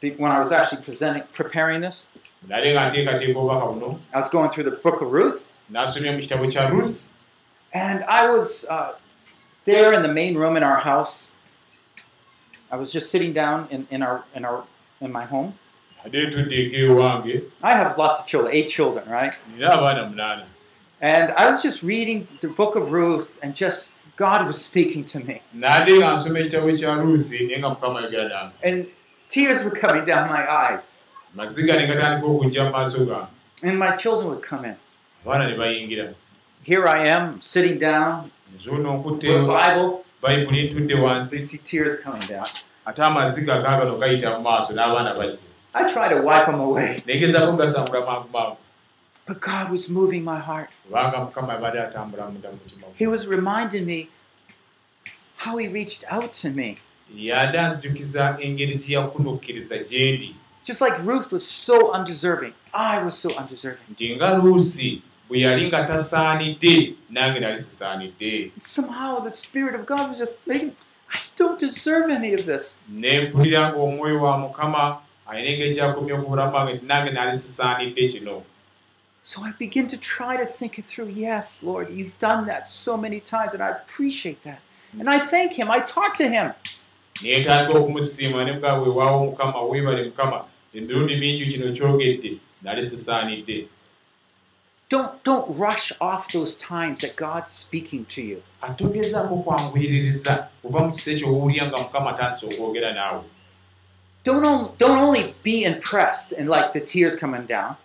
when 0.00 0.32
I 0.32 0.40
was 0.40 0.50
actually 0.50 0.82
presenting, 0.82 1.22
preparing 1.32 1.82
this, 1.82 2.08
nale 2.48 2.72
nga 2.74 2.90
nteekateeka 2.90 3.38
obubaka 3.38 3.66
buno 3.70 4.00
I 4.12 4.16
was 4.16 4.28
going 4.28 4.50
through 4.50 4.64
the 4.64 4.76
book 4.84 5.02
of 5.02 5.12
Ruth, 5.12 5.48
n'asomya 5.70 6.16
mu 6.16 6.20
kitabo 6.20 6.50
kya 6.50 6.68
ruth 6.72 7.06
and 7.72 8.02
I 8.08 8.28
was 8.28 8.66
uh, 8.68 8.94
there 9.62 9.92
in 9.92 10.02
the 10.02 10.12
main 10.20 10.34
room 10.34 10.56
in 10.56 10.64
our 10.64 10.80
house. 10.80 11.30
I 12.72 12.76
was 12.82 12.92
just 12.92 13.08
sitting 13.12 13.32
down 13.32 13.68
in, 13.70 13.86
in 13.88 14.02
our 14.02 14.24
in 14.34 14.44
our 14.44 14.64
in 15.00 15.12
my 15.12 15.26
home. 15.26 15.54
ate 16.04 16.26
ntuddeeko 16.26 16.76
ewange 16.90 17.34
I 17.62 17.72
have 17.78 17.96
lots 17.96 18.18
of 18.18 18.26
children, 18.26 18.52
eight 18.52 18.66
children, 18.66 19.08
right? 19.08 19.34
nina 19.54 19.70
abaana 19.78 20.10
munaana 20.10 20.55
And 21.06 21.30
I 21.38 21.48
was 21.48 21.62
just 21.62 21.84
reading 21.84 22.26
the 22.40 22.48
book 22.48 22.74
of 22.74 22.90
Ruth, 22.90 23.38
and 23.40 23.54
just 23.54 23.92
God 24.16 24.44
was 24.44 24.60
speaking 24.60 25.04
to 25.04 25.20
me, 25.20 25.40
nade 25.54 25.92
nga 25.98 26.16
nsoma 26.16 26.38
ekitabo 26.42 26.72
kya 26.78 26.96
ruth 27.00 27.30
naye 27.30 27.58
nga 27.58 27.68
mukama 27.70 28.00
ayogera 28.00 28.28
nange 28.28 28.52
and 28.64 28.86
tears 29.28 29.62
were 29.62 29.70
coming 29.70 30.04
down 30.04 30.28
my 30.28 30.42
eyes, 30.50 30.98
and 33.62 33.78
my 33.78 33.94
children 33.94 34.30
would 34.30 34.42
come 34.42 34.64
in. 34.64 34.76
Here 36.64 36.88
I 36.88 37.06
am 37.06 37.40
sitting 37.40 37.78
down. 37.78 38.32
With 38.66 38.80
a 38.80 39.44
Bible. 39.46 40.04
I 40.24 41.20
see 41.20 41.58
tears 41.58 42.00
coming 42.00 42.26
down. 42.26 42.48
I 42.84 42.90
try 45.94 46.08
to 46.08 46.20
wipe 46.22 46.46
them 46.46 46.58
away, 46.58 46.96
but 49.26 49.40
God 49.40 49.70
was 49.70 49.88
moving 49.90 50.24
my 50.24 50.38
heart. 50.38 50.70
He 52.94 53.06
was 53.06 53.26
reminding 53.26 53.84
me 53.86 54.08
how 55.38 55.56
He 55.56 55.68
reached 55.68 56.04
out 56.08 56.32
to 56.34 56.50
me. 56.50 56.78
Just 60.64 60.80
like 60.80 60.98
Ruth 61.04 61.32
was 61.32 61.46
so 61.46 61.92
undeserving, 61.92 62.54
I 62.74 63.02
was 63.02 63.16
so 63.18 63.30
undeserving. 63.36 63.96
bwe 65.28 65.40
yali 65.40 65.66
nga 65.66 65.84
tasaanidde 65.84 66.94
nange 67.10 67.40
nali 67.40 67.58
sisaanidde 67.58 68.52
Somehow 68.58 69.18
the 69.20 69.30
Spirit 69.30 69.74
of 69.74 69.86
God 69.86 70.08
was 70.08 70.18
just 70.18 70.38
making, 70.46 70.72
I 71.12 71.18
don't 71.36 71.58
deserve 71.58 72.10
any 72.10 72.34
of 72.34 72.46
this. 72.46 72.78
ne 72.88 73.20
mpulira 73.20 73.72
ng'omwoyo 73.72 74.22
wa 74.22 74.38
mukama 74.38 74.98
alina 75.26 75.48
engeri 75.50 75.74
gyakomye 75.74 76.14
ku 76.16 76.28
bulamu 76.30 76.50
bwange 76.50 76.72
nti 76.74 76.86
nange 76.86 77.10
nali 77.10 77.38
sisaanidde 77.38 78.08
kino 78.08 78.42
So 79.28 79.42
I 79.42 79.50
begin 79.58 79.86
to 79.88 79.96
try 79.96 80.36
to 80.36 80.46
think 80.46 80.78
it 80.78 80.84
through. 80.84 81.08
Yes, 81.08 81.60
Lord, 81.64 81.90
you've 81.90 82.16
done 82.18 82.46
that 82.46 82.64
so 82.64 82.96
many 82.96 83.18
times, 83.18 83.54
and 83.54 83.62
I 83.62 83.70
appreciate 83.70 84.42
that. 84.42 84.60
And 85.00 85.10
I 85.10 85.18
thank 85.18 85.54
Him. 85.58 85.68
I 85.68 85.80
talk 85.80 86.16
to 86.22 86.28
Him. 86.28 86.52
neetandika 87.22 87.78
okumusiima 87.78 88.44
ne 88.44 88.52
mugaa 88.52 88.74
weewaawo 88.74 89.24
mukama 89.24 89.62
weebale 89.62 90.04
mukama 90.04 90.44
emirundi 90.74 91.16
mingi 91.16 91.46
kino 91.46 91.72
kyogedde 91.72 92.38
nali 92.62 92.82
sisaanidde 92.86 93.68
Don't 94.90 95.24
don't 95.24 95.58
rush 95.60 95.92
off 96.00 96.28
those 96.32 96.54
times 96.68 97.00
that 97.00 97.16
God's 97.16 97.52
speaking 97.52 98.04
to 98.04 98.22
you. 98.22 98.42
atogezaako 98.62 99.36
kwanguyiririza 99.36 100.48
kuva 100.62 100.80
mu 100.80 100.92
kisa 100.92 101.10
ekyo 101.10 101.28
owulira 101.28 101.66
nga 101.66 101.78
mukama 101.78 102.10
atandise 102.10 102.46
okwogera 102.46 102.92
naawe 102.92 103.22
Don't 104.26 104.44
on, 104.44 104.72
don't 104.76 104.98
only 104.98 105.36
be 105.44 105.62
impressed 105.62 106.32
and 106.32 106.48
like 106.48 106.72
the 106.72 106.80
tears 106.80 107.14
coming 107.14 107.46
down. 107.46 107.76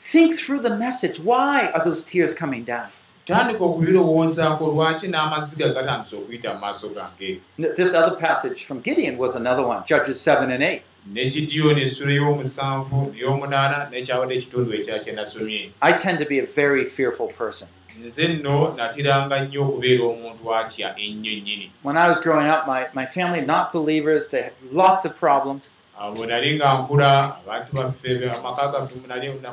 Think 0.00 0.34
through 0.34 0.60
the 0.60 0.76
message. 0.76 1.20
Why 1.20 1.68
are 1.68 1.84
those 1.84 2.02
tears 2.02 2.34
coming 2.34 2.64
down? 2.64 2.88
tandika 3.26 3.64
okubirowoozaako 3.64 4.66
lwaki 4.66 5.08
n'amaziga 5.08 5.68
gatandise 5.68 6.16
okuyita 6.16 6.54
mu 6.54 6.60
maaso 6.60 6.88
gange 6.88 7.40
This 7.76 7.94
other 7.94 8.16
passage 8.16 8.64
from 8.64 8.80
Gideon 8.80 9.18
was 9.18 9.36
another 9.36 9.66
one, 9.66 9.82
Judges 9.84 10.20
7 10.20 10.50
and 10.50 10.62
8. 10.62 10.82
nekidiyoni 11.12 11.82
essula 11.82 12.12
y'omusanvu 12.12 13.14
ey'omunaana 13.18 13.88
n'ekyawadde 13.90 14.34
ekitundu 14.34 14.74
ekya 14.74 14.98
kye 15.04 15.12
nasomye 15.12 15.70
I 15.82 15.92
tend 15.92 16.18
to 16.18 16.26
be 16.26 16.38
a 16.38 16.46
very 16.46 16.84
fearful 16.84 17.28
person. 17.28 17.68
Nze 18.04 18.28
nno 18.28 18.74
natiranga 18.76 19.40
nnyo 19.40 19.62
okubeera 19.62 20.04
omuntu 20.04 20.54
atya 20.54 20.88
ennyo 20.98 21.32
nnyini 21.32 21.70
When 21.82 21.96
I 21.96 22.08
was 22.08 22.20
growing 22.20 22.48
up, 22.48 22.66
my, 22.66 22.86
my 22.94 23.06
family, 23.06 23.40
not 23.40 23.72
believers, 23.72 24.28
they 24.28 24.42
had 24.42 24.52
lots 24.72 25.04
of 25.04 25.12
problems. 25.18 25.72
Awo 26.00 26.14
bwe 26.14 26.26
nali 26.26 26.56
nga 26.56 26.74
nkula 26.78 27.36
abantu 27.36 27.72
baffe 27.72 28.30
amaka 28.30 28.68
gaffe 28.68 28.94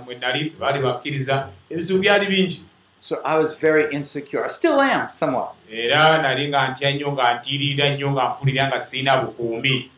mwe 0.06 0.16
nali 0.16 0.50
tebaali 0.50 0.80
bakkiriza 0.80 1.48
ebizibu 1.70 2.00
byali 2.00 2.26
bingi 2.26 2.64
So 3.00 3.18
I 3.26 3.38
was 3.38 3.56
very 3.60 3.92
insecure. 3.94 4.46
I 4.46 4.48
still 4.48 4.80
am, 4.80 5.10
somewhat. 5.10 5.56
era 5.72 6.22
nali 6.22 6.48
nga 6.50 6.68
ntya 6.68 6.92
nnyo 6.92 7.12
nga 7.12 7.34
ntiirira 7.34 7.90
nnyo 7.90 8.12
nga 8.12 8.30
mpulira 8.30 8.68
nga 8.68 8.80
sirina 8.80 9.18
bukuumi 9.18 9.90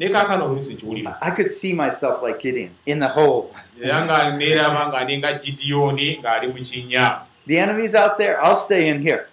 ne 0.00 0.08
kaakano 0.08 0.44
oluusi 0.44 0.74
kiwulira 0.74 1.16
I 1.22 1.30
could 1.30 1.48
see 1.50 1.72
myself 1.74 2.22
like 2.22 2.40
Gideon 2.40 2.70
in 2.86 2.98
the 2.98 3.08
hole. 3.08 3.50
era 3.82 4.04
nga 4.04 4.30
neeraba 4.36 4.88
nga 4.88 5.04
ndi 5.04 5.18
nga 5.18 5.32
gidiyoni 5.32 6.18
ng'ali 6.18 6.46
mu 6.48 6.54
kinnya 6.64 7.20
The 7.46 7.58
enemy's 7.58 7.94
out 7.94 8.18
there, 8.18 8.40
I'll 8.42 8.56
stay 8.56 8.88
in 8.88 9.00
here. 9.00 9.28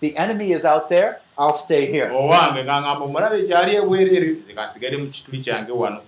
The 0.00 0.16
enemy 0.16 0.52
is 0.52 0.64
out 0.64 0.88
there, 0.88 1.20
I'll 1.38 1.52
stay 1.54 1.86
here. 1.86 2.10
owange 2.12 2.64
nga 2.64 2.80
ngamba 2.80 3.04
omulabe 3.04 3.42
gyali 3.48 3.76
ebwereere 3.76 4.30
nze 4.40 4.52
nga 4.52 4.64
nsigale 4.64 4.96
mu 4.96 5.06
kituli 5.10 5.38
kyange 5.40 5.72
wano 5.72 6.00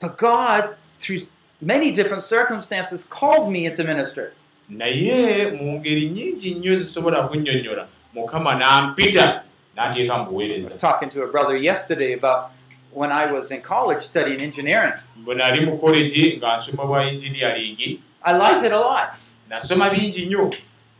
But 0.00 0.18
God, 0.18 0.76
through 0.98 1.20
many 1.60 1.90
different 1.92 2.22
circumstances, 2.22 3.04
called 3.08 3.50
me 3.50 3.66
into 3.66 3.84
ministry. 3.84 4.28
naye 4.68 5.50
mu 5.50 5.72
ngeri 5.80 6.08
nnyingi 6.10 6.54
nnyo 6.54 6.76
zisobola 6.76 7.28
kunnyonnyola 7.28 7.86
mukama 8.14 8.54
n'ampita 8.54 9.42
n'ateeka 9.76 10.14
mu 10.16 10.20
I 10.20 10.24
was 10.24 10.28
buweereza 10.28 10.80
talking 10.80 11.10
to 11.10 11.22
a 11.22 11.26
brother 11.26 11.56
yesterday 11.56 12.12
about 12.12 12.50
when 12.92 13.10
I 13.12 13.30
was 13.32 13.50
in 13.50 13.60
college 13.60 14.00
studying 14.00 14.40
engineering. 14.40 14.94
bwe 15.24 15.34
nali 15.34 15.60
mu 15.66 15.78
kolegi 15.78 16.36
nga 16.36 16.56
nsoma 16.56 16.84
bwa 16.86 17.04
engineering 17.04 18.00
I 18.26 18.32
liked 18.32 18.62
it 18.64 18.72
a 18.72 18.80
lot, 18.80 19.08
nasoma 19.54 19.90
bingi 19.90 20.26
nnyo 20.26 20.50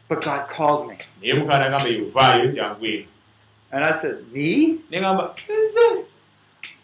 but 0.09 0.24
God 0.24 0.46
called 0.48 0.86
me. 0.88 0.96
naye 1.22 1.34
mukama 1.34 1.59
nagamba 1.59 1.88
yovaayo 1.88 2.46
jangweri 2.52 3.09
And 3.72 3.84
I 3.84 3.90
said, 3.92 4.16
Me? 4.32 4.78
negamba 4.90 5.34
nze 5.48 6.05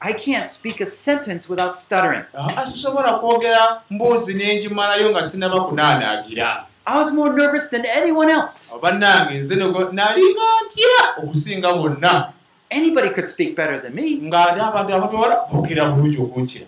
I 0.02 0.12
can't 0.12 0.48
speak 0.48 0.80
a 0.80 0.86
sentence 0.86 1.48
without 1.48 1.76
stuttering. 1.76 2.24
asisobola 2.56 3.18
kwogera 3.18 3.80
mboozi 3.90 4.34
n'engimalayo 4.34 5.10
nga 5.10 5.28
sinaba 5.30 5.60
kunaanaagira 5.60 6.66
I 6.86 6.98
was 6.98 7.12
more 7.12 7.32
nervous 7.32 7.68
than 7.70 7.84
anyone 7.86 8.30
else. 8.32 8.74
bannange 8.82 9.38
nze 9.38 9.54
nego 9.56 9.92
nalinga 9.92 10.42
ntya 10.66 11.22
okusinga 11.22 11.72
bonna 11.72 12.32
Anybody 12.72 13.10
could 13.10 13.26
speak 13.26 13.56
better 13.56 13.78
than 13.82 13.94
me. 13.94 14.16
nga 14.16 14.52
ndi 14.52 14.60
abantu 14.60 14.94
abatwala 14.94 15.36
boogera 15.52 15.84
bulungi 15.84 16.18
okunkira 16.18 16.66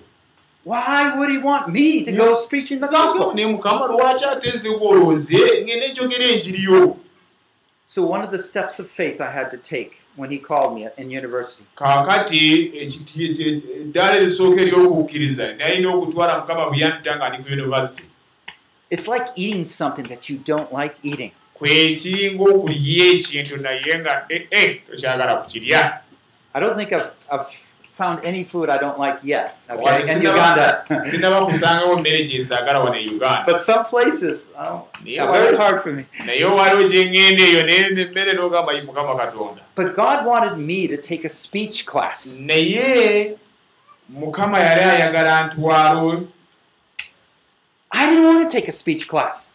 Why 0.65 1.17
would 1.19 1.31
he 1.31 1.39
want 1.39 1.69
me 1.69 2.05
to 2.05 2.13
go 2.13 2.37
preaching 2.49 2.81
the 2.81 2.89
gospel? 2.89 3.33
mukama 3.35 3.87
lwaki 3.87 4.25
ate 4.25 4.53
nze 4.57 4.71
gwolonze 4.79 5.39
ngende 5.65 5.89
njogera 5.89 6.25
enjiriyo 6.25 6.97
So, 7.87 8.03
one 8.07 8.23
of 8.25 8.31
the 8.31 8.39
steps 8.39 8.81
of 8.81 8.87
faith 8.89 9.21
I 9.21 9.31
had 9.31 9.51
to 9.51 9.59
take 9.59 10.01
when 10.17 10.31
he 10.31 10.39
called 10.39 10.75
me 10.75 10.89
in 10.97 11.11
university. 11.11 11.65
Kaakati 11.77 12.73
ekye- 12.75 13.63
eddaala 13.81 14.17
erisooka 14.17 14.61
ery'okukkiriza 14.61 15.55
nalina 15.55 15.95
okutwala 15.95 16.39
mukama 16.41 16.67
bwe 16.71 16.79
yanta 16.79 17.17
nga 17.17 17.29
ndi 17.29 17.39
ku 17.43 17.53
univesity 17.53 18.03
it's 18.91 19.09
like 19.09 19.27
eating 19.37 19.65
something 19.67 20.03
that 20.09 20.31
you 20.31 20.37
don't 20.45 20.73
like 20.73 20.95
eating. 21.03 21.33
kwekiringa 21.55 22.43
okulya 22.45 23.07
ekintu 23.07 23.57
naye 23.57 23.99
nga 23.99 24.27
ee 24.31 24.75
tokyagala 24.75 25.37
kukirya. 25.37 26.01
I 26.55 26.61
don't 26.61 26.77
think 26.77 26.93
I've, 26.93 27.11
I've 27.31 27.49
found 27.93 28.25
any 28.25 28.43
food 28.43 28.69
I 28.71 28.79
don't 28.79 28.99
like 28.99 29.19
yet. 29.23 29.59
Okay, 29.69 29.81
in 30.09 30.23
Uganda. 30.33 30.85
but 33.47 33.61
some 33.61 33.85
places 33.85 34.51
oh, 34.59 34.89
Yeah, 35.05 35.31
very 35.31 35.57
hard 35.57 35.81
for 35.81 35.93
me. 35.93 36.05
But 39.75 39.95
God 39.95 40.27
wanted 40.27 40.57
me 40.59 40.87
to 40.89 40.97
take 40.97 41.25
a 41.25 41.29
speech 41.29 41.85
class. 41.87 42.39
I 47.91 48.07
didn't 48.09 48.25
want 48.25 48.51
to 48.51 48.57
take 48.57 48.69
a 48.69 48.73
speech 48.73 49.07
class. 49.07 49.53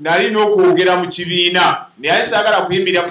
Eh, 0.00 0.12
yali 0.12 0.26
a- 0.26 0.30
nalina 0.30 0.40
okwogera 0.40 0.96
mu 0.96 1.08
kibiina 1.08 1.86
naye 1.98 2.26
saagala 2.26 2.66
kuyimirira 2.66 3.02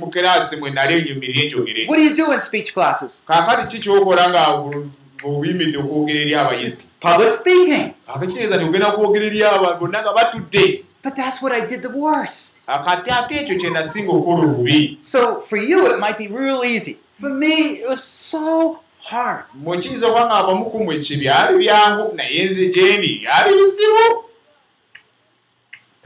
mu 0.00 0.10
kiraasi 0.10 0.56
mwe 0.56 0.70
nali 0.70 1.04
nyumirire 1.04 1.46
njogere 1.48 1.86
What 1.88 1.96
do 1.98 2.02
you 2.04 2.14
do 2.14 2.32
in 2.32 2.40
speech 2.40 2.72
classes? 2.74 3.22
kaakati 3.26 3.76
ki 3.76 3.82
kyokola 3.82 4.30
nga 4.30 4.46
bu- 4.56 4.90
buyimiridde 5.22 5.78
okwogera 5.78 6.20
eri 6.20 6.34
abayizi 6.34 6.84
Public 7.00 7.32
speaking. 7.32 7.92
akakitegeeza 8.08 8.56
nti 8.56 8.64
ogenda 8.64 8.90
kwogera 8.92 9.26
eri 9.26 9.42
abantu 9.44 9.80
bonna 9.80 10.02
nga 10.02 10.12
batudde 10.12 10.82
But 11.02 11.14
that's 11.14 11.40
what 11.40 11.52
I 11.52 11.60
did 11.66 11.82
the 11.82 11.88
worst. 11.88 12.58
So 15.02 15.40
for 15.40 15.56
you, 15.56 15.86
it 15.94 16.00
might 16.00 16.18
be 16.18 16.26
real 16.26 16.64
easy. 16.64 16.98
For 17.12 17.30
me, 17.30 17.78
it 17.78 17.88
was 17.88 18.02
so 18.02 18.80
hard. 19.10 19.44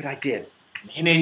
But 0.01 0.09
I 0.09 0.15
did. 0.15 0.47
Instead 0.97 1.19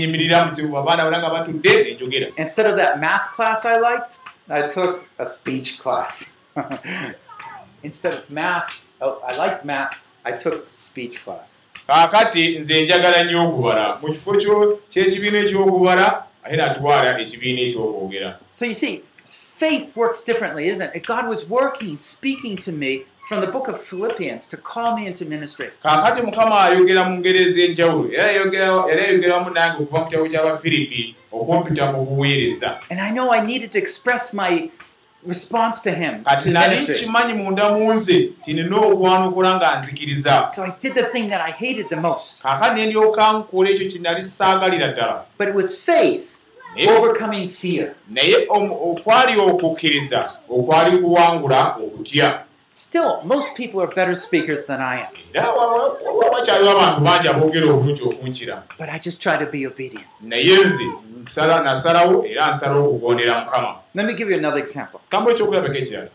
of 2.66 2.76
that 2.76 3.00
math 3.00 3.32
class 3.32 3.64
I 3.64 3.80
liked, 3.80 4.20
I 4.48 4.68
took 4.68 5.04
a 5.18 5.26
speech 5.26 5.80
class. 5.80 6.32
Instead 7.82 8.14
of 8.14 8.30
math, 8.30 8.80
oh, 9.00 9.20
I 9.26 9.34
liked 9.36 9.64
math, 9.64 10.00
I 10.24 10.30
took 10.32 10.66
a 10.66 10.70
speech 10.70 11.24
class. 11.24 11.60
kaakati 11.88 12.58
nze 12.58 12.84
njagala 12.84 13.24
nnyo 13.24 13.48
okubala 13.48 13.98
mu 14.02 14.08
kifo 14.12 14.34
kyo 14.36 14.80
ky'ekibiina 14.90 15.38
eky'okubala 15.38 16.24
ate 16.44 16.56
natwala 16.56 17.20
ekibiina 17.20 17.60
ekyokwogera 17.60 18.38
So 18.52 18.64
you 18.64 18.74
see, 18.74 19.02
faith 19.24 19.96
works 19.96 20.20
differently, 20.20 20.68
isn't 20.68 20.94
it? 20.94 21.06
God 21.06 21.28
was 21.28 21.48
working, 21.48 21.98
speaking 21.98 22.56
to 22.56 22.72
me 22.72 23.04
from 23.28 23.40
the 23.42 23.46
book 23.46 23.68
of 23.68 23.78
Philippians 23.78 24.46
to 24.46 24.56
call 24.56 24.96
me 24.96 25.06
into 25.06 25.24
ministry. 25.24 25.66
kaakati 25.82 26.22
mukama 26.22 26.60
ayogera 26.64 27.04
mu 27.04 27.18
ngeri 27.18 27.42
ez'enjawulo 27.42 28.12
era 28.12 28.24
ayogeramu 28.28 29.50
nange 29.50 29.82
okuva 29.82 30.00
mu 30.00 30.06
kyabo 30.10 30.26
ky'abafiripi 30.28 31.14
okumpita 31.32 31.92
mu 31.92 32.04
buweereza 32.06 32.80
And 32.90 33.00
I 33.00 33.10
know 33.10 33.32
I 33.32 33.40
needed 33.40 33.70
to 33.72 33.78
express 33.78 34.32
my 34.32 34.70
response 35.26 35.80
to 35.82 35.90
him 35.90 36.24
kati 36.24 36.50
nali 36.50 36.76
kimanyi 36.86 37.32
munda 37.34 37.70
mu 37.72 37.92
nze 37.94 38.30
ti 38.44 38.52
nina 38.54 38.76
okwanukula 38.76 39.56
nga 39.56 39.76
nzikiriza 39.78 40.46
So 40.46 40.62
I 40.62 40.70
did 40.80 40.94
the 40.94 41.04
thing 41.12 41.28
that 41.28 41.40
I 41.40 41.50
hated 41.50 41.88
the 41.88 42.00
most. 42.00 42.42
kaakati 42.42 42.74
ne 42.80 42.86
ndyoka 42.86 43.32
nkola 43.32 43.70
ekyo 43.70 43.90
kye 43.90 43.98
nali 44.00 44.24
saagalira 44.24 44.88
ddala 44.92 45.24
But 45.38 45.48
it 45.48 45.54
was 45.54 45.84
faith 45.84 46.38
overcoming 46.96 47.48
fear. 47.48 47.92
naye 48.10 48.46
okwali 48.48 49.40
okukkiriza 49.40 50.32
okwali 50.48 50.98
kuwangula 50.98 51.76
okutya 51.76 52.44
Still, 52.78 53.20
most 53.24 53.56
people 53.56 53.82
are 53.82 53.88
better 53.88 54.14
speakers 54.14 54.64
than 54.66 54.80
I 54.80 55.00
am. 55.00 55.12
But 58.78 58.88
I 58.88 58.98
just 58.98 59.20
try 59.20 59.36
to 59.36 59.46
be 59.50 59.66
obedient. 59.66 60.06
Let 63.94 64.06
me 64.06 64.14
give 64.14 64.28
you 64.30 64.36
another 64.38 64.60
example. 64.60 65.00
kambo 65.10 65.30
ekyokulabako 65.30 65.74
ekirala 65.74 66.08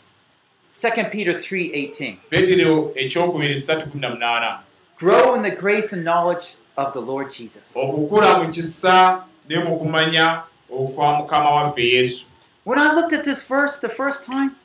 2 0.72 1.09
Peter 1.11 1.34
3:18. 1.34 2.18
peetero 2.30 2.93
ekyokubiri 2.95 3.55
318 3.55 4.59
Grow 4.95 5.36
in 5.36 5.41
the 5.41 5.51
grace 5.51 5.91
and 5.95 6.03
knowledge 6.03 6.55
of 6.78 6.93
the 6.93 7.01
Lord 7.01 7.30
Jesus. 7.30 7.76
When 12.66 12.80
I 12.80 12.93
looked 12.95 13.14
at 13.14 13.24
this 13.24 13.47
verse 13.49 13.80
the 13.80 13.89
first 13.89 14.24
time, 14.24 14.55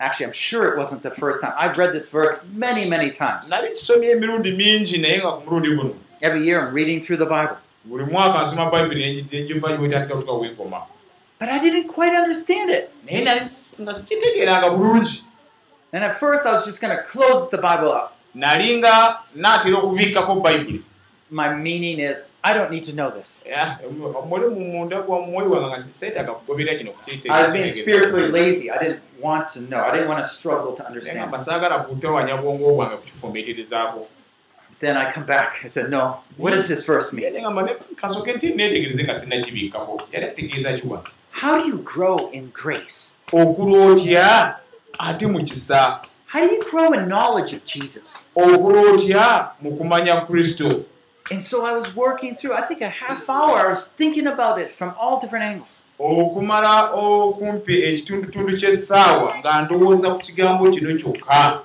actually, 0.00 0.26
I'm 0.26 0.32
sure 0.32 0.68
it 0.68 0.76
wasn't 0.76 1.02
the 1.02 1.10
first 1.10 1.42
time. 1.42 1.52
I've 1.56 1.76
read 1.78 1.92
this 1.92 2.08
verse 2.08 2.38
many, 2.52 2.88
many 2.88 3.10
times. 3.10 3.50
Every 3.50 3.74
year 6.42 6.66
I'm 6.66 6.74
reading 6.74 7.00
through 7.00 7.16
the 7.16 7.26
Bible. 7.26 7.56
But 11.38 11.48
I 11.48 11.58
didn't 11.58 11.88
quite 11.88 12.14
understand 12.14 12.70
it. 12.70 12.92
And 13.10 13.26
at 16.04 16.12
first 16.12 16.46
I 16.46 16.52
was 16.52 16.64
just 16.64 16.80
going 16.80 16.96
to 16.96 17.02
close 17.02 17.48
the 17.48 17.58
Bible 17.58 17.92
up. 17.92 18.18
nali 18.34 18.76
nga 18.76 19.18
naatera 19.34 19.78
okubikkako 19.78 20.40
bayibuli 20.40 20.82
My 21.30 21.54
meaning 21.54 21.98
is, 22.00 22.24
I 22.42 22.54
don't 22.54 22.70
need 22.70 22.84
to 22.84 22.94
know 22.94 23.10
this. 23.10 23.44
kino 26.78 26.92
I 27.30 27.42
was 27.42 27.52
being 27.52 27.70
spiritually 27.70 28.28
lazy. 28.30 28.70
I 28.70 28.78
didn't 28.78 29.00
want 29.20 29.48
to 29.48 29.60
know. 29.60 29.80
I 29.84 29.90
didn't 29.92 30.08
want 30.08 30.24
to 30.24 30.30
struggle 30.30 30.72
to 30.72 30.86
understand. 30.86 31.30
kukifumbeeterezaako 32.96 34.06
Then 34.80 34.96
I 34.96 35.10
come 35.12 35.26
back. 35.26 35.64
I 35.64 35.68
said, 35.68 35.90
no, 35.90 36.20
what 36.36 36.54
does 36.54 36.68
this 36.68 36.86
verse 36.86 37.12
mean? 37.12 37.24
How 41.32 41.60
do 41.62 41.68
you 41.68 41.78
grow 41.78 42.30
in 42.32 42.50
grace? 42.52 43.14
How 46.26 46.40
do 46.46 46.54
you 46.54 46.62
grow 46.70 46.92
in 46.92 47.08
knowledge 47.08 47.52
of 47.56 47.64
Jesus? 47.64 48.28
And 51.30 51.42
so 51.42 51.64
I 51.66 51.72
was 51.72 51.94
working 51.94 52.34
through, 52.34 52.54
I 52.54 52.62
think 52.62 52.80
a 52.80 52.88
half 52.88 53.28
hour, 53.28 53.58
I 53.66 53.70
was 53.70 53.86
thinking 53.96 54.26
about 54.26 54.58
it 54.58 54.70
from 54.70 54.94
all 54.98 55.18
different 55.20 55.44
angles. 55.44 55.82
okumala 56.00 56.90
okumpi 56.92 57.82
ekitundutundu 57.82 58.56
ky'essaawa 58.56 59.38
nga 59.38 59.62
ndowooza 59.62 60.10
ku 60.14 60.18
kigambo 60.20 60.70
kino 60.70 60.96
kyokka 60.96 61.60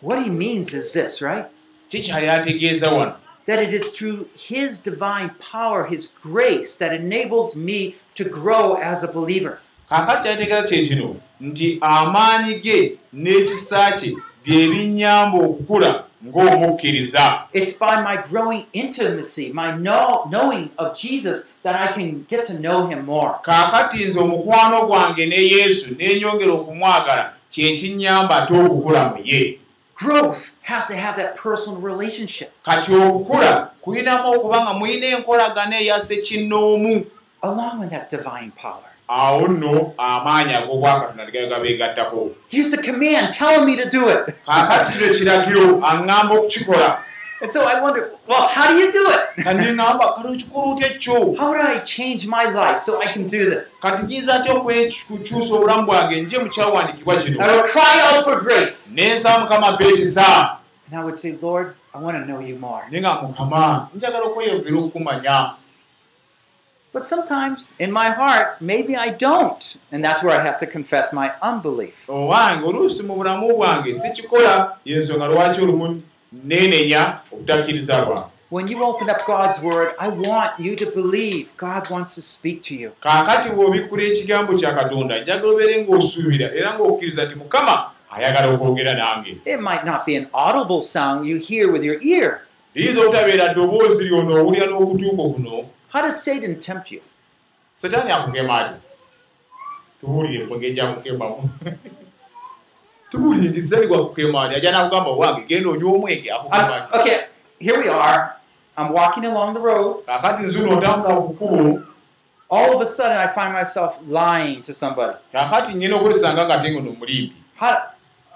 What 0.00 0.22
he 0.24 0.30
means 0.30 0.74
is 0.74 0.92
this, 0.92 1.22
right? 1.22 1.46
kikyali 1.88 2.28
ategeeza 2.28 2.90
wano 2.90 3.14
That 3.46 3.62
it 3.62 3.72
is 3.74 3.90
through 3.98 4.26
his 4.48 4.80
divine 4.80 5.30
power, 5.52 5.84
his 5.86 6.08
grace, 6.22 6.76
that 6.78 6.92
enables 6.94 7.54
me 7.54 7.94
to 8.14 8.24
grow 8.24 8.74
as 8.82 9.04
a 9.04 9.12
believer. 9.12 9.58
kaakati 9.88 10.22
kyalitegeeza 10.22 10.68
kye 10.68 10.86
kino 10.86 11.16
nti 11.40 11.78
amaanyi 11.80 12.54
ge 12.60 12.98
n'ekisa 13.14 13.92
kye 13.92 14.16
bye 14.46 14.66
binnyamba 14.68 15.38
okukula 15.38 16.04
ng'omukkiriza 16.26 17.42
It's 17.52 17.72
by 17.78 18.02
my 18.02 18.16
growing 18.30 18.66
intimacy, 18.72 19.52
my 19.52 19.76
know, 19.76 20.24
knowing 20.30 20.70
of 20.78 20.96
Jesus, 20.98 21.48
that 21.62 21.74
I 21.74 21.92
can 21.92 22.24
get 22.28 22.44
to 22.46 22.54
know 22.60 22.86
him 22.86 23.04
more. 23.06 23.38
kaakati 23.42 24.04
nze 24.04 24.18
omukwano 24.20 24.86
gwange 24.86 25.26
ne 25.26 25.36
yesu 25.48 25.90
n'enyongera 25.94 26.52
okumwagala 26.52 27.32
kye 27.50 27.76
kinnyamba 27.76 28.36
ate 28.42 28.54
okukula 28.54 29.08
mu 29.08 29.22
ye 29.24 29.58
Growth 29.94 30.56
has 30.62 30.88
to 30.88 30.96
have 30.96 31.16
that 31.16 31.36
personal 31.36 31.80
relationship 31.80 32.50
kati 32.64 32.94
okukula 32.94 33.70
kulinamu 33.82 34.32
okuba 34.32 34.60
nga 34.62 34.72
mulina 34.72 35.06
enkolagana 35.06 35.80
eyase 35.80 36.16
kinnoomu 36.16 37.06
along 37.42 37.80
with 37.80 37.90
that 37.90 38.08
divine 38.10 38.50
power. 38.56 38.90
Awo 39.22 39.48
nno 39.48 39.72
amaanyi 39.98 40.52
ag'obwakatonda 40.60 41.26
tegaga 41.26 41.56
beegattako 41.62 42.20
Here's 42.50 42.72
a 42.74 42.82
command 42.82 43.30
telling 43.32 43.64
me 43.66 43.74
to 43.82 43.86
do 43.96 44.02
it. 44.14 44.22
kaakati 44.46 44.92
kino 44.92 45.06
ekiragiro 45.12 45.66
aŋŋamba 45.90 46.32
okukikola 46.38 46.88
And 47.42 47.50
so 47.50 47.60
I 47.66 47.78
wonder, 47.84 48.12
well, 48.26 48.46
how 48.48 48.68
do 48.68 48.74
you 48.74 48.90
do 48.90 49.04
it? 49.16 49.44
How 49.44 49.52
would 51.50 51.60
I 51.60 51.78
change 51.80 52.26
my 52.26 52.44
life 52.44 52.78
so 52.78 53.02
I 53.02 53.06
can 53.12 53.26
do 53.26 53.44
this? 53.50 53.76
kino 53.82 53.96
I 57.40 57.56
would 57.56 57.66
cry 57.74 57.94
out 58.08 58.24
for 58.24 58.36
grace. 58.40 58.88
And 58.90 59.00
I 60.94 61.04
would 61.04 61.18
say, 61.18 61.32
Lord, 61.42 61.74
I 61.94 61.98
want 61.98 62.16
to 62.16 62.24
know 62.24 62.40
you 62.40 62.56
more. 62.58 62.82
naye 62.90 63.00
nga 63.00 63.22
mukama 63.22 63.88
njagala 63.94 64.24
okweyongera 64.24 64.78
okumanya 64.78 65.50
But 66.94 67.02
sometimes 67.02 67.74
in 67.80 67.90
my 67.92 68.10
heart, 68.10 68.46
maybe 68.60 68.94
I 68.96 69.08
don't. 69.10 69.62
And 69.92 70.04
that's 70.04 70.22
where 70.22 70.40
I 70.40 70.44
have 70.44 70.56
to 70.58 70.66
confess 70.66 71.12
my 71.12 71.32
unbelief. 71.42 72.06
owange 72.08 72.66
oluusi 72.66 73.02
mu 73.02 73.14
bulamu 73.16 73.56
bwange 73.56 74.00
sikikola 74.00 74.76
yensonga 74.84 75.26
lwaki 75.26 75.60
olumu 75.60 76.00
neenenya 76.44 77.18
obutakkiriza 77.32 78.02
bwange 78.04 78.24
When 78.50 78.68
you 78.68 78.84
open 78.84 79.10
up 79.10 79.24
God's 79.26 79.60
word, 79.62 79.88
I 79.98 80.08
want 80.08 80.50
you 80.60 80.76
to 80.76 80.86
believe 80.90 81.46
God 81.56 81.90
wants 81.90 82.14
to 82.14 82.22
speak 82.22 82.62
to 82.62 82.74
you. 82.74 82.92
kaakati 83.00 83.48
bw'obikkula 83.48 84.02
ekigambo 84.02 84.52
kya 84.58 84.72
katonda 84.74 85.18
njagala 85.22 85.52
obeere 85.52 85.82
ng'osuubira 85.84 86.50
era 86.54 86.74
ng'okkiriza 86.78 87.24
nti 87.24 87.34
mukama 87.34 87.90
ayagala 88.16 88.48
okwogera 88.54 88.94
nange 88.94 89.30
It 89.46 89.60
might 89.60 89.84
not 89.84 90.06
be 90.06 90.16
an 90.16 90.26
audible 90.32 90.80
sound 90.82 91.26
you 91.26 91.38
hear 91.38 91.72
with 91.72 91.82
your 91.84 91.96
ear. 92.02 92.40
liyinza 92.74 93.00
obutabeera 93.00 93.48
ddoboozi 93.54 94.04
lyona 94.04 94.34
owulira 94.40 94.66
n'okutuuko 94.66 95.28
kuno 95.30 95.64
How 95.94 96.02
does 96.02 96.22
Satan 96.24 96.58
tempt 96.58 96.90
you? 96.92 97.00
setaani 97.82 98.12
akugema 98.12 98.58
ati 98.58 98.74
tubuulire 100.00 100.46
kwegeja 100.46 100.86
kukemamu 100.92 101.50
tubuuliriza 103.10 103.80
li 103.80 103.86
gwakukema 103.86 104.44
ati 104.44 104.54
ajja 104.54 104.72
nakugamba 104.72 105.10
wange 105.10 105.42
genda 105.46 105.70
onywa 105.70 105.92
omwenge 105.92 106.32
akugamba 106.32 106.68
I'm- 106.78 106.82
ati 106.84 106.98
okay, 106.98 107.18
here 107.60 107.78
we 107.78 107.88
are. 107.88 108.28
I'm 108.78 108.92
walking 108.92 109.24
along 109.24 109.54
the 109.54 109.60
road. 109.60 110.04
kaakati 110.06 110.42
nzuno 110.42 110.78
otambula 110.78 111.14
ku 111.16 111.34
kkubo 111.34 111.82
All 112.50 112.74
of 112.76 112.80
a 112.82 112.86
sudden, 112.86 113.16
I 113.18 113.26
find 113.26 113.52
myself 113.52 113.98
lying 114.06 114.62
to 114.62 114.74
somebody. 114.74 115.12
kaakati 115.32 115.74
nyina 115.74 115.96
okwesanga 115.96 116.44
nga 116.46 116.58
tengono 116.58 116.90
omulimbi 116.90 117.32
How, 117.56 117.72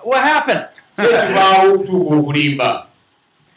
what 0.05 0.21
happened? 0.23 0.65
kyekibaawo 0.97 1.75
okutuuka 1.75 2.15
okulimba 2.17 2.87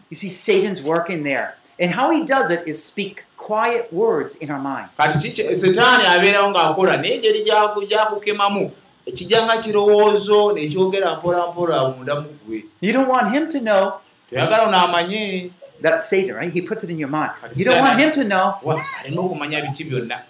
You 0.10 0.18
see, 0.18 0.30
Satan's 0.30 0.82
working 0.84 1.24
there. 1.24 1.56
And 1.80 1.92
how 1.94 2.12
he 2.12 2.26
does 2.26 2.50
it 2.50 2.68
is 2.68 2.84
speak 2.86 3.26
quiet 3.48 3.86
words 3.92 4.36
in 4.36 4.52
our 4.52 4.62
mind. 4.62 4.88
kati 4.98 5.32
setaani 5.56 6.06
abeerawo 6.06 6.50
ng'akola 6.52 6.98
n'engeri 7.02 7.42
gyaku- 7.48 7.88
gyakukemamu 7.90 8.72
ekijanga 9.06 9.58
kirowoozo 9.64 10.52
nekyogera 10.54 11.16
mpola 11.18 11.48
mpola 11.52 11.90
munda 11.90 12.16
mu 12.22 12.30
ggwe 12.46 12.64
You 12.82 12.94
don't 12.94 13.10
want 13.10 13.28
him 13.36 13.48
to 13.50 13.60
know 13.60 13.84
toyagala 14.30 14.64
onaamanye 14.68 15.52
that's 15.82 16.06
Satan, 16.10 16.36
right? 16.36 16.54
He 16.54 16.62
puts 16.62 16.84
it 16.84 16.90
in 16.92 17.00
your 17.00 17.10
mind. 17.10 17.32
You 17.56 17.66
don't 17.66 17.82
want 17.82 17.98
him 18.00 18.12
to 18.12 18.24
know. 18.24 18.54
alina 19.02 19.22
okumanya 19.22 19.62
biki 19.66 19.84
byonna 19.90 20.22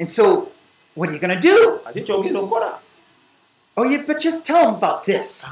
And 0.00 0.08
so, 0.08 0.48
what 0.94 1.08
are 1.08 1.14
you 1.14 1.20
going 1.20 1.34
to 1.40 1.40
do? 1.40 1.78
kati 1.84 2.02
kyogenda 2.02 2.40
okukola 2.40 2.78
Oh, 3.76 3.84
yeah, 3.84 4.02
but 4.04 4.18
just 4.18 4.44
tell 4.44 4.58
him 4.66 4.74
about 4.74 5.04
this. 5.04 5.46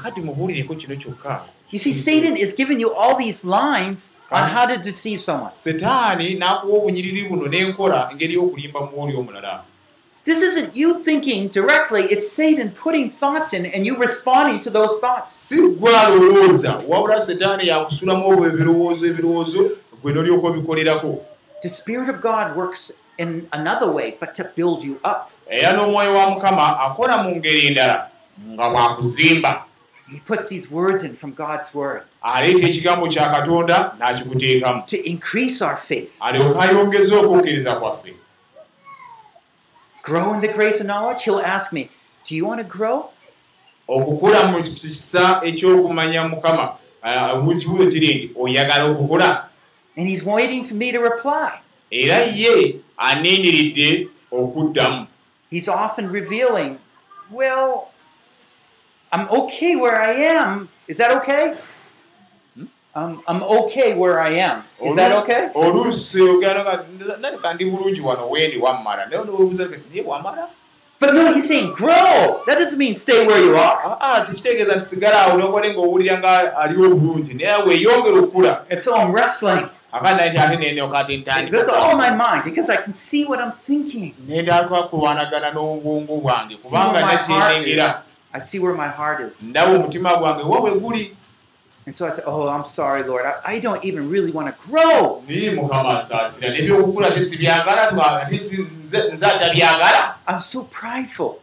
You 1.71 1.79
see, 1.79 1.93
Satan 1.93 2.35
is 2.35 2.51
giving 2.51 2.77
you 2.81 2.93
all 2.93 3.15
these 3.17 3.45
lines 3.45 4.13
on 4.31 4.43
how 4.49 4.65
to 4.65 4.77
deceive 4.77 5.19
someone. 5.19 5.51
setaani 5.51 6.35
n'akuwa 6.35 6.77
obunyiriri 6.77 7.29
buno 7.29 7.47
n'enkola 7.47 8.09
engeri 8.11 8.33
y'okulimba 8.33 8.79
mu 8.81 9.03
oli 9.03 9.15
omulala 9.15 9.63
This 10.25 10.41
isn't 10.41 10.75
you 10.75 11.01
thinking 11.05 11.47
directly, 11.47 12.01
it's 12.01 12.29
Satan 12.29 12.71
putting 12.71 13.09
thoughts 13.09 13.53
in 13.53 13.65
and 13.65 13.85
you 13.85 13.95
responding 13.95 14.59
to 14.59 14.69
those 14.69 14.97
thoughts. 14.99 15.31
si 15.31 15.55
gwe 15.61 15.97
alowooza 15.97 16.81
wabula 16.87 17.21
setaani 17.21 17.67
yakusulamu 17.67 18.29
obwo 18.29 18.45
ebirowoozo 18.47 19.05
ebirowoozo 19.07 19.71
gwe 20.01 20.13
n'olyoka 20.13 20.47
obikolerako 20.47 21.21
The 21.61 21.69
Spirit 21.69 22.09
of 22.09 22.19
God 22.21 22.55
works 22.57 22.91
in 23.17 23.47
another 23.51 23.89
way, 23.89 24.15
but 24.19 24.33
to 24.35 24.43
build 24.55 24.83
you 24.83 24.93
up. 25.03 25.31
era 25.49 25.73
n'omwoyo 25.73 26.13
wa 26.13 26.29
mukama 26.29 26.79
akola 26.79 27.23
mu 27.23 27.35
ngeri 27.35 27.67
endala 27.67 28.07
nga 28.53 28.69
bwakuzimba 28.69 29.63
He 30.11 30.19
puts 30.19 30.49
these 30.49 30.71
words 30.71 31.03
in 31.03 31.15
from 31.15 31.31
God's 31.33 31.73
Word 31.75 32.01
aleeta 32.33 32.67
ekigambo 32.67 33.07
kya 33.07 33.29
katonda 33.29 33.91
n'akikuteekamu 33.99 34.81
to 34.85 34.97
increase 35.03 35.61
our 35.65 35.77
faith, 35.77 36.17
alyoka 36.21 36.59
ayongeza 36.59 37.15
okukkiriza 37.19 37.71
kwaffe 37.79 38.13
grow 40.03 40.33
in 40.33 40.39
the 40.41 40.47
grace 40.47 40.79
and 40.79 40.87
knowledge. 40.89 41.23
He'll 41.23 41.39
ask 41.41 41.73
me, 41.73 41.89
Do 42.27 42.35
you 42.35 42.45
want 42.47 42.59
to 42.61 42.67
grow? 42.77 43.09
okukula 43.87 44.51
mu 44.51 44.63
kisa 44.63 45.41
ekyokumanya 45.45 46.27
mukama 46.27 46.75
ah, 47.03 47.35
mukibuzo 47.35 47.91
kiri 47.91 48.15
nti 48.15 48.31
oyagala 48.39 48.83
okukula 48.85 49.43
And 49.97 50.07
He's 50.07 50.23
waiting 50.23 50.63
for 50.63 50.75
me 50.75 50.91
to 50.91 50.99
reply. 50.99 51.59
era 51.91 52.17
ye 52.25 52.79
anindiridde 52.97 54.07
okuddamu 54.31 55.07
He's 55.49 55.69
often 55.69 56.09
revealing, 56.11 56.77
Well, 57.31 57.87
I'm 59.13 59.27
okay 59.29 59.75
where 59.77 60.01
I 60.01 60.11
am. 60.11 60.67
Is 60.87 60.97
that 60.97 61.11
okay? 61.17 61.55
Um, 62.95 63.21
I'm 63.27 63.43
okay 63.43 63.93
where 63.93 64.19
I 64.19 64.29
am. 64.41 64.63
Is 64.83 64.95
that 64.95 65.11
okay? 65.23 65.49
oluusi 65.53 66.21
ogenda 66.21 66.83
naleka 67.21 67.53
ndi 67.53 67.65
bulungi 67.65 68.01
wano 68.01 68.29
wendi 68.29 68.57
wammala 68.57 69.05
naye 69.05 69.23
nobuuza 69.25 69.65
naye 69.65 70.03
wamala 70.05 70.47
But 70.99 71.13
no, 71.13 71.31
he's 71.31 71.47
saying 71.47 71.73
grow. 71.73 72.41
That 72.47 72.57
doesn't 72.57 72.79
mean 72.79 72.95
stay 72.95 73.27
where 73.27 73.37
you 73.39 73.55
are. 73.55 73.77
Ah, 73.85 73.97
ah, 74.01 74.25
tekitegeeza 74.25 74.75
nti 74.75 74.85
sigala 74.85 75.21
awo 75.21 75.37
nokole 75.37 75.73
ngaowulira 75.73 76.17
nga 76.17 76.57
aliwo 76.57 76.89
bulungi 76.89 77.33
naye 77.33 77.63
weeyongera 77.63 78.17
okukula 78.19 78.65
And 78.71 78.79
so 78.81 78.95
I'm 78.95 79.11
wrestling. 79.11 79.67
akati 79.91 80.15
naye 80.17 80.29
nti 80.29 80.37
ate 80.39 80.57
nenyoka 80.57 80.97
ate 80.99 81.49
This 81.51 81.63
is 81.63 81.69
all 81.69 81.91
in 81.91 81.97
my 81.97 82.09
mind 82.09 82.43
because 82.43 82.69
I 82.69 82.77
can 82.77 82.93
see 82.93 83.25
what 83.25 83.39
I'm 83.39 83.51
thinking. 83.51 84.13
nendaka 84.27 84.83
kulwanagana 84.83 85.51
n'obwongo 85.51 86.15
bwange 86.21 86.57
See 86.57 86.75
where 86.75 86.85
kubanga 86.87 87.01
my 87.01 87.15
heart 87.15 87.21
is. 87.21 87.29
nakyenengera 87.29 88.01
I 88.33 88.39
see 88.39 88.59
where 88.59 88.73
my 88.73 88.87
heart 88.89 89.19
is. 89.21 89.43
ndaba 89.43 89.71
omutima 89.75 90.15
gwange 90.17 90.43
wa 90.43 90.61
bwe 90.61 90.71
guli 90.71 91.15
And 91.87 91.95
so 91.95 92.05
I 92.05 92.09
said, 92.09 92.25
Oh, 92.27 92.49
I'm 92.49 92.65
sorry, 92.65 93.01
Lord. 93.01 93.25
I, 93.25 93.35
I 93.45 93.59
don't 93.59 93.83
even 93.85 94.09
really 94.09 94.29
want 94.29 94.49
to 94.49 94.67
grow. 94.67 95.23
I'm 100.27 100.39
so 100.41 100.63
prideful. 100.63 101.39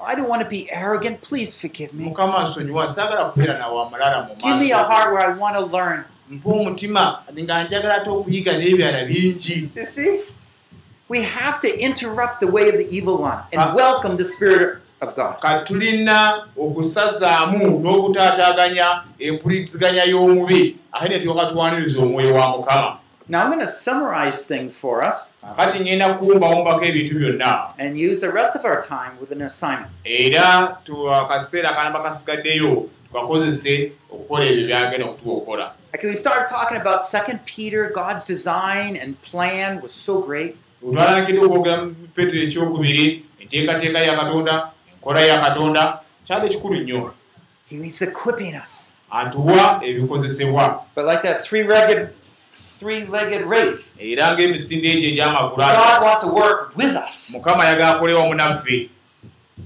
I 0.00 0.14
don't 0.14 0.28
want 0.28 0.42
to 0.42 0.48
be 0.48 0.70
arrogant. 0.70 1.20
Please 1.20 1.56
forgive 1.56 1.92
me. 1.92 2.04
Give 2.04 2.16
me 4.56 4.70
a 4.70 4.84
heart 4.84 5.12
where 5.12 5.20
I 5.20 5.30
want 5.36 5.56
to 5.56 5.64
learn. 5.66 6.04
mpa 6.30 6.50
omutima 6.50 7.18
nga 7.32 7.64
njagala 7.64 7.94
ate 7.96 8.10
okuyiga 8.10 8.52
n'ebyala 8.52 9.04
bingi 9.04 9.70
You 9.74 9.84
see? 9.84 10.20
We 11.08 11.22
have 11.22 11.58
to 11.60 11.68
interrupt 11.80 12.40
the 12.40 12.46
way 12.46 12.68
of 12.68 12.76
the 12.76 12.86
evil 12.90 13.16
one 13.22 13.38
and 13.52 13.60
Ah. 13.62 13.74
welcome 13.74 14.16
the 14.16 14.24
Spirit. 14.24 14.78
Kati 15.40 15.64
tulina 15.64 16.46
okusazaamu 16.56 17.80
n'okutaataaganya 17.80 19.02
empuliziganya 19.18 20.04
y'omubi 20.04 20.76
ate 20.92 21.08
ne 21.08 21.18
tuyoka 21.18 21.46
twaniriza 21.46 22.02
omwoyo 22.02 22.34
wa 22.34 22.48
mukama 22.48 22.98
Now 23.30 23.42
I'm 23.42 23.50
going 23.50 23.60
to 23.60 23.68
summarize 23.68 24.46
things 24.46 24.74
for 24.78 25.04
us 25.04 25.32
and 27.78 27.98
use 27.98 28.22
the 28.22 28.32
rest 28.32 28.56
of 28.56 28.64
our 28.64 28.80
time 28.80 29.20
with 29.20 29.32
an 29.32 29.42
assignment. 29.42 29.90
okukola 35.04 35.72
Okay, 35.94 36.08
we 36.08 36.14
started 36.14 36.48
talking 36.48 36.76
about 36.76 37.02
Second 37.02 37.40
Peter. 37.44 37.90
God's 37.94 38.26
design 38.26 38.96
and 38.96 39.20
plan 39.22 39.80
was 39.82 39.92
so 39.92 40.22
great. 40.22 40.56
Enteekateeka 45.06 45.20
ya 45.20 45.20
katonda 45.20 45.20
enkola 45.20 45.20
ya 45.20 45.40
katonda 45.40 45.98
kyali 46.26 46.46
ekikulu 46.46 46.76
nnyo 46.80 47.14
He's 47.70 48.02
equipping 48.02 48.54
us. 48.62 48.92
atuwa 49.10 49.80
ebikozesebwa 49.84 50.84
But 50.96 51.04
like 51.06 51.22
that 51.22 51.42
three-legged, 51.44 52.08
three-legged 52.80 53.46
race, 53.50 53.94
era 53.98 54.32
ng'emisinde 54.34 54.88
egyo 54.88 55.08
egy'amagulu 55.10 55.56
God 55.56 56.02
wants 56.02 56.20
to 56.22 56.28
work 56.28 56.72
with 56.76 56.96
us. 57.08 57.30
mukama 57.32 57.62
ayagala 57.64 57.94
akole 57.96 58.12
wamu 58.14 58.34
naffe 58.34 58.90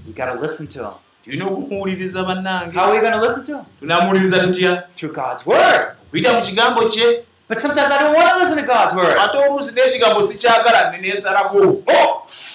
We 0.06 0.12
got 0.14 0.32
to 0.34 0.40
listen 0.40 0.66
to 0.66 0.78
Him. 0.78 0.92
tulina 1.24 1.46
okumuwuliriza 1.46 2.22
bannange 2.24 2.72
How 2.78 2.84
are 2.84 2.92
we 2.94 3.00
going 3.00 3.12
to 3.20 3.26
listen 3.28 3.44
to 3.44 3.52
Him? 3.56 3.64
tunamuwuliriza 3.80 4.38
tutya 4.38 4.82
Through 4.96 5.14
God's 5.14 5.46
Word. 5.46 5.86
kuyita 6.10 6.32
mu 6.32 6.40
kigambo 6.42 6.88
kye 6.88 7.24
But 7.48 7.58
sometimes 7.58 7.90
I 7.90 7.98
don't 7.98 8.16
want 8.16 8.28
to 8.32 8.38
listen 8.38 8.56
to 8.56 8.62
God's 8.74 8.94
Word. 8.94 9.16
ate 9.20 9.38
oluusi 9.38 9.74
n'ekigambo 9.74 10.24
sikyagala 10.26 10.90
neneesalako 10.92 11.82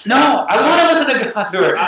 No, 0.08 0.46
I 0.48 0.54
want 0.62 0.80
to 0.80 0.86
listen 0.92 1.26
to 1.26 1.32
God's 1.34 1.52
Word. 1.52 1.78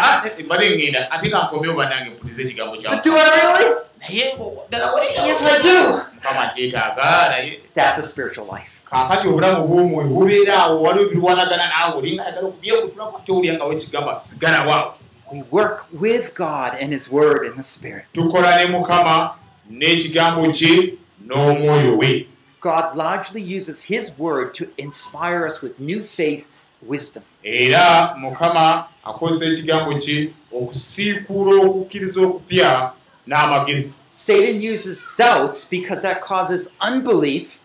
mbale 0.44 0.64
ŋŋenda 0.76 1.00
ate 1.10 1.30
kankomyewo 1.30 1.74
bannange 1.76 2.10
mpuliriza 2.10 2.42
ekigambo 2.42 2.76
kya 2.76 2.90
But 2.90 3.02
do 3.04 3.16
I 3.16 3.24
really? 3.36 3.74
naye 4.00 4.34
ddala 4.68 4.92
weeyita. 4.94 5.26
Yes, 5.26 5.42
I 5.42 5.62
do. 5.62 6.00
mukama 6.14 6.46
kyetaaga 6.54 7.28
naye 7.30 7.60
That's 7.74 7.98
a 7.98 8.02
spiritual 8.02 8.46
life. 8.56 8.80
kaakati 8.90 9.28
obulamu 9.28 9.66
bw'omwoyo 9.68 10.08
bubeera 10.08 10.54
awo 10.62 10.82
waliwo 10.82 11.04
ebiruwanagana 11.06 11.66
naawe 11.68 11.94
olinga 11.98 12.22
ayagala 12.26 12.46
okubyekutulako 12.48 13.16
ate 13.18 13.32
owulya 13.32 13.54
nga 13.54 13.64
wekigamba 13.64 14.20
sigalawo 14.20 14.94
We 15.32 15.42
work 15.50 15.86
with 15.92 16.34
God 16.34 16.72
and 16.80 16.92
His 16.92 17.08
Word 17.10 17.46
and 17.46 17.56
the 17.56 17.62
Spirit. 17.62 18.04
tukola 18.12 18.58
ne 18.58 18.66
mukama 18.66 19.30
n'ekigambo 19.70 20.52
kye 20.52 20.94
n'omwoyo 21.26 21.96
we 21.98 22.26
God 22.60 22.96
largely 22.96 23.40
uses 23.58 23.82
His 23.82 24.18
Word 24.18 24.52
to 24.54 24.64
inspire 24.76 25.46
us 25.46 25.62
with 25.62 25.80
new 25.80 26.02
faith, 26.02 26.46
wisdom. 26.88 27.22
era 27.42 28.14
mukama 28.18 28.84
akozesa 29.04 29.52
ekigambo 29.52 29.98
kye 29.98 30.30
okusiikuula 30.52 31.62
okukkiriza 31.62 32.20
okupya 32.20 32.90
n'amagezi 33.26 33.94
Satan 34.10 34.58
uses 34.72 35.06
doubts 35.18 35.70
because 35.70 36.02
that 36.02 36.20
causes 36.20 36.74
unbelief, 36.92 37.58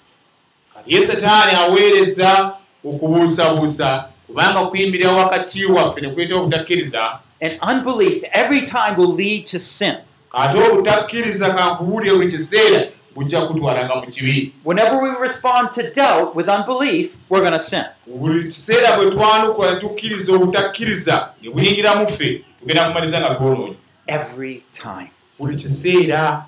ye 0.86 1.08
setaani 1.08 1.56
aweereza 1.56 2.54
okubuusabuusa 2.84 4.06
kubanga 4.28 4.66
kuyimirira 4.66 5.12
wakati 5.12 5.66
waffe 5.66 6.02
ne 6.02 6.10
kuleeta 6.10 6.36
obutakkiriza 6.36 7.20
and 7.42 7.60
unbelief 7.72 8.24
every 8.32 8.62
time 8.62 8.96
will 8.98 9.16
lead 9.16 9.46
to 9.46 9.60
sin. 9.60 9.94
ate 10.34 10.60
obutakkiriza 10.60 11.54
kankubuulire 11.54 12.16
buli 12.16 12.32
kiseera 12.32 12.88
bujja 13.16 13.42
kutwalanga 13.48 13.96
mu 13.96 14.08
kibi 14.08 14.54
Whenever 14.66 14.98
we 15.04 15.10
respond 15.22 15.72
to 15.72 15.82
doubt 15.92 16.36
with 16.36 16.48
unbelief, 16.50 17.16
we're 17.30 17.42
going 17.42 17.54
to 17.54 17.60
sin. 17.60 17.86
buli 18.08 18.44
kiseera 18.44 18.98
bwe 18.98 19.12
twanukula 19.12 19.74
ne 19.74 19.80
tukkiriza 19.80 20.34
obutakkiriza 20.34 21.30
ne 21.42 21.50
buyingira 21.50 21.96
mu 21.96 22.08
ffe 22.08 22.44
tugenda 22.60 22.88
kumaliza 22.88 23.20
nga 23.22 23.36
twonoonyi 23.36 23.78
Every 24.08 24.64
time. 24.72 25.12
buli 25.40 25.56
kiseera 25.56 26.46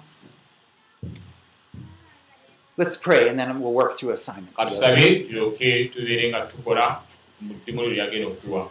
Let's 2.78 2.96
pray 2.96 3.28
and 3.30 3.40
then 3.40 3.60
we'll 3.60 3.74
work 3.74 3.98
through 3.98 4.12
assignments. 4.14 4.56
katusabe 4.56 5.16
tulyoke 5.16 5.86
tubeere 5.86 6.30
nga 6.30 6.42
tukola 6.42 7.02
mu 7.42 7.54
ddimu 7.64 7.82
lyo 7.82 7.90
lyagenda 7.92 8.28
okutuwa 8.28 8.70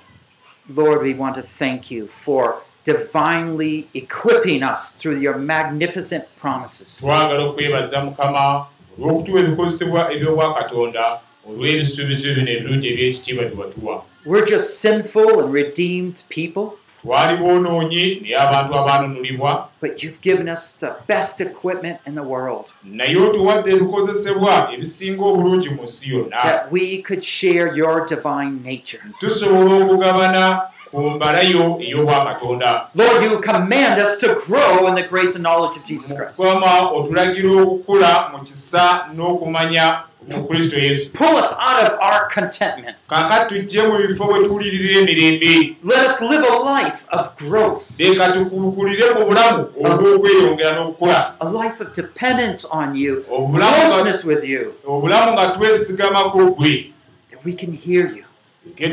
Lord, 0.77 1.03
we 1.03 1.15
want 1.15 1.37
to 1.37 1.43
thank 1.43 1.91
you 1.91 2.09
for 2.09 2.57
divinely 2.87 3.87
equipping 3.95 4.63
us 4.63 4.95
through 4.99 5.19
your 5.21 5.37
magnificent 5.39 6.25
promises. 6.41 7.01
twagala 7.05 7.43
okwebaza 7.45 8.01
mukama 8.05 8.67
olw'okutuwa 8.99 9.41
ebikozesebwa 9.41 10.01
ebyobwakatonda 10.15 11.05
olw'ebisuubizo 11.49 12.35
bino 12.35 12.51
ebirungi 12.57 12.89
ebyekitiibwa 12.93 13.45
tewatuwa 13.45 14.03
We're 14.27 14.47
just 14.47 14.69
sinful 14.81 15.41
and 15.41 15.55
redeemed 15.55 16.23
people, 16.29 16.67
twali 17.03 17.37
boonoonyi 17.37 18.05
naye 18.21 18.37
abantu 18.37 18.75
abaanunulibwa 18.75 19.69
but 19.81 20.03
you've 20.03 20.21
given 20.21 20.49
us 20.49 20.79
the 20.81 20.93
best 21.09 21.41
equipment 21.41 21.99
in 22.07 22.15
the 22.15 22.23
world 22.23 22.67
naye 22.85 23.17
otuwadde 23.17 23.71
ebikozesebwa 23.71 24.71
ebisinga 24.75 25.25
obulungi 25.25 25.69
mu 25.69 25.83
nsi 25.85 26.11
yonna 26.11 26.37
that 26.43 26.73
we 26.73 27.03
could 27.03 27.23
share 27.23 27.67
your 27.79 28.07
divine 28.07 28.55
nature. 28.65 29.03
tusobola 29.21 29.75
okugabana 29.85 30.61
ku 30.97 31.11
mbalayo 31.11 31.77
ey'obwakatonda 31.81 32.89
Lord, 32.95 33.23
you 33.23 33.39
command 33.41 34.01
us 34.01 34.17
to 34.19 34.35
grow 34.47 34.87
in 34.89 34.95
the 34.95 35.03
grace 35.03 35.35
and 35.35 35.43
knowledge 35.43 35.77
of 35.77 35.85
Jesus 35.85 36.13
Christ. 36.13 36.39
mukama 36.39 36.91
otulagira 36.91 37.51
okukula 37.63 38.31
mu 38.33 38.45
kisa 38.45 39.07
n'okumanya 39.15 40.03
mu 40.31 40.49
kristo 40.49 40.79
yesu. 40.79 41.11
Pull 41.13 41.37
us 41.37 41.53
out 41.61 41.85
of 41.87 41.93
our 42.01 42.29
contentment. 42.35 42.97
kaakati 43.09 43.55
tujje 43.55 43.83
mu 43.83 43.99
bifo 43.99 44.25
bwe 44.25 44.45
tuwulirira 44.45 45.01
emirembe. 45.01 45.77
Let 45.85 46.07
us 46.07 46.21
live 46.21 46.45
a 46.49 46.59
life 46.59 47.05
of 47.13 47.37
growth, 47.37 48.01
leeka 48.01 48.33
tukukulire 48.33 49.15
mu 49.15 49.27
bulamu 49.27 49.69
olw'okweyongera 49.85 50.73
n'okukula. 50.73 51.35
A 51.41 51.49
life 51.49 51.81
of 51.81 51.93
dependence 51.93 52.65
on 52.65 52.97
you, 52.97 53.25
obulamu 53.31 53.77
closeness 53.77 54.25
with 54.25 54.45
you, 54.45 54.75
obulamu 54.87 55.33
nga 55.33 55.49
twesigamako 55.49 56.57
gwe. 56.57 56.93
That 57.29 57.45
we 57.45 57.53
can 57.53 57.73
hear 57.73 58.09
you. 58.09 58.26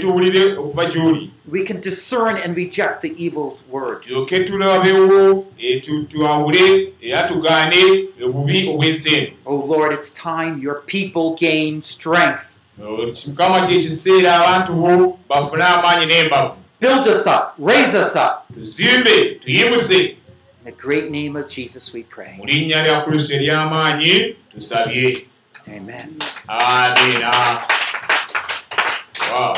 Tuwulire 0.02 0.54
okuva 0.58 0.86
gy'oli 0.86 1.30
We 1.52 1.64
can 1.66 1.82
discern 1.82 2.38
and 2.38 2.56
reject 2.58 3.02
the 3.02 3.14
evil's 3.26 3.64
word. 3.72 4.02
tulyoke 4.04 4.40
tulabewo 4.40 5.46
tu- 5.82 6.04
twawule 6.04 6.94
era 7.02 7.28
tugaane 7.28 8.08
obubi 8.26 8.68
obw'ensi 8.70 9.34
Oh 9.46 9.56
Lord, 9.68 9.94
it's 9.94 10.12
time 10.12 10.60
your 10.62 10.82
people 10.86 11.36
gain 11.48 11.82
strength. 11.82 12.58
eno 12.80 13.14
mukama 13.28 13.68
kyekiseera 13.68 14.34
abantu 14.36 14.74
bo 14.74 15.20
bafune 15.30 15.64
amaanyi 15.64 16.06
n'embavu 16.06 16.54
Build 16.80 17.08
us 17.08 17.28
up, 17.28 17.54
raise 17.60 17.96
us 17.98 18.16
up. 18.16 18.44
tuzimbe 18.54 19.26
tuyimuse 19.44 20.00
In 20.66 20.72
the 20.72 20.72
great 20.88 21.12
name 21.12 21.36
of 21.40 21.48
Jesus 21.50 21.94
we 21.94 22.04
pray. 22.04 22.36
mu 22.38 22.46
linnya 22.46 22.84
lya 22.84 23.02
kristo 23.02 23.34
ery'amaanyi 23.34 24.36
tusabye 24.56 25.28
Amen. 25.68 26.20
Wow. 29.34 29.54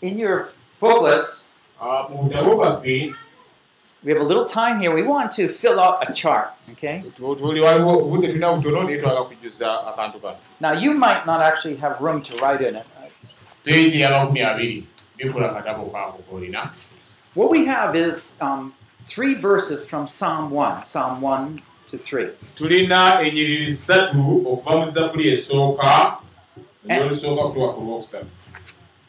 In 0.00 0.18
your 0.18 0.48
booklets, 0.80 1.46
bwaffe 1.80 3.14
we 4.02 4.10
have 4.10 4.20
a 4.20 4.24
little 4.24 4.44
time 4.44 4.80
here. 4.80 4.92
We 4.92 5.04
want 5.04 5.30
to 5.32 5.46
fill 5.46 5.78
out 5.78 6.08
a 6.08 6.12
chart, 6.12 6.50
okay? 6.72 7.04
Now, 10.58 10.72
you 10.72 10.94
might 10.94 11.24
not 11.26 11.40
actually 11.40 11.76
have 11.76 12.00
room 12.00 12.22
to 12.22 12.36
write 12.38 12.60
in 12.62 12.74
it. 12.74 12.86
What 17.34 17.50
we 17.50 17.66
have 17.66 17.94
is 17.94 18.36
um, 18.40 18.74
three 19.04 19.34
verses 19.34 19.86
from 19.86 20.08
Psalm 20.08 20.50
1, 20.50 20.84
Psalm 20.84 21.20
1 21.20 21.56
to 21.56 21.62
3. 21.62 21.71
Tulina 22.54 23.22
enyiriri 23.22 23.72
ssatu 23.74 24.42
okuva 24.46 24.76
mu 24.76 24.86
zabbuli 24.86 25.28
esooka 25.32 26.16
olusoka 27.00 27.42
kutuwa 27.42 27.74
ku 27.74 27.80
lwokusatu 27.80 28.26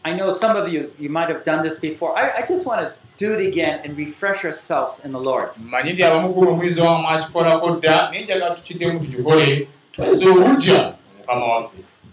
I 0.05 0.11
know 0.13 0.31
some 0.31 0.57
of 0.57 0.67
you, 0.67 0.91
you 0.99 1.09
might 1.09 1.29
have 1.29 1.43
done 1.43 1.63
this 1.63 1.79
before. 1.79 2.11
I, 2.17 2.39
I 2.39 2.45
just 2.45 2.65
want 2.65 2.81
to 2.81 2.93
do 3.15 3.33
it 3.39 3.47
again 3.47 3.79
and 3.85 3.95
refresh 3.95 4.43
ourselves 4.43 4.99
in 5.05 5.13
the 5.13 5.19
Lord. 5.19 5.51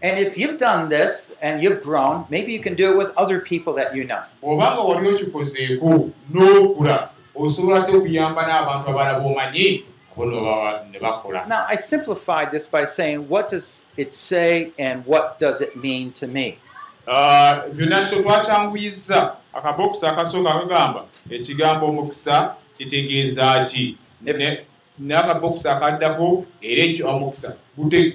And 0.03 0.19
if 0.19 0.39
you've 0.39 0.57
done 0.57 0.89
this 0.89 1.35
and 1.43 1.61
you've 1.63 1.83
grown, 1.83 2.25
maybe 2.31 2.53
you 2.53 2.61
can 2.61 2.75
do 2.75 2.93
it 2.93 2.97
with 2.97 3.11
other 3.17 3.41
people 3.41 3.75
that 3.75 3.95
you 3.95 4.05
know. 4.05 4.23
Now, 10.17 11.67
I 11.69 11.77
simplified 11.77 12.51
this 12.51 12.67
by 12.67 12.85
saying, 12.85 13.29
what 13.29 13.49
does 13.49 13.85
it 13.97 14.13
say 14.15 14.73
and 14.79 15.07
what 15.07 15.39
does 15.39 15.61
it 15.61 15.77
mean 15.77 16.13
to 16.13 16.27
me? 16.27 16.59
Byonna 17.07 18.07
kyo 18.09 18.23
twakyanguyizza 18.23 19.37
akabokisi 19.55 20.07
akasooka 20.07 20.55
akagamba 20.55 21.05
ekigambo 21.31 21.87
omukisa 21.87 22.55
kitegeeza 22.79 23.65
ki 23.65 23.99
n'akabokisi 25.01 25.69
akaddako 25.69 26.45
era 26.61 26.83
ekyo 26.83 27.09
omukisa 27.09 27.57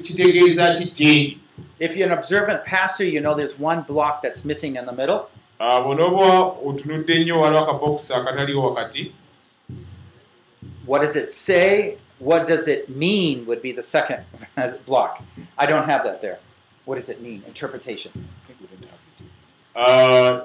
kitegeeza 0.02 0.76
ki 0.76 0.86
kyendi 0.86 1.40
If 1.80 1.98
you're 1.98 2.12
an 2.12 2.18
observant 2.18 2.64
pastor, 2.64 3.04
you 3.04 3.22
know 3.22 3.34
there's 3.34 3.60
one 3.60 3.82
block 3.82 4.22
that's 4.22 4.46
missing 4.46 4.76
in 4.76 4.86
the 4.86 4.92
middle. 4.92 5.30
Ah, 5.60 5.82
bw'onooba 5.82 6.56
otunudde 6.66 7.20
nnyo 7.20 7.42
waliwo 7.42 7.64
akabokisi 7.64 8.14
akataliwo 8.14 8.74
wakati 8.74 9.12
What 10.86 11.02
does 11.02 11.16
it 11.16 11.32
say 11.32 11.98
what 12.20 12.48
does 12.48 12.68
it 12.68 12.88
mean 12.90 13.46
would 13.46 13.62
be 13.62 13.72
the 13.74 13.84
second 13.84 14.24
block. 14.86 15.22
I 15.58 15.66
don't 15.66 15.86
have 15.90 16.04
that 16.06 16.22
there. 16.22 16.40
What 16.86 16.96
does 16.96 17.10
it 17.10 17.22
mean? 17.22 17.44
Interpretation. 17.48 18.12
Uh, 19.76 20.40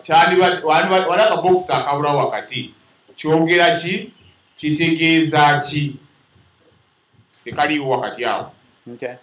wali 0.64 1.22
akabokisi 1.22 1.72
akabulawo 1.72 2.18
wakati 2.18 2.74
kyogera 3.16 3.78
ki 3.78 4.12
kitegeeza 4.56 5.58
ki 5.70 5.96
tekaliiwo 7.44 7.90
wakati 7.90 8.24
awo 8.24 8.50
Okay. 8.94 9.14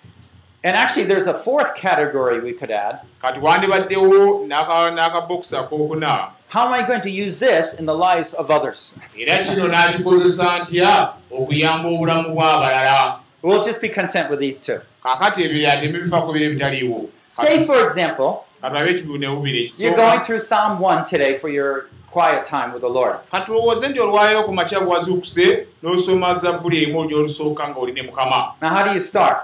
And 0.64 0.76
actually, 0.78 1.04
there's 1.06 1.28
a 1.28 1.34
fourth 1.34 1.76
category 1.76 2.40
we 2.40 2.54
could 2.54 2.72
add. 2.72 3.00
kati 3.22 3.40
wandibaddewo 3.40 4.46
n'aka- 4.48 4.92
n'akabokisi 4.92 5.58
akokuna 5.58 6.32
How 6.50 6.66
am 6.68 6.74
I 6.74 6.88
going 6.88 7.02
to 7.02 7.10
use 7.12 7.40
this 7.40 7.74
in 7.74 7.86
the 7.86 7.94
lives 7.94 8.34
of 8.34 8.50
others? 8.50 8.94
We'll 13.42 13.64
just 13.64 13.82
be 13.82 13.90
content 13.90 14.30
with 14.30 14.40
these 14.40 14.60
two. 14.60 14.80
Say, 17.28 17.66
for 17.66 17.82
example, 17.84 18.46
you're 19.80 19.94
going 19.96 20.22
through 20.24 20.40
Psalm 20.40 20.80
1 20.80 21.04
today 21.04 21.38
for 21.38 21.50
your 21.50 21.88
quiet 22.10 22.46
time 22.46 22.72
with 22.72 22.82
the 22.82 22.90
Lord. 22.90 23.18
Now, 28.62 28.70
how 28.70 28.84
do 28.88 28.94
you 28.94 29.00
start? 29.02 29.38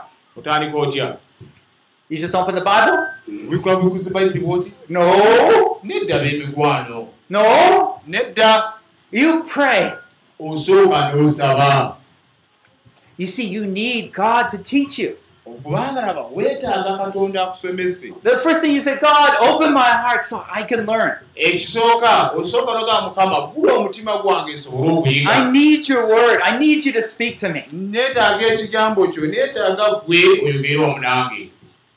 You 2.13 2.19
just 2.19 2.35
open 2.35 2.53
the 2.53 2.61
Bible? 2.61 3.07
bikola 3.49 3.75
bikuzi 3.75 4.09
bayitibwa 4.09 4.57
oti 4.57 4.71
No. 4.89 5.79
nedda 5.83 6.19
b'emikwano 6.19 7.07
No. 7.29 7.99
nedda 8.07 8.73
You 9.11 9.43
pray. 9.43 9.91
osooka 10.39 11.11
n'osaba 11.11 11.95
You 13.17 13.25
see, 13.27 13.45
you 13.45 13.65
need 13.65 14.13
God 14.13 14.47
to 14.49 14.57
teach 14.59 14.99
you. 14.99 15.17
The 18.23 18.37
first 18.43 18.61
thing 18.61 18.73
you 18.75 18.81
say, 18.81 18.95
God, 18.95 19.35
open 19.41 19.73
my 19.73 19.89
heart 19.89 20.23
so 20.23 20.45
I 20.49 20.61
can 20.63 20.85
learn. 20.85 21.17
I 21.35 21.57
need 25.51 25.89
your 25.89 26.07
word. 26.07 26.39
I 26.43 26.57
need 26.59 26.85
you 26.85 26.91
to 26.93 27.01
speak 27.01 27.37
to 27.37 27.49
me. 27.49 27.63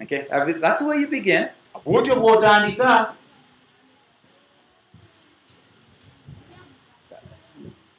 Okay, 0.03 0.27
that's 0.61 0.79
the 0.81 0.87
way 0.87 0.97
you 0.99 1.09
begin. 1.09 1.49
bwotyo 1.87 2.17
bw'otandika 2.17 3.13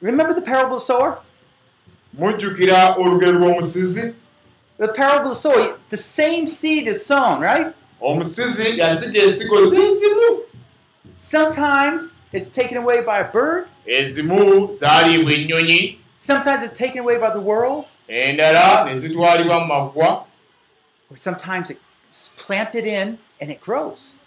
Remember 0.00 0.34
the 0.34 0.42
parable 0.42 0.76
of 0.76 0.80
the 0.82 0.86
sower? 0.86 1.18
mujjukira 2.18 2.96
olugero 2.96 3.38
lw'omusizi 3.38 4.14
The 4.78 4.88
parable 4.88 5.30
of 5.30 5.34
the 5.36 5.40
sower, 5.40 5.78
the 5.88 5.96
same 5.96 6.46
seed 6.46 6.86
is 6.88 7.04
sown, 7.06 7.40
right? 7.40 7.74
omusizi 8.00 8.78
yasidde 8.78 9.18
ensigo 9.22 9.66
zizimu 9.66 10.40
Sometimes 11.16 12.20
it's 12.32 12.48
taken 12.48 12.76
away 12.78 13.00
by 13.02 13.18
a 13.18 13.24
bird, 13.32 13.66
ezimu 13.86 14.72
zaaliibwa 14.74 15.32
ennyonyi. 15.32 15.98
Sometimes 16.16 16.62
it's 16.62 16.78
taken 16.78 17.00
away 17.00 17.18
by 17.18 17.30
the 17.30 17.40
world, 17.40 17.86
endala 18.08 18.84
ne 18.84 18.98
zitwalibwa 19.00 19.60
mu 19.60 19.66
maggwa 19.66 20.24
or 21.10 21.16
sometimes 21.16 21.70
it's 21.70 21.80
planted 22.36 22.86
in 22.86 23.18
and 23.40 23.50
it 23.50 23.60
grows. 23.60 24.18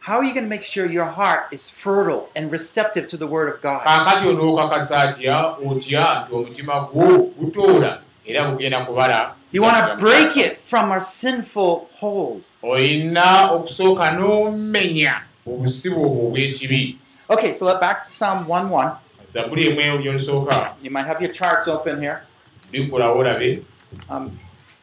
How 0.00 0.16
are 0.16 0.24
you 0.24 0.34
going 0.34 0.44
to 0.44 0.50
make 0.50 0.62
sure 0.62 0.84
your 0.86 1.06
heart 1.06 1.52
is 1.52 1.70
fertile 1.70 2.28
and 2.34 2.50
receptive 2.50 3.06
to 3.06 3.16
the 3.16 3.26
word 3.26 3.52
of 3.52 3.60
God? 3.60 3.82
You 9.52 9.62
want 9.62 9.76
to 9.86 9.96
break 9.98 10.36
it 10.36 10.60
from 10.60 10.90
our 10.90 11.00
sinful 11.00 11.88
hold. 12.00 12.42
Okay, 17.30 17.52
so 17.52 17.64
let 17.64 17.80
back 17.80 18.00
to 18.00 18.06
Psalm 18.06 18.46
1 18.46 18.70
1. 18.70 18.96
zabbuli 19.32 19.66
emu 19.66 19.80
eyo 19.80 19.98
gyolusooka 19.98 20.74
You 20.82 20.90
might 20.90 21.06
have 21.06 21.20
your 21.22 21.32
charts 21.32 21.68
open 21.68 22.00
here. 22.00 22.22
Likulawo 22.72 23.18
olabe 23.18 23.62
Um, 24.08 24.38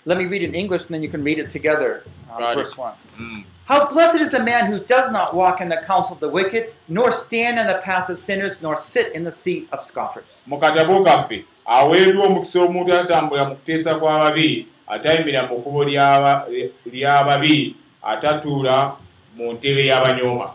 let 0.05 0.17
me 0.17 0.25
read 0.25 0.43
in 0.43 0.53
English 0.53 0.83
and 0.85 0.91
then 0.93 1.01
you 1.03 1.09
can 1.09 1.23
read 1.23 1.39
it 1.39 1.49
together. 1.49 2.03
Um, 2.31 2.39
Got 2.39 2.51
it. 2.51 2.55
verse 2.55 2.77
1. 2.77 2.93
Mm. 3.19 3.43
How 3.65 3.87
blessed 3.87 4.21
is 4.21 4.33
a 4.35 4.43
man 4.43 4.67
who 4.71 4.79
does 4.79 5.11
not 5.11 5.33
walk 5.35 5.61
in 5.61 5.69
the 5.69 5.77
counsel 5.85 6.13
of 6.13 6.19
the 6.19 6.29
wicked, 6.29 6.73
nor 6.87 7.09
stand 7.11 7.57
in 7.59 7.65
the 7.67 7.79
path 7.83 8.09
of 8.09 8.17
sinners, 8.19 8.61
nor 8.61 8.75
sit 8.75 9.13
in 9.15 9.23
the 9.23 9.31
seat 9.31 9.67
of 9.73 9.79
scoffers. 9.79 10.41
mu 10.47 10.57
katabo 10.59 11.03
kaffe 11.05 11.45
aweeddwa 11.65 12.25
omukisa 12.25 12.59
omuntu 12.61 12.93
atambula 12.93 13.45
mu 13.49 13.55
kuteesa 13.55 13.95
kw'ababi 13.99 14.67
atayimira 14.87 15.47
mu 15.49 15.57
kkubo 15.61 15.83
ly'aba- 15.83 16.45
ly'ababi 16.85 17.75
atatuula 18.01 18.95
mu 19.35 19.53
ntebe 19.53 19.85
y'abanyooma 19.85 20.51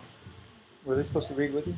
Were 0.86 0.96
they 0.96 1.04
supposed 1.04 1.28
to 1.28 1.34
read 1.34 1.54
with 1.54 1.66
you? 1.66 1.74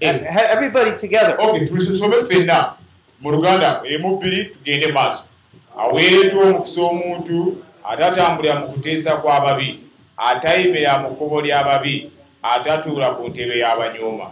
Eh, 0.00 0.24
Everybody 0.52 0.92
together. 0.96 1.36
ok 1.40 1.66
tulisome 1.68 2.16
ffenna 2.24 2.74
mu 3.20 3.30
luganda 3.32 3.82
emu 3.84 4.16
bbiri 4.16 4.44
tugende 4.44 4.92
maaso. 4.92 5.22
Aweereddwa 5.78 6.44
omukisa 6.44 6.80
omuntu 6.80 7.56
atatambulira 7.84 8.54
mu 8.60 8.68
kuteesa 8.68 9.16
kw'ababi 9.16 9.80
atayimira 10.16 10.98
mu 10.98 11.08
kkubo 11.14 11.40
ly'ababi 11.40 12.10
atatuula 12.42 13.10
ku 13.14 13.28
ntebe 13.28 13.58
y'abanyooma. 13.58 14.30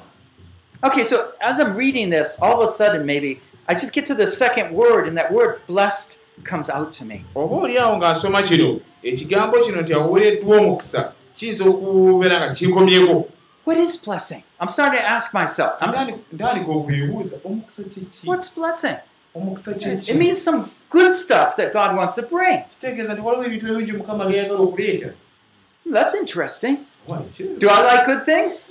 Okay, 0.82 1.04
so 1.04 1.32
as 1.40 1.60
I'm 1.60 1.74
reading 1.76 2.10
this, 2.10 2.38
all 2.42 2.60
of 2.60 2.68
a 2.68 2.68
sudden 2.68 3.06
maybe 3.06 3.40
I 3.68 3.74
just 3.74 3.92
get 3.92 4.06
to 4.06 4.14
the 4.14 4.26
second 4.26 4.74
word, 4.74 5.08
and 5.08 5.16
that 5.16 5.32
word 5.32 5.64
blessed 5.66 6.20
comes 6.44 6.68
out 6.68 6.92
to 6.92 7.04
me. 7.04 7.24
oba 7.34 7.56
oliawo 7.56 7.96
nga 7.96 8.12
nsoma 8.12 8.42
kino 8.42 8.80
ekigambo 9.02 9.64
kino 9.64 9.80
nti 9.82 9.94
aweereddwa 9.94 10.56
omukisa 10.58 11.12
kiyinza 11.36 11.64
okubeera 11.64 12.40
nga 12.40 12.54
kinkomyeko 12.54 13.28
What 13.64 13.76
is 13.78 13.96
blessing? 13.96 14.42
I'm 14.60 14.68
starting 14.68 14.98
to 15.00 15.04
ask 15.08 15.32
myself. 15.32 15.76
I'm, 15.80 15.90
what's 18.26 18.48
blessing? 18.50 18.96
It 20.08 20.16
means 20.18 20.40
some 20.42 20.70
good 20.90 21.14
stuff 21.14 21.56
that 21.56 21.72
God 21.72 21.96
wants 21.96 22.14
to 22.16 22.22
bring. 22.22 22.64
That's 25.86 26.14
interesting. 26.14 26.86
Do 27.58 27.68
I 27.68 27.82
like 27.82 28.06
good 28.06 28.24
things? 28.24 28.68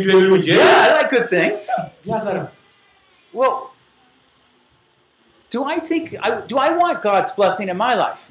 ebirungi 0.00 0.46
Yeah, 0.56 0.86
I 0.88 1.02
like 1.02 1.10
good 1.10 1.28
things. 1.30 1.68
Well, 3.32 3.70
do 5.50 5.64
I 5.64 5.78
think 5.78 6.14
I, 6.22 6.40
do 6.46 6.58
I 6.58 6.70
want 6.72 7.02
God's 7.02 7.30
blessing 7.32 7.68
in 7.68 7.76
my 7.76 7.94
life? 7.94 8.28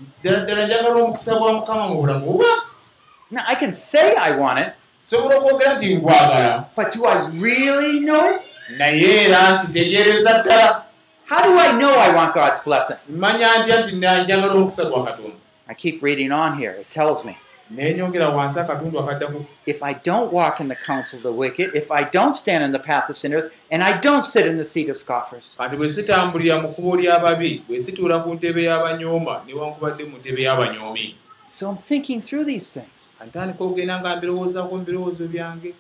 Now 3.32 3.44
I 3.48 3.56
can 3.56 3.74
say 3.74 4.16
I 4.16 4.32
want 4.32 4.60
it, 4.60 4.74
sobola 5.10 5.36
okwogera 5.40 5.74
nti 5.78 5.96
nkwagala 5.96 6.66
but 6.76 6.88
do 6.96 7.06
I 7.06 7.16
really 7.42 8.00
know 8.00 8.24
it? 8.32 8.42
naye 8.78 9.24
era 9.26 9.42
nkitegeereza 9.64 10.44
ddala 10.44 10.84
How 11.30 11.42
do 11.44 11.60
I 11.60 11.72
know 11.80 11.92
I 12.00 12.10
want 12.16 12.34
God's 12.34 12.60
blessing? 12.66 12.98
manya 13.10 13.48
ntya 13.64 13.82
nti 13.86 13.96
njagala 13.96 14.52
omukisa 14.54 14.86
gwa 14.86 15.06
katonda 15.06 15.36
I 15.70 15.74
keep 15.74 16.02
reading 16.04 16.32
on 16.32 16.56
here. 16.58 16.72
It 16.82 16.88
tells 16.94 17.26
me 17.26 17.36
nenyongera 17.72 18.30
wansi 18.30 18.60
akatundu 18.60 19.00
akaddaku 19.00 19.46
if 19.66 19.84
I 19.84 19.94
don't 19.94 20.32
walk 20.34 20.60
in 20.62 20.68
the 20.68 20.76
counsel 20.76 21.18
of 21.18 21.24
the 21.24 21.32
wicked, 21.32 21.76
if 21.76 21.92
I 21.92 22.04
don't 22.04 22.36
stand 22.36 22.64
in 22.64 22.72
the 22.72 22.80
path 22.80 23.10
of 23.10 23.18
sinners, 23.18 23.48
and 23.72 23.84
I 23.84 23.98
don't 24.00 24.24
sit 24.24 24.46
in 24.48 24.56
the 24.58 24.64
seat 24.64 24.90
of 24.90 24.96
scoffers. 24.98 25.56
kati 25.58 25.76
bwe 25.76 25.90
sitambulira 25.90 26.62
mu 26.62 26.70
kkubo 26.74 26.96
ly'ababi 26.96 27.64
bwe 27.68 27.80
situula 27.80 28.20
ku 28.24 28.34
ntebe 28.34 28.64
y'abanyooma 28.64 29.42
newankubadde 29.48 30.04
mu 30.04 30.18
ntebe 30.18 30.42
y'abanyoomi 30.44 31.16
So 31.48 31.70
I'm 31.70 31.78
thinking 31.78 32.22
through 32.22 32.46
these 32.46 32.72
things. 32.72 33.14
ntandika 33.28 33.64
okugenda 33.64 34.00
nga 34.00 34.16
mbirowoozaako 34.16 34.78
mu 34.78 34.84
birowoozo 34.86 35.28
byange 35.28 35.74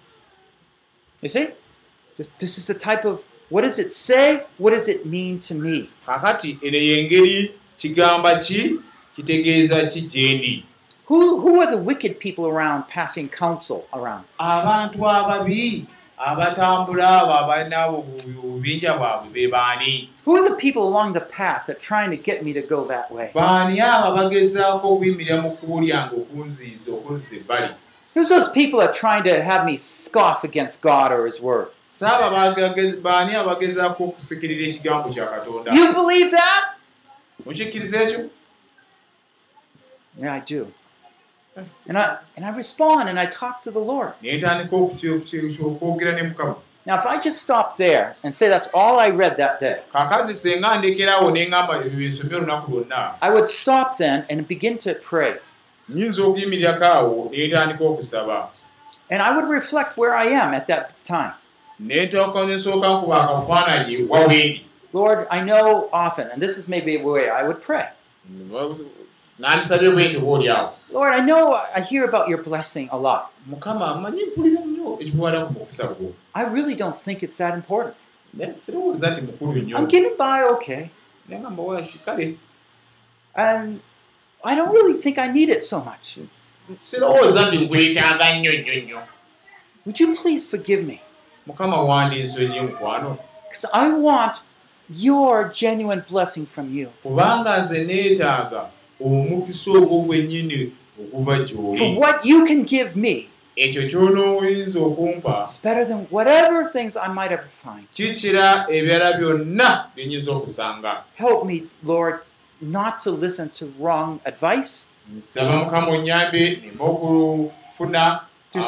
You 1.21 1.29
see? 1.29 1.47
This, 2.17 2.29
this 2.37 2.57
is 2.57 2.67
the 2.67 2.73
type 2.73 3.05
of 3.05 3.23
what 3.49 3.61
does 3.61 3.79
it 3.79 3.91
say? 3.91 4.43
What 4.57 4.71
does 4.73 4.87
it 4.87 5.05
mean 5.05 5.39
to 5.39 5.55
me? 5.55 5.89
kakati 6.05 6.57
eno 6.63 6.77
y'engeri 6.77 7.51
kigamba 7.77 8.39
ki 8.39 8.79
kitegeeza 9.15 9.85
ki 9.91 10.01
gye 10.01 10.37
ndi 10.37 10.63
Who, 11.09 11.39
who 11.39 11.61
are 11.61 11.71
the 11.71 11.77
wicked 11.77 12.19
people 12.19 12.45
around 12.47 12.87
passing 12.89 13.29
counsel 13.29 13.87
around? 13.93 14.25
abantu 14.39 15.09
ababi 15.09 15.85
abatambula 16.17 17.21
abo 17.21 17.33
abalina 17.33 17.77
abo 17.83 18.01
bubinja 18.41 18.93
bwabwe 18.97 19.29
be 19.33 19.47
baani 19.47 20.09
Who 20.25 20.35
are 20.35 20.49
the 20.49 20.55
people 20.55 20.83
along 20.87 21.13
the 21.13 21.21
path 21.21 21.67
that 21.67 21.79
trying 21.79 22.09
to 22.11 22.17
get 22.17 22.43
me 22.43 22.53
to 22.53 22.61
go 22.61 22.87
that 22.87 23.11
way? 23.11 23.31
baani 23.35 23.79
abo 23.81 24.15
bagezaako 24.15 24.87
okuyimirira 24.95 25.41
mu 25.41 25.51
kkubo 25.55 25.81
lyange 25.81 26.15
okunziiza 26.15 26.91
okunziza 26.91 27.35
ebbali 27.35 27.73
Who's 28.15 28.29
those 28.29 28.49
people 28.49 28.79
that 28.79 28.89
are 28.89 28.99
trying 28.99 29.23
to 29.25 29.43
have 29.43 29.63
me 29.65 29.77
scoff 29.77 30.43
against 30.43 30.81
God 30.81 31.11
or 31.11 31.25
His 31.25 31.39
Word? 31.41 31.67
saaba 31.87 32.29
baani 33.03 33.35
abagezaako 33.35 34.03
okusikirira 34.03 34.67
ekigambo 34.69 35.09
kya 35.09 35.25
katonda 35.27 35.71
You 35.73 35.93
believe 35.93 36.31
that? 36.31 36.63
mukikkiriza 37.45 38.01
ekyo 38.03 38.29
Yeah, 40.19 40.33
I 40.33 40.39
do. 40.39 40.71
And 41.87 41.97
I 41.97 42.17
and 42.35 42.45
I 42.45 42.55
respond 42.55 43.09
and 43.09 43.19
I 43.19 43.25
talk 43.25 43.61
to 43.63 43.71
the 43.71 43.79
Lord. 43.79 44.13
Now, 46.85 46.97
if 46.97 47.05
I 47.05 47.19
just 47.19 47.41
stop 47.41 47.75
there 47.77 48.15
and 48.23 48.33
say 48.33 48.47
that's 48.47 48.69
all 48.73 48.97
I 48.99 49.09
read 49.09 49.35
that 49.37 49.59
day, 49.59 49.81
I 53.21 53.29
would 53.29 53.49
stop 53.49 53.97
then 53.97 54.25
and 54.29 54.47
begin 54.47 54.77
to 54.79 54.93
pray. 54.93 55.37
And 59.09 59.21
I 59.21 59.31
would 59.35 59.49
reflect 59.49 59.97
where 59.97 60.13
I 60.15 60.25
am 60.27 60.53
at 60.53 60.67
that 60.67 60.93
time. 61.05 61.33
Lord, 64.93 65.27
I 65.29 65.41
know 65.41 65.89
often, 65.91 66.29
and 66.31 66.41
this 66.41 66.57
is 66.57 66.67
maybe 66.67 66.95
a 66.95 67.03
way 67.03 67.29
I 67.29 67.43
would 67.47 67.61
pray. 67.61 67.89
Nandisabye 69.39 69.89
bwenti 69.91 70.17
bwoliawo 70.19 70.73
Lord, 70.93 71.13
I 71.13 71.19
know 71.25 71.53
I 71.75 71.81
hear 71.81 72.05
about 72.05 72.27
your 72.29 72.43
blessing 72.43 72.89
a 72.91 72.97
lot. 72.97 73.21
mukama 73.47 73.95
manyi 73.95 74.23
mpulira 74.25 74.61
nnyo 74.61 74.97
ekikwataku 74.99 75.53
mu 75.53 75.59
mukisa 75.59 75.87
gwo 75.87 76.13
I 76.33 76.43
really 76.53 76.75
don't 76.75 76.95
think 76.95 77.23
it's 77.23 77.37
that 77.37 77.53
important. 77.55 77.95
sirowooza 78.51 79.09
nti 79.11 79.21
mukulu 79.21 79.53
nnyo 79.61 79.77
I'm 79.77 79.85
getting 79.87 80.17
by 80.17 80.43
okay, 80.51 80.85
naye 81.29 81.41
nga 81.41 81.49
mbawaki 81.49 81.99
kale 82.05 82.37
and 83.35 83.79
I 84.43 84.55
don't 84.55 84.71
really 84.73 84.93
think 85.01 85.17
I 85.17 85.27
need 85.27 85.49
it 85.49 85.61
so 85.63 85.79
much. 85.79 86.17
sirowooza 86.77 87.45
nti 87.45 87.57
nkwetaaga 87.57 88.35
nnyo 88.39 88.51
nnyo 88.53 88.75
nnyo 88.75 88.99
Would 89.85 89.99
you 89.99 90.15
please 90.15 90.47
forgive 90.57 90.83
me? 90.83 91.01
mukama 91.47 91.81
wandinsonyi 91.81 92.59
mukwano 92.61 93.17
Because 93.49 93.67
I 93.73 93.89
want 93.91 94.41
your 94.89 95.49
genuine 95.59 96.01
blessing 96.11 96.45
from 96.45 96.73
you. 96.73 96.89
kubanga 97.03 97.61
nze 97.61 97.83
neetaaga 97.83 98.65
omukisa 99.01 99.71
ogwo 99.71 100.01
gwennyini 100.01 100.71
okuva 101.01 101.35
For 101.35 101.45
gy'oli 101.45 101.97
what 101.97 102.25
you 102.25 102.45
can 102.45 102.63
give 102.63 102.95
me 102.95 103.29
ekyo 103.57 103.87
ky'onooyinza 103.89 104.79
okumpa 104.79 105.43
is 105.45 105.59
better 105.63 105.85
than 105.85 106.07
whatever 106.09 106.65
things 106.71 106.95
I 106.95 107.07
might 107.07 107.31
ever 107.31 107.49
find. 107.49 107.87
kikira 107.91 108.65
ebirala 108.69 109.17
byonna 109.17 109.89
byenyinza 109.95 110.31
okusanga. 110.31 111.03
Help 111.15 111.45
me, 111.45 111.63
Lord, 111.83 112.19
not 112.61 113.01
to 113.03 113.11
listen 113.11 113.49
to 113.49 113.65
wrong 113.79 114.19
advice, 114.25 114.85
nsaba 115.17 115.63
mukama 115.65 115.87
onyambe 115.87 116.61
neme 116.61 116.79
okufuna 116.79 118.19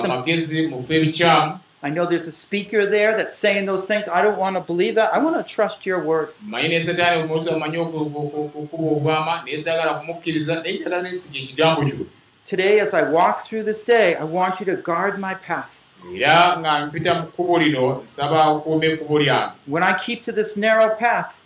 amagezi 0.03 0.67
mufe 0.67 0.95
ebikyamu 0.95 1.59
I 1.81 1.89
know 1.89 2.05
there's 2.05 2.27
a 2.27 2.31
speaker 2.31 2.85
there 2.85 3.15
that's 3.15 3.37
saying 3.37 3.65
those 3.65 3.85
things. 3.85 4.09
I 4.09 4.21
don't 4.21 4.37
want 4.37 4.55
to 4.57 4.61
believe 4.61 4.95
that. 4.95 5.13
I 5.13 5.19
want 5.19 5.37
to 5.37 5.43
trust 5.53 5.85
your 5.85 6.03
word. 6.03 6.29
Today, 12.45 12.79
as 12.81 12.93
I 12.93 13.03
walk 13.03 13.39
through 13.45 13.63
this 13.63 13.81
day, 13.83 14.15
I 14.15 14.23
want 14.23 14.59
you 14.59 14.65
to 14.65 14.75
guard 14.75 15.19
my 15.19 15.35
path. 15.35 15.85
When 19.67 19.83
I 19.83 19.93
keep 19.97 20.21
to 20.23 20.31
this 20.33 20.57
narrow 20.57 20.95
path, 20.95 21.41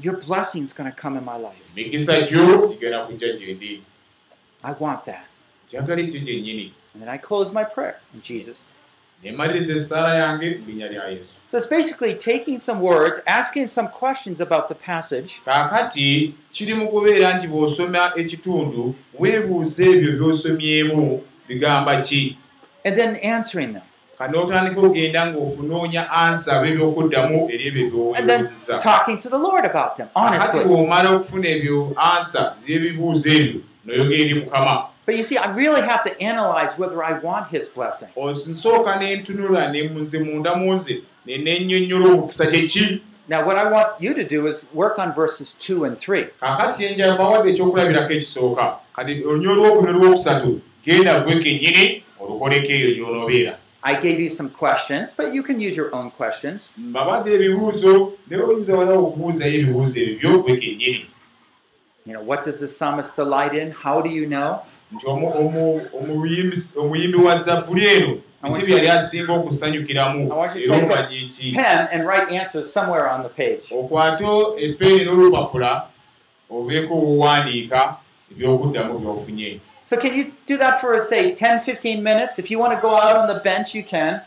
your 0.00 0.16
blessing 0.18 0.62
is 0.62 0.72
going 0.74 0.90
to 0.90 0.96
come 0.96 1.16
in 1.16 1.24
my 1.24 1.36
life. 1.36 1.56
I 4.62 4.72
want 4.78 5.04
that. 5.04 5.28
And 6.92 7.02
then 7.02 7.08
I 7.08 7.18
close 7.18 7.52
my 7.52 7.64
prayer 7.64 8.00
in 8.14 8.20
Jesus' 8.20 8.64
name. 9.22 9.36
So 11.46 11.56
it's 11.56 11.66
basically 11.66 12.14
taking 12.14 12.58
some 12.58 12.80
words, 12.80 13.20
asking 13.26 13.66
some 13.66 13.88
questions 13.88 14.40
about 14.40 14.68
the 14.68 14.74
passage, 14.74 15.40
kaakati 15.44 16.34
kiri 16.52 16.74
mu 16.74 16.86
kubeera 16.88 17.34
nti 17.38 17.46
bw'osoma 17.48 18.12
ekitundu 18.16 18.94
weebuuza 19.18 19.84
ebyo 19.84 20.12
by'osomyemu 20.12 21.22
bigamba 21.48 22.00
ki 22.02 22.38
and 22.84 22.96
then 22.96 23.16
answering 23.16 23.72
them. 23.74 23.82
kanootandika 24.18 24.80
ogenda 24.80 25.26
ng'okunoonya 25.26 26.10
ansa 26.10 26.62
b'ebyokuddamu 26.62 27.50
eri 27.50 27.66
ebyo 27.68 28.14
And 28.16 28.28
then 28.28 28.40
byoweebuzizza 28.44 28.78
talking 28.78 29.18
to 29.18 29.28
the 29.28 29.38
Lord 29.38 29.64
about 29.64 29.96
them, 29.96 30.08
honestly. 30.14 30.64
bw'omala 30.64 31.10
okufuna 31.10 31.48
ebyo 31.48 31.92
ansa 31.96 32.56
z'ebibuuzo 32.66 33.28
ebyo 33.30 33.60
noyogera 33.84 34.20
eri 34.22 34.34
mukama 34.34 34.86
But 35.10 35.16
you 35.16 35.24
see, 35.24 35.36
I 35.38 35.52
really 35.56 35.80
have 35.82 36.02
to 36.04 36.12
analyze 36.22 36.78
whether 36.78 37.02
I 37.02 37.18
want 37.18 37.48
His 37.50 37.68
blessing. 37.68 38.08
nsooka 38.16 38.96
ne 39.00 39.16
ntunula 39.16 39.72
ne 39.72 39.88
nze 39.88 40.18
munda 40.18 40.54
mu 40.54 40.74
nze 40.74 41.02
ne 41.26 41.38
nennyonnyola 41.38 42.06
omukisa 42.14 42.46
kyeki 42.46 43.00
Now, 43.28 43.44
what 43.46 43.56
I 43.58 43.64
want 43.70 43.88
you 44.00 44.14
to 44.14 44.22
do 44.24 44.46
is 44.46 44.66
work 44.72 44.98
on 45.00 45.12
verses 45.12 45.54
2 45.58 45.84
and 45.84 45.96
3. 45.98 46.26
kaakati 46.40 46.84
enjala 46.84 47.16
bawadde 47.18 47.50
ekyokulabirako 47.50 48.12
ekisooka 48.12 48.76
kati 48.96 49.24
olunya 49.24 49.50
olwokubiri 49.50 49.98
olwokusatu 49.98 50.60
genda 50.84 51.20
gwe 51.20 51.34
kennyini 51.42 52.02
olukoleko 52.20 52.72
eyo 52.72 52.94
gy'onoobeera 52.94 53.54
I 53.82 53.94
gave 53.94 54.20
you 54.20 54.28
some 54.28 54.50
questions, 54.50 55.12
but 55.16 55.34
you 55.34 55.42
can 55.42 55.58
use 55.60 55.76
your 55.76 55.90
own 55.94 56.10
questions. 56.10 56.72
mbabadde 56.78 57.34
ebibuuzo 57.34 58.12
naye 58.28 58.42
oyinza 58.42 58.76
wala 58.78 58.92
okubuuzayo 58.94 59.54
ebibuuzo 59.54 60.00
ebyo 60.00 60.38
gwe 60.38 60.56
kennyini 60.56 61.06
You 62.06 62.12
know, 62.14 62.22
what 62.22 62.42
does 62.44 62.60
the 62.60 62.68
psalmist 62.68 63.14
delight 63.16 63.54
in? 63.54 63.72
How 63.72 64.00
do 64.02 64.08
you 64.08 64.26
know? 64.26 64.62
Nti 64.92 65.06
omu- 65.06 65.32
omu- 65.38 65.80
omuyimbi- 66.00 66.78
wa 67.24 67.36
zabbuli 67.36 67.86
eno 67.86 68.16
biki 68.42 68.66
byali 68.66 68.88
asinga 68.88 69.32
okusanyukiramu 69.32 70.32
I 70.32 70.36
want 70.36 70.56
you 70.56 70.66
to 70.66 70.72
era 70.74 70.80
take 70.80 70.92
omanye 70.92 71.28
ki 71.28 71.56
okwate 73.74 74.24
epeeni 74.64 75.04
n'olupapula 75.04 75.82
obeeko 76.50 76.94
owandiika 76.94 77.96
ebyokuddamu 78.32 78.98
byofunye 78.98 79.60
So, 79.84 79.96
can 79.96 80.14
you 80.14 80.30
do 80.46 80.56
that 80.58 80.80
for, 80.80 81.00
say, 81.00 81.32
10, 81.34 81.58
15 81.58 82.00
minutes? 82.02 82.38
If 82.38 82.48
you 82.50 82.60
want 82.60 82.72
to 82.74 82.80
go 82.80 82.94
out 82.94 83.16
on 83.16 83.26
the 83.26 83.40
bench, 83.42 83.74
you 83.74 83.82
can. 83.82 84.20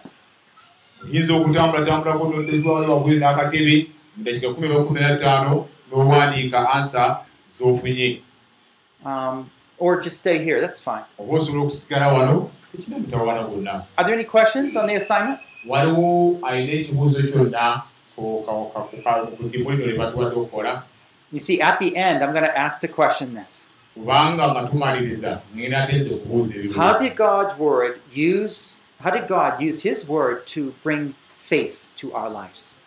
oyinza 1.03 1.33
okutambulatambulako 1.35 2.27
notezwala 2.27 2.87
wabuli 2.87 3.19
n'akatebe 3.19 3.87
mudakiika 4.17 4.47
15 4.47 5.63
n'owandiika 5.91 6.69
ansa 6.73 7.17
z'ofunye 7.59 8.21
Um, 9.05 9.49
or 9.77 9.99
just 10.01 10.17
stay 10.17 10.43
here. 10.43 10.61
That's 10.61 10.79
fine. 10.79 11.03
Are 13.97 14.03
there 14.05 14.13
any 14.13 14.23
questions 14.23 14.75
on 14.75 14.87
the 14.87 14.95
assignment? 14.95 15.39
You 21.31 21.39
see, 21.39 21.61
at 21.61 21.79
the 21.79 21.95
end, 21.95 22.23
I'm 22.23 22.31
going 22.31 22.43
to 22.43 22.57
ask 22.57 22.81
the 22.81 22.87
question 22.87 23.33
this 23.33 23.69
How 26.75 26.93
did 26.97 27.15
God's 27.15 27.57
word 27.57 28.01
use, 28.11 28.79
how 28.99 29.11
did 29.11 29.27
God 29.27 29.61
use 29.61 29.83
his 29.83 30.07
word 30.07 30.45
to 30.47 30.73
bring 30.83 31.13
faith 31.35 31.85
to 31.97 32.13
our 32.13 32.29
lives? 32.29 32.77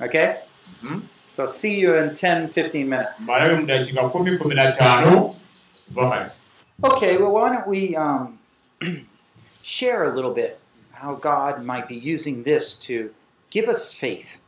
Okay? 0.00 0.36
Mhm. 0.82 1.02
So, 1.24 1.46
see 1.46 1.78
you 1.78 1.94
in 1.94 2.14
10, 2.14 2.48
15 2.48 2.88
minutes. 2.88 3.20
mbalabe 3.20 3.54
mu 3.60 3.66
dakiika 3.66 4.02
15 4.02 5.34
kuva 5.88 6.10
kati 6.10 6.32
Okay, 6.82 7.18
well, 7.18 7.32
why 7.32 7.50
don't 7.50 7.68
we 7.68 7.94
um, 7.96 8.38
share 9.62 10.10
a 10.10 10.14
little 10.14 10.32
bit 10.32 10.58
how 10.92 11.14
God 11.14 11.62
might 11.62 11.86
be 11.88 11.94
using 11.96 12.42
this 12.44 12.74
to 12.74 13.10
give 13.50 13.68
us 13.68 13.92
faith. 13.94 14.40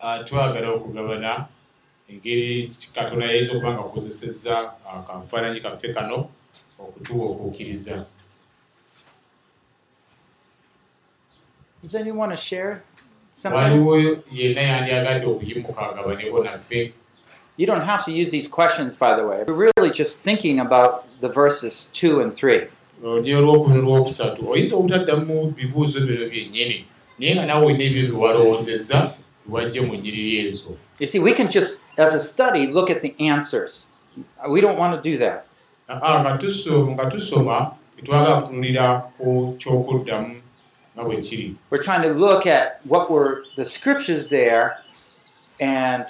Ah, 0.00 0.22
twagala 0.24 0.68
okugabana 0.68 1.46
engeri 2.08 2.72
katonda 2.94 3.26
yayinza 3.26 3.52
okuba 3.52 3.72
nga 3.72 3.80
akozesezza 3.80 4.72
ah, 4.88 5.02
kafaananyi 5.02 5.60
kaffe 5.60 5.92
kano 5.94 6.28
okutuwa 6.78 7.26
okukkiriza 7.26 8.04
Does 11.82 11.94
anyone 11.94 12.18
want 12.18 12.32
to 12.32 12.36
share? 12.36 12.82
Waliwo 13.44 14.16
yenna 14.32 14.62
yandyagadde 14.62 15.26
okuyimuka 15.26 15.90
agabaneko 15.90 16.44
naffe 16.44 16.92
You 17.60 17.66
don't 17.66 17.84
have 17.84 18.04
to 18.04 18.12
use 18.12 18.30
these 18.30 18.46
questions, 18.46 18.96
by 18.96 19.16
the 19.16 19.26
way. 19.26 19.42
We're 19.44 19.70
really 19.74 19.90
just 19.90 20.22
thinking 20.22 20.60
about 20.60 20.92
the 21.20 21.28
verses 21.28 21.90
2 21.92 22.20
and 22.22 22.32
3. 22.34 22.68
olunyi 23.04 23.34
olwokubiri 23.34 23.78
olwokusatu 23.80 24.50
oyinza 24.50 24.76
obutaddamu 24.76 25.50
bibuuzo 25.56 26.00
bino 26.00 26.28
byennyini 26.30 26.84
naye 27.18 27.34
nga 27.34 27.46
nawe 27.46 27.66
olina 27.66 27.84
ebyo 27.84 28.02
byewalowoozezza 28.06 29.14
biwajje 29.46 29.80
mu 29.80 29.94
nnyiriri 29.94 30.46
ezo 30.46 30.70
You 31.00 31.06
see, 31.06 31.18
we 31.20 31.32
can 31.32 31.46
just, 31.48 31.84
as 31.98 32.14
a 32.14 32.20
study, 32.20 32.66
look 32.66 32.90
at 32.90 33.02
the 33.02 33.14
answers. 33.30 33.88
We 34.50 34.60
don't 34.60 34.78
want 34.78 34.92
to 35.02 35.10
do 35.10 35.16
that. 35.18 35.46
Ah, 35.88 36.20
nga 36.22 36.38
tuso- 36.38 36.86
nga 36.94 37.06
tusoma 37.10 37.70
tetwagala 37.96 38.40
kutunulira 38.40 39.02
ku 39.16 39.54
kyokuddamu 39.58 40.37
We're 41.70 41.82
trying 41.82 42.02
to 42.02 42.12
look 42.12 42.46
at 42.46 42.80
what 42.84 43.08
were 43.10 43.44
the 43.56 43.64
scriptures 43.64 44.28
there 44.28 44.82
and 45.60 46.06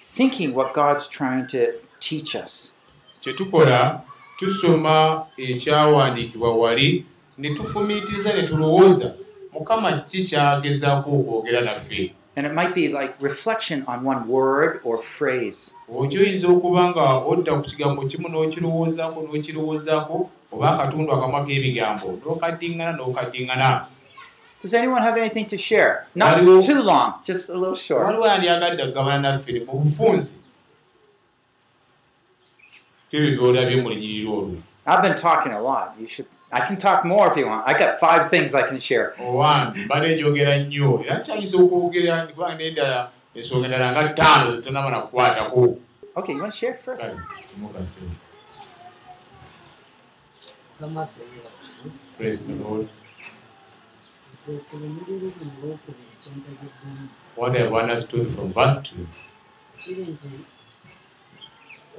thinking 0.00 0.54
what 0.54 0.72
God's 0.72 1.08
trying 1.08 1.46
to 1.48 1.74
teach 2.00 2.34
us. 2.34 2.74
kye 3.22 3.32
tukola 3.32 4.00
tusoma 4.38 5.26
ekyawandiikibwa 5.36 6.56
wali 6.56 7.06
ne 7.38 7.54
tufumiitiriza 7.54 8.32
ne 8.32 8.42
tulowooza 8.48 9.14
mukama 9.52 9.92
ki 9.92 10.24
kyagezaako 10.24 11.10
okwogera 11.10 11.60
naffe 11.60 12.12
And 12.36 12.46
it 12.46 12.54
might 12.54 12.74
be 12.74 12.88
like 12.88 13.14
reflection 13.20 13.84
on 13.88 14.04
one 14.04 14.28
word 14.28 14.80
or 14.84 14.98
phrase. 14.98 15.74
okyoyinza 15.94 16.48
okuba 16.48 16.88
nga 16.90 17.14
odda 17.26 17.54
ku 17.56 17.62
kigambo 17.62 18.02
kimu 18.06 18.28
n'okirowoozaako 18.28 19.22
n'okirowoozaako 19.22 20.30
oba 20.52 20.68
akatundu 20.78 21.12
akamu 21.12 21.36
ak'ebigambo 21.36 22.08
n'okaddiŋŋana 22.22 22.92
n'okaddiŋŋana 22.96 23.86
Does 24.60 24.74
anyone 24.74 25.02
have 25.02 25.16
anything 25.16 25.46
to 25.46 25.56
share? 25.56 26.06
Not 26.14 26.36
too 26.62 26.82
long, 26.82 27.14
just 27.24 27.48
a 27.48 27.54
little 27.58 27.74
short. 27.74 28.06
waliwo 28.06 28.26
yandyagadde 28.26 28.82
okugabana 28.82 29.32
naffe 29.32 29.52
mu 29.66 29.80
bufunzi 29.80 30.38
kebyo 33.10 33.30
byolabye 33.36 33.76
mu 33.82 33.88
linyiriro 33.90 34.32
olwo 34.38 34.56
I've 34.86 35.02
been 35.02 35.14
talking 35.16 35.52
a 35.52 35.60
lot. 35.60 35.94
You 36.00 36.06
should. 36.06 36.26
I 36.52 36.60
can 36.66 36.76
talk 36.78 37.04
more 37.04 37.28
if 37.28 37.36
you 37.36 37.46
want. 37.46 37.62
I 37.68 37.78
got 37.78 38.00
five 38.00 38.28
things 38.30 38.54
I 38.54 38.62
can 38.62 38.78
share. 38.78 39.14
owange 39.20 39.78
mbadde 39.84 40.16
njogera 40.16 40.58
nnyo 40.58 41.02
era 41.04 41.18
nkyayinza 41.18 41.56
okwogera 41.58 42.26
kubanga 42.26 42.54
n'endala 42.54 43.10
ensonga 43.34 43.64
endala 43.66 43.92
nga 43.92 44.08
ttaano 44.08 44.56
zetonamala 44.56 45.00
kukwatako 45.00 45.76
Okay, 46.16 46.34
you 46.34 46.40
want 46.40 46.52
to 46.52 46.58
share 46.58 46.74
first? 46.74 47.20
Praise 52.16 52.44
the 52.44 52.52
Lord. 52.54 52.88
Nze 54.40 54.52
ku 54.66 54.74
lunyiriri 54.80 55.28
luno 55.36 55.52
olwokubiri 55.62 56.14
kyentegeddemu 56.22 57.04
What 57.36 57.52
I 57.56 57.66
understood 57.80 58.26
from 58.34 58.48
verse 58.52 58.78
2 58.80 59.06
kiri 59.80 60.02
nti 60.12 60.30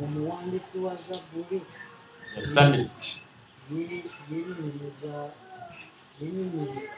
omuwandiisi 0.01 0.77
wa 0.85 0.93
zabbuli 1.05 1.59
the 2.35 2.41
psalmist. 2.41 3.03
Ye- 3.71 4.03
yenyumiriza 4.31 5.13
yenyumiriza 6.21 6.93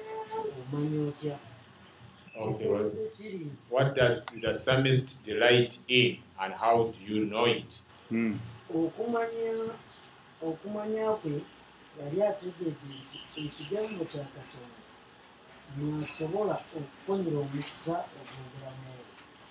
omanya 0.60 1.00
otya 1.10 1.36
what 3.72 3.96
does 3.96 4.26
the 4.42 4.54
psalmist 4.54 5.24
delight 5.26 5.80
in 5.88 6.18
and 6.40 6.54
how 6.54 6.76
do 6.94 7.14
you 7.14 7.26
know 7.26 7.46
it? 7.48 7.66
Hmm. 8.10 8.40
okumanya 8.70 9.52
okumanya 10.48 11.06
kwe 11.20 11.42
yali 12.00 12.20
ategedde 12.24 12.88
nti 13.04 13.18
ekigambo 13.42 14.06
kya 14.12 14.24
katonda 14.34 14.83
mwasobola 15.78 16.56
okufunira 16.78 17.38
omukisa 17.40 17.96
ogw'obulamu 18.20 18.84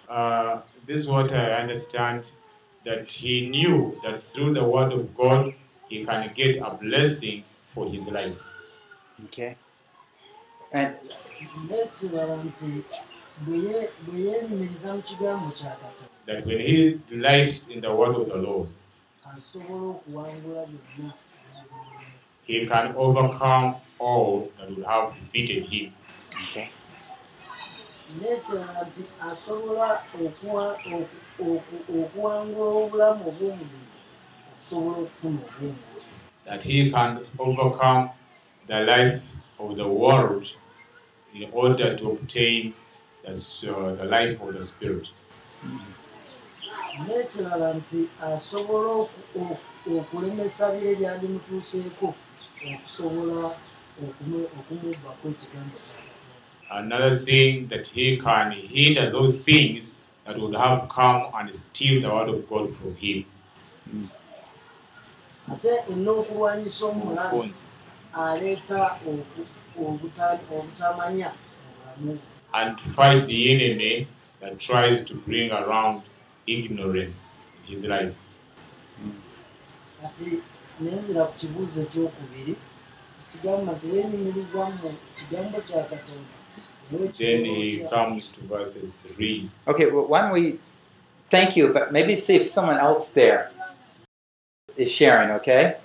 uh, 0.08 0.60
this 0.86 1.00
is 1.00 1.08
what 1.08 1.32
I 1.32 1.62
understand 1.62 2.24
that 2.84 3.10
he 3.12 3.40
knew 3.48 3.94
that 4.02 4.20
through 4.20 4.54
the 4.54 4.64
word 4.64 4.92
of 4.92 5.04
God 5.16 5.54
he 5.88 6.04
can 6.04 6.30
get 6.34 6.56
a 6.62 6.70
blessing 6.70 7.42
for 7.74 7.88
his 7.90 8.06
life 8.08 8.36
Okay. 9.24 9.54
And 10.72 10.96
n'ekirala 11.68 12.36
nti 12.44 12.82
bwe 13.44 13.56
ye- 13.58 13.90
bwe 14.06 14.20
yeenyumiriza 14.20 14.94
mu 14.94 15.02
kigambo 15.02 15.50
kya 15.50 15.70
katonda 15.70 16.08
that 16.26 16.46
when 16.46 16.58
he 16.60 16.98
delights 17.10 17.68
in 17.70 17.80
the 17.80 17.88
word 17.90 18.16
of 18.16 18.28
the 18.28 18.36
Lord 18.36 18.68
asobola 19.36 19.86
okuwangula 19.90 20.66
byonna 20.66 21.12
ebyabimulema. 21.42 22.10
he 22.46 22.66
can 22.66 22.94
overcome 22.96 23.74
all 24.06 24.50
that 24.58 24.68
will 24.70 24.84
have 24.92 25.08
defeated 25.20 25.62
him 25.72 25.88
okay. 26.44 26.68
n'ekirala 28.18 28.80
nti 28.88 29.02
asobola 29.30 29.88
okuwa- 30.24 30.78
oku- 30.94 31.22
oku- 31.48 31.84
okuwangula 32.02 32.70
obulamu 32.82 33.22
obw'omubiri 33.30 33.88
okusobola 34.52 34.96
okufuna 35.04 35.38
obwomwoyo 35.40 35.74
that 36.46 36.62
he 36.64 36.90
can 36.90 37.10
overcome 37.38 38.08
the 38.66 38.80
life 38.92 39.20
of 39.58 39.76
the 39.76 39.88
world 40.02 40.46
in 41.34 41.48
order 41.52 41.96
to 41.98 42.04
obtain 42.14 42.74
the, 43.24 43.32
uh, 43.70 43.96
the 44.00 44.04
life 44.16 44.36
of 44.44 44.50
the 44.58 44.64
spirit. 44.64 45.06
n'ekirala 47.06 47.68
nti 47.74 47.98
asobola 48.22 48.88
oku- 49.02 49.40
oku- 49.40 49.98
okulemesa 50.00 50.72
bire 50.72 50.94
byandimutuuseeko 50.94 52.14
okusobola 52.74 53.40
Another 56.70 57.16
thing 57.16 57.68
that 57.68 57.86
he 57.88 58.16
can 58.16 58.52
hinder 58.52 59.10
those 59.10 59.36
things 59.44 59.92
that 60.24 60.38
would 60.38 60.54
have 60.54 60.88
come 60.88 61.26
and 61.34 61.54
steal 61.54 62.00
the 62.00 62.08
word 62.08 62.28
of 62.28 62.48
God 62.48 62.74
from 62.76 62.94
him. 62.96 63.24
ate 65.52 65.72
en'okulwanyisa 65.92 66.86
omulabe 66.86 67.50
aleeta 68.14 68.96
obu- 69.08 69.46
obuta- 69.78 70.38
obutamanya 70.56 71.28
mu 71.34 71.72
bulamu 71.74 72.12
bwe. 72.12 72.18
And 72.54 72.80
fight 72.80 73.26
the 73.26 73.40
enemy 73.54 74.06
that 74.40 74.58
tries 74.60 75.04
to 75.04 75.14
bring 75.14 75.50
around 75.50 76.02
ignorance 76.46 77.38
in 77.58 77.74
his 77.74 77.84
life. 77.84 78.14
kati 80.02 80.38
nenzira 80.80 81.24
ku 81.26 81.34
kibuuzo 81.38 81.82
ekyokubiri 81.82 82.54
kigamba 83.32 83.72
nti 83.72 83.86
weenyumiriza 83.92 84.64
mu 84.64 84.94
kigambo 85.16 85.60
kya 85.60 85.82
katonda 85.90 86.42
Then 87.18 87.44
he 87.44 87.86
comes 87.88 88.28
to 88.28 88.40
verses 88.46 88.92
3. 89.16 89.48
Okay. 89.66 89.86
Well, 89.90 90.06
why 90.08 90.20
don't 90.20 90.32
we? 90.32 90.58
Thank 91.30 91.56
you, 91.56 91.72
but 91.72 91.90
maybe 91.90 92.14
see 92.16 92.36
if 92.36 92.46
someone 92.46 92.76
else 92.78 93.08
there 93.08 93.50
is 94.76 94.92
sharing. 94.92 95.30
Okay. 95.30 95.76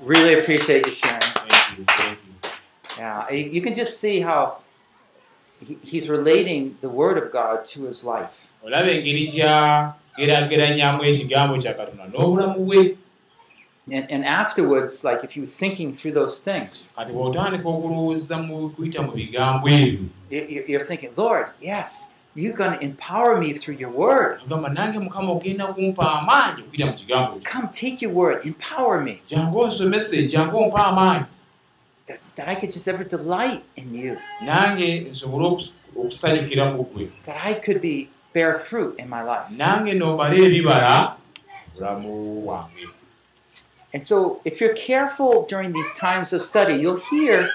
Really 0.00 0.34
appreciate 0.34 0.86
you 0.86 0.92
sharing. 0.92 1.20
Thank 1.20 1.78
you, 1.78 1.84
thank 1.88 2.18
you. 2.24 2.50
Yeah, 2.98 3.30
you 3.32 3.50
you 3.50 3.60
can 3.60 3.74
just 3.74 3.98
see 3.98 4.20
how 4.20 4.58
he, 5.66 5.78
he's 5.82 6.08
relating 6.08 6.78
the 6.80 6.88
Word 6.88 7.18
of 7.18 7.32
God 7.32 7.66
to 7.72 7.84
his 7.84 8.04
life. 8.04 8.48
And, 13.92 14.10
and 14.10 14.24
afterwards, 14.24 15.02
like 15.04 15.24
if 15.24 15.36
you're 15.36 15.46
thinking 15.46 15.92
through 15.92 16.12
those 16.12 16.38
things, 16.38 16.88
you- 20.30 20.46
you- 20.48 20.64
you're 20.68 20.80
thinking, 20.86 21.10
Lord, 21.16 21.46
yes, 21.60 22.10
you're 22.36 22.54
going 22.56 22.78
to 22.78 22.84
empower 22.84 23.36
me 23.36 23.52
through 23.52 23.74
your 23.80 23.90
Word. 23.90 24.40
Come, 27.42 27.68
take 27.72 28.00
your 28.00 28.12
Word, 28.12 28.46
empower 28.46 29.00
me, 29.02 29.20
that, 32.06 32.18
that 32.36 32.48
I 32.48 32.54
could 32.54 32.70
just 32.72 32.86
ever 32.88 33.02
delight 33.04 33.62
in 33.76 33.94
you, 33.94 34.16
that 37.24 37.36
I 37.44 37.54
could 37.54 37.80
be 37.80 38.08
bear 38.32 38.54
fruit 38.58 38.94
in 38.98 39.08
my 39.08 39.22
life. 39.22 39.50
nange 39.56 39.94
nombale 39.94 40.36
ebibala 40.46 41.16
bulamu 41.74 42.42
bwange 42.44 42.86
And 43.92 44.06
so, 44.06 44.40
if 44.44 44.60
you're 44.60 44.74
careful 44.74 45.46
during 45.46 45.72
these 45.72 45.90
times 45.96 46.32
of 46.32 46.42
study, 46.42 46.74
you'll 46.74 47.02
hear 47.10 47.48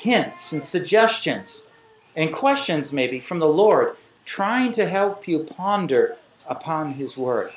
hints 0.00 0.52
and 0.52 0.62
suggestions 0.62 1.68
and 2.16 2.32
questions, 2.32 2.92
maybe 2.92 3.20
from 3.20 3.38
the 3.38 3.46
Lord, 3.46 3.96
trying 4.24 4.72
to 4.72 4.88
help 4.88 5.28
you 5.28 5.40
ponder 5.40 6.16
upon 6.48 6.94
His 6.94 7.16
Word. 7.16 7.52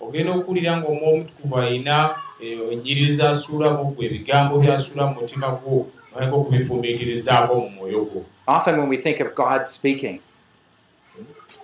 ogenda 0.00 0.32
okuwulira 0.32 0.76
ng'omwoyo 0.76 1.12
omutukuvu 1.14 1.58
alina 1.58 2.14
eh, 2.42 2.58
ennyiririza 2.72 3.30
asuulamu 3.30 3.84
gwe 3.84 4.06
ebigambo 4.06 4.58
by'asuula 4.58 5.06
mu 5.06 5.14
mutima 5.20 5.48
gwo 5.50 5.86
naleka 6.14 6.36
okubifumiitirizaako 6.36 7.54
mu 7.54 7.70
mwoyo 7.70 8.04
gwo 8.04 8.22
Often, 8.46 8.78
when 8.78 8.88
we 8.88 8.96
think 8.96 9.20
of 9.20 9.34
God 9.34 9.66
speaking, 9.66 10.20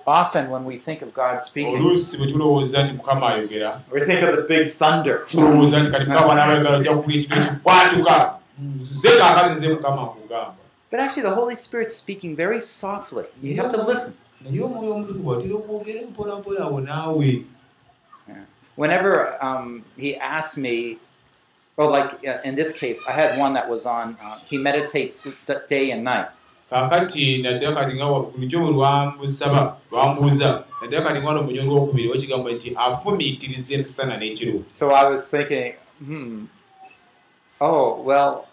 often 0.07 0.51
when 0.51 0.65
we 0.65 0.77
think 0.77 1.03
of 1.03 1.13
God 1.15 1.43
speaking, 1.43 1.83
we 3.93 4.01
think 4.01 4.23
of 4.23 4.37
the 4.37 4.45
big 4.49 4.69
thunder. 4.69 5.25
But 10.91 11.01
actually, 11.01 11.23
the 11.23 11.35
Holy 11.35 11.55
Spirit's 11.57 11.97
speaking 11.97 12.37
very 12.37 12.61
softly. 12.61 13.25
You 13.43 13.57
have 13.57 13.69
to 13.71 13.83
listen. 13.83 14.15
naawe 16.89 17.45
Whenever 18.77 19.43
um, 19.43 19.85
He 19.97 20.17
asks 20.17 20.57
me, 20.57 20.99
or 21.77 21.91
like 21.91 22.11
uh, 22.27 22.39
in 22.45 22.55
this 22.55 22.73
case, 22.73 23.05
I 23.09 23.13
had 23.13 23.39
one 23.39 23.53
that 23.55 23.69
was 23.69 23.87
on, 23.87 24.17
uh, 24.23 24.39
He 24.45 24.59
meditates 24.59 25.23
d- 25.47 25.55
day 25.69 25.91
and 25.91 26.03
night. 26.05 26.29
Kaakati 26.71 27.43
naddala 27.43 27.77
kati 27.81 27.95
nga 27.97 28.07
bulijjo 28.07 28.61
bwe 28.61 28.71
lwamusaba 28.71 29.77
lwambuuza 29.93 30.65
naddala 30.83 31.05
kati 31.05 31.21
nga 31.21 31.31
omunyongo 31.31 31.75
ogwokubiri 31.75 32.09
wakigamba 32.09 32.51
nti 32.53 32.73
afumiitiriza 32.77 33.75
emisana 33.75 34.17
n'ekiro 34.17 34.63
So 34.69 34.91
I 34.91 35.09
was 35.09 35.27
thinking, 35.29 35.75
hmm, 35.99 36.47
oh, 37.61 38.03
well, 38.03 38.47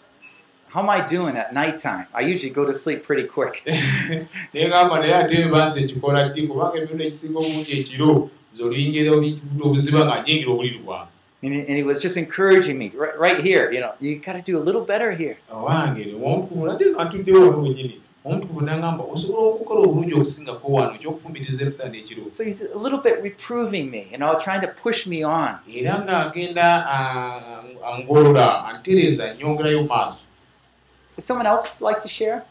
how 0.70 0.82
am 0.82 0.90
I 0.90 1.02
doing 1.02 1.36
at 1.36 1.54
nighttime? 1.54 2.08
I 2.14 2.22
usually 2.22 2.54
go 2.54 2.66
to 2.66 2.74
sleep 2.74 3.04
pretty 3.04 3.24
quick. 3.28 3.64
And 11.44 11.54
he, 11.54 11.60
and 11.62 11.76
he 11.78 11.84
was 11.84 12.02
just 12.02 12.18
encouraging 12.18 12.78
me 12.78 12.92
right, 12.96 13.18
right 13.18 13.44
here. 13.44 13.72
You 13.72 13.80
know, 13.80 13.94
you 14.00 14.20
got 14.20 14.34
to 14.34 14.42
do 14.42 14.58
a 14.58 14.64
little 14.68 14.82
better 14.86 15.12
here. 15.12 15.38
So 22.32 22.44
he's 22.44 22.62
a 22.62 22.78
little 22.78 23.00
bit 23.00 23.24
reproving 23.24 23.90
me, 23.90 24.08
you 24.12 24.20
know, 24.20 24.40
trying 24.40 24.62
to 24.62 24.68
push 24.68 25.08
me 25.08 25.24
on. 25.24 25.58
era 25.68 25.98
ng'agenda 26.06 26.86
ah, 26.86 27.64
angolola 27.94 28.66
antereeza 28.70 29.34
nyongerayo 29.36 29.84
maaso 29.84 30.20
Would 31.16 31.24
someone 31.26 31.48
else 31.48 31.82
like 31.82 32.00
to 32.00 32.08
share? 32.08 32.46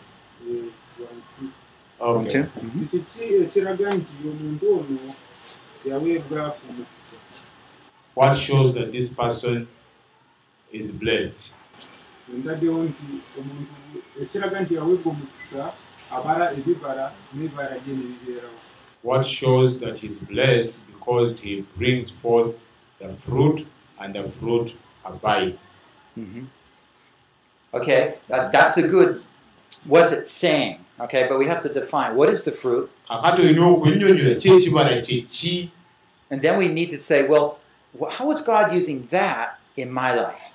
kiki 2.91 3.23
ekiraga 3.43 3.95
nti 3.95 4.13
omuntu 4.31 4.65
ono 4.79 5.15
yaweebwa 5.89 6.43
omukisa 6.69 7.17
what 8.17 8.37
shows 8.37 8.75
that 8.75 8.93
this 8.93 9.15
person 9.15 9.67
is 10.73 10.93
blessed? 10.93 11.55
Endaddewo 12.35 12.85
nti 12.85 13.07
omuntu 13.39 13.75
ekiraga 14.23 14.61
nti 14.61 14.75
yaweebwa 14.75 15.13
omukisa 15.13 15.73
abala 16.11 16.53
ebibala 16.53 17.13
n'ebibala 17.35 17.79
bye 17.83 17.95
ne 17.95 18.03
bibeerawo 18.03 18.61
what 19.03 19.27
shows 19.27 19.81
that 19.81 19.99
he's 20.03 20.19
blessed 20.19 20.79
because 20.93 21.43
he 21.43 21.65
brings 21.77 22.13
forth 22.23 22.55
the 22.99 23.09
fruit 23.09 23.67
and 24.01 24.15
the 24.15 24.25
fruit 24.25 24.75
abides? 25.05 25.81
Hmm 26.15 26.47
Okay, 27.73 28.15
that, 28.29 28.51
that's 28.53 28.77
a 28.77 28.83
good, 28.89 29.23
what's 29.85 30.13
it 30.13 30.27
saying? 30.29 30.85
Okay, 30.99 31.27
but 31.29 31.39
we 31.39 31.47
have 31.47 31.61
to 31.61 31.69
define 31.69 32.15
what 32.17 32.29
is 32.29 32.43
the 32.43 32.53
fruit, 32.53 32.91
and 36.31 36.43
then 36.43 36.59
we 36.59 36.69
need 36.69 36.91
to 36.91 36.99
say, 36.99 37.27
well, 37.27 37.59
how 38.11 38.31
is 38.31 38.41
God 38.43 38.73
using 38.73 39.07
that 39.11 39.59
in 39.77 39.91
my 39.91 40.15
life? 40.15 40.51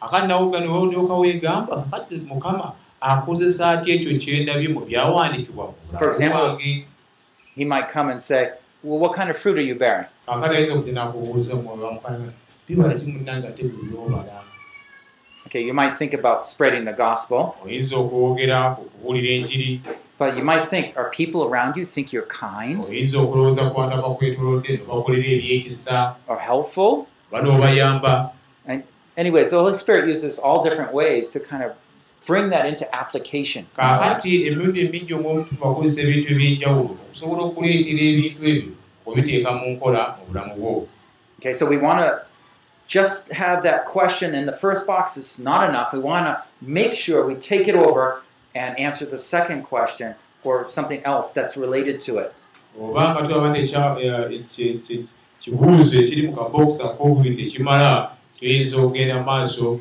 For 5.98 6.10
example- 6.10 6.42
He 7.56 7.66
might 7.66 7.88
come 7.88 8.10
and 8.10 8.22
say, 8.22 8.52
well, 8.84 9.00
what 9.00 9.14
kind 9.14 9.30
of 9.30 9.38
fruit 9.38 9.58
are 9.58 9.62
you 9.62 9.76
bearing? 9.76 10.08
Okay, 15.48 15.64
you 15.64 15.74
might 15.74 15.92
think 15.92 16.14
about 16.14 16.46
spreading 16.46 16.86
the 16.86 16.94
gospel, 16.94 17.56
but 20.18 20.36
you 20.38 20.44
might 20.44 20.64
think, 20.64 20.98
are 20.98 21.10
people 21.12 21.44
around 21.44 21.78
you 21.78 21.86
think 21.86 22.12
you're 22.12 22.24
kind? 22.26 22.84
Or 26.28 26.40
helpful? 26.40 27.08
banoobayamba 27.32 28.32
Anyways, 29.18 29.52
the 29.52 29.60
Holy 29.60 29.74
Spirit 29.74 30.10
uses 30.10 30.38
all 30.40 30.62
different 30.62 30.92
ways 30.94 31.30
to 31.30 31.40
kind 31.40 31.64
of 31.64 31.72
bring 32.26 32.50
that 32.50 32.66
into 32.66 32.86
application. 32.94 33.68
Okay, 41.40 41.54
so 41.54 41.66
we 41.66 41.78
want 41.78 42.00
to 42.02 42.25
just 42.88 43.34
have 43.34 43.64
that 43.64 43.86
question 43.86 44.36
in 44.36 44.46
the 44.46 44.54
first 44.54 44.86
box 44.86 45.18
is 45.18 45.40
not 45.40 45.68
enough. 45.70 45.94
We 45.94 46.00
want 46.00 46.26
to 46.28 46.44
make 46.62 46.94
sure 46.94 47.26
we 47.26 47.36
take 47.36 47.68
it 47.68 47.76
over 47.76 48.22
and 48.54 48.78
answer 48.80 49.06
the 49.06 49.18
second 49.18 49.64
question 49.64 50.16
or 50.44 50.66
something 50.66 51.04
else 51.04 51.32
that's 51.32 51.58
related 51.58 52.00
to 52.02 52.18
it. 52.20 52.34
oba 52.80 53.16
nga 53.16 53.22
tulaba 53.28 53.58
ekibuuzo 55.40 56.00
ekiri 56.02 56.28
mu 56.28 56.36
kabokisi 56.36 56.84
ak'obubiri 56.84 57.36
tekimala 57.36 58.12
tuyinza 58.38 58.78
okugenda 58.78 59.24
maaso 59.24 59.80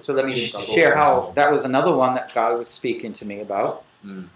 So 0.00 0.12
let 0.12 0.26
me 0.26 0.34
share 0.34 0.96
how 0.96 1.32
that 1.34 1.50
was 1.50 1.64
another 1.64 1.94
one 1.94 2.12
that 2.14 2.34
God 2.34 2.58
was 2.58 2.68
speaking 2.68 3.12
to 3.14 3.24
me 3.24 3.40
about. 3.40 3.84
Mm. 4.04 4.28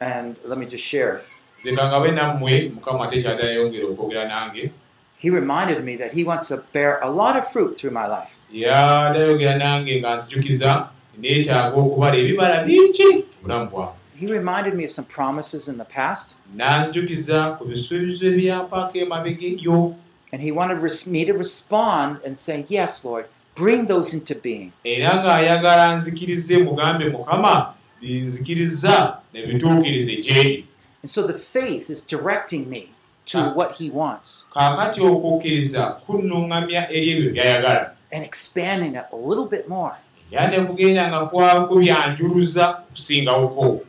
And 0.00 0.38
let 0.44 0.58
me 0.58 0.66
just 0.66 0.84
share. 0.84 1.22
Nze 1.64 1.72
nga 1.72 1.88
ngabe 1.88 2.10
nammwe 2.12 2.70
mukama 2.74 3.04
ate 3.08 3.22
kyaddala 3.22 3.50
yongera 3.52 3.86
okwogera 3.88 4.28
nange 4.28 4.70
He 5.18 5.30
reminded 5.30 5.84
me 5.84 5.96
that 5.96 6.12
He 6.12 6.22
wants 6.24 6.48
to 6.48 6.56
bear 6.72 6.98
a 7.02 7.08
lot 7.10 7.36
of 7.38 7.44
fruit 7.52 7.78
through 7.78 7.94
my 7.94 8.06
life. 8.06 8.36
yadayogera 8.52 9.56
nange 9.58 10.00
nga 10.00 10.16
nzijukiza 10.16 10.88
neetaaga 11.18 11.76
okubala 11.76 12.16
ebibala 12.16 12.62
bingi 12.64 13.08
mu 13.14 13.22
bulamu 13.42 13.66
bwange 13.70 13.92
He 14.20 14.26
reminded 14.26 14.74
me 14.74 14.84
of 14.84 14.90
some 14.90 15.06
promises 15.08 15.66
in 15.68 15.76
the 15.78 15.84
past, 15.84 16.36
nanzijukiza 16.56 17.56
ku 17.58 17.64
bisuubizo 17.64 18.26
ebyampaako 18.26 18.98
emabega 18.98 19.46
eyo 19.46 19.94
and 20.32 20.42
He 20.42 20.52
wanted 20.52 20.78
res- 20.82 21.06
me 21.06 21.24
to 21.24 21.32
respond 21.32 22.18
and 22.26 22.38
say, 22.40 22.64
Yes, 22.68 23.04
Lord, 23.04 23.24
bring 23.54 23.86
those 23.86 24.12
into 24.16 24.34
being. 24.34 24.72
era 24.84 25.10
ng'ayagala 25.22 25.96
nzikirize 25.96 26.58
mugambe 26.58 27.08
mukama 27.08 27.74
binzikiriza 28.00 29.18
ne 29.32 29.46
bituukirize 29.46 30.16
gyeri 30.16 30.66
And 31.04 31.10
so 31.10 31.20
the 31.26 31.34
faith 31.36 31.90
is 31.90 32.00
directing 32.00 32.70
me 32.70 32.94
to 33.26 33.38
Ah. 33.38 33.52
what 33.52 33.70
He 33.76 33.90
wants 33.90 34.44
kaakati 34.56 35.00
okukkiriza 35.04 35.82
kunnuŋŋamya 36.08 36.88
eri 36.96 37.08
ebyo 37.12 37.30
by'ayagala 37.36 37.90
and 38.12 38.24
expanding 38.24 38.94
it 38.96 39.04
a 39.12 39.16
little 39.16 39.44
bit 39.44 39.68
more. 39.68 39.96
era 40.32 40.48
ne 40.50 40.64
kugenda 40.66 41.08
nga 41.12 41.20
kubyanjuluza 41.68 42.64
okusingawoko 42.88 43.84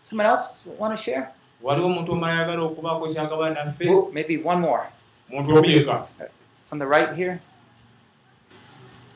Someone 0.00 0.28
else 0.28 0.64
want 0.78 0.92
to 0.96 1.02
share? 1.02 1.28
waliwo 1.62 1.86
omuntu 1.86 2.12
omala 2.12 2.32
ayagala 2.36 2.62
okubaako 2.62 3.08
kyagaba 3.08 3.50
naffe 3.56 3.88
Oh, 3.90 4.10
maybe 4.12 4.36
one 4.36 4.60
more. 4.60 4.84
omuntu 5.32 5.56
obyeka 5.56 6.06
On 6.72 6.78
the 6.78 6.86
right 6.86 7.16
here. 7.16 7.40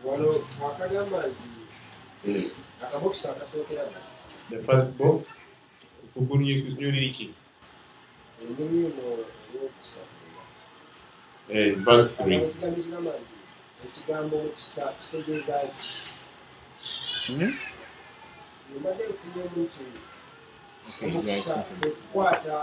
wano 0.05 0.33
akagamba 0.65 1.25
nti 2.25 2.51
akabokisi 2.85 3.29
akasookera 3.29 3.83
ddala 3.85 4.07
the 4.51 4.59
first 4.65 4.91
box 4.97 5.43
kunyuliri 6.17 7.11
ki 7.17 7.27
ennimi 8.43 8.87
eno 8.87 9.05
eyokusatu 9.55 10.17
verse 11.87 12.23
3 12.23 12.35
ekigambo 12.35 12.77
kigamba 12.83 13.13
nti 13.21 13.35
ekigambo 13.87 14.35
mukisa 14.43 14.85
kitegeeza 14.99 15.57
ki 17.21 17.33
mbadde 18.81 19.05
nfunyemu 19.13 19.59
nti 19.65 19.85
omukisa 21.05 21.55
kwekukwata 21.55 22.57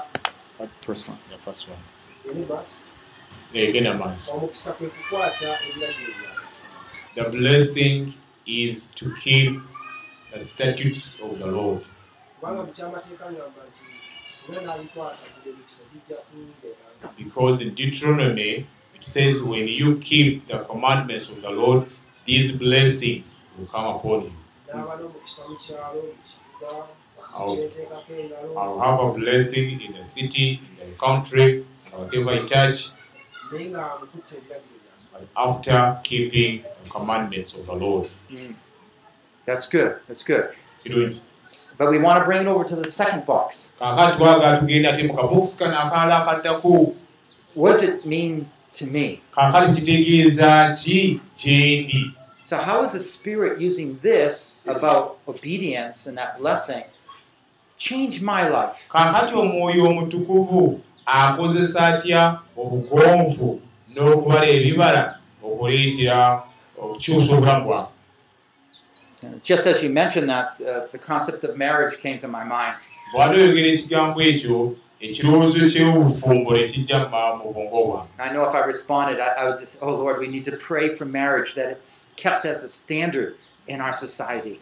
First 0.79 1.07
one. 1.09 1.17
The 1.29 1.37
first 1.37 1.67
one. 1.67 1.81
enibas 2.31 2.67
genda 3.53 3.93
maaso 3.93 4.31
omukisa 4.31 4.73
kwe 4.73 4.87
kukwata 4.87 5.49
ebiragiro 5.69 6.13
byawe 6.19 6.43
the 7.15 7.37
blessing 7.37 8.13
is 8.45 8.91
to 8.95 9.05
keep 9.23 9.51
the 10.31 10.39
statutes 10.41 11.19
of 11.23 11.37
the 11.39 11.45
lord 11.45 11.81
kubanga 12.43 12.63
mukyamateeka 12.63 13.25
ngamba 13.31 13.61
nti 13.69 13.83
singa 14.35 14.61
nabikwata 14.67 15.23
kuba 15.33 15.49
emikisa 15.49 15.81
gijja 15.91 16.17
kundeera 16.27 17.07
because 17.17 17.63
in 17.63 17.69
deuteronomy 17.75 18.51
it 18.95 19.03
says 19.13 19.41
when 19.41 19.67
you 19.67 19.89
keep 19.99 20.47
the 20.47 20.57
commandments 20.71 21.29
of 21.29 21.41
the 21.41 21.49
lord 21.49 21.81
these 22.25 22.51
blessings 22.57 23.39
will 23.57 23.67
come 23.75 23.87
upon 23.95 24.19
you. 24.23 24.33
N'aba 24.67 24.93
n'omukisa 24.99 25.41
mu 25.49 25.55
kyalo 25.63 25.99
mu 26.07 26.13
kibuga 26.27 26.69
kyenteekako 27.47 28.11
engalo. 28.21 28.49
I'll 28.59 28.79
have 28.87 28.99
a 29.07 29.09
blessing 29.19 29.67
in 29.85 29.91
the 29.97 30.03
city 30.03 30.47
in 30.81 30.91
the 30.91 30.97
country 31.05 31.47
and 31.85 31.93
whatever 31.99 32.31
i 32.31 32.39
touch 32.53 32.79
naye 33.51 33.65
nga 33.71 33.83
mukutte 33.99 34.35
ebiragiro 34.35 34.91
but 35.11 35.23
after 35.45 35.79
keeping 36.03 36.53
the 36.83 36.89
commandments 36.89 37.55
of 37.57 37.65
the 37.69 37.75
lord. 37.83 38.07
That's 39.45 39.65
good. 39.75 39.91
That's 40.07 40.25
good. 40.31 40.47
kirungi 40.83 41.21
But 41.77 41.89
we 41.89 41.99
want 41.99 42.19
to 42.19 42.25
bring 42.25 42.41
it 42.41 42.47
over 42.47 42.63
to 42.63 42.75
the 42.75 42.89
second 42.89 43.25
box. 43.25 43.71
What 43.79 44.17
does 47.71 47.83
it 47.83 48.05
mean 48.05 48.49
to 48.71 48.85
me? 48.85 49.21
So, 52.41 52.57
how 52.57 52.83
is 52.83 52.93
the 52.93 52.99
Spirit 52.99 53.61
using 53.61 53.99
this 54.01 54.59
about 54.65 55.17
obedience 55.27 56.07
and 56.07 56.17
that 56.17 56.37
blessing 56.37 56.83
change 57.77 58.21
my 58.21 58.49
life? 58.49 58.89
akozesa 61.05 61.87
atya 61.87 62.39
obugonvu 62.57 63.61
n'okubala 63.93 64.47
ebibala 64.47 65.19
okuleetera 65.45 66.43
okukyusa 66.81 67.33
obulamu 67.35 67.65
bwange 67.65 67.92
Just 69.43 69.67
as 69.67 69.83
you 69.83 69.89
mentioned 69.89 70.29
that, 70.29 70.59
uh, 70.61 70.87
the 70.91 70.97
concept 70.97 71.43
of 71.43 71.57
marriage 71.57 71.97
came 71.97 72.19
to 72.19 72.27
my 72.27 72.43
mind. 72.43 72.75
I 78.17 78.31
know 78.31 78.47
if 78.47 78.55
I 78.55 78.59
responded, 78.59 79.19
I, 79.19 79.27
I 79.27 79.45
would 79.45 79.59
just, 79.59 79.77
oh 79.81 79.93
Lord, 79.95 80.19
we 80.19 80.27
need 80.27 80.45
to 80.45 80.55
pray 80.55 80.89
for 80.89 81.05
marriage 81.05 81.55
that 81.55 81.67
it's 81.69 82.13
kept 82.15 82.45
as 82.45 82.63
a 82.63 82.69
standard 82.69 83.35
in 83.67 83.81
our 83.81 83.91
society. 83.91 84.59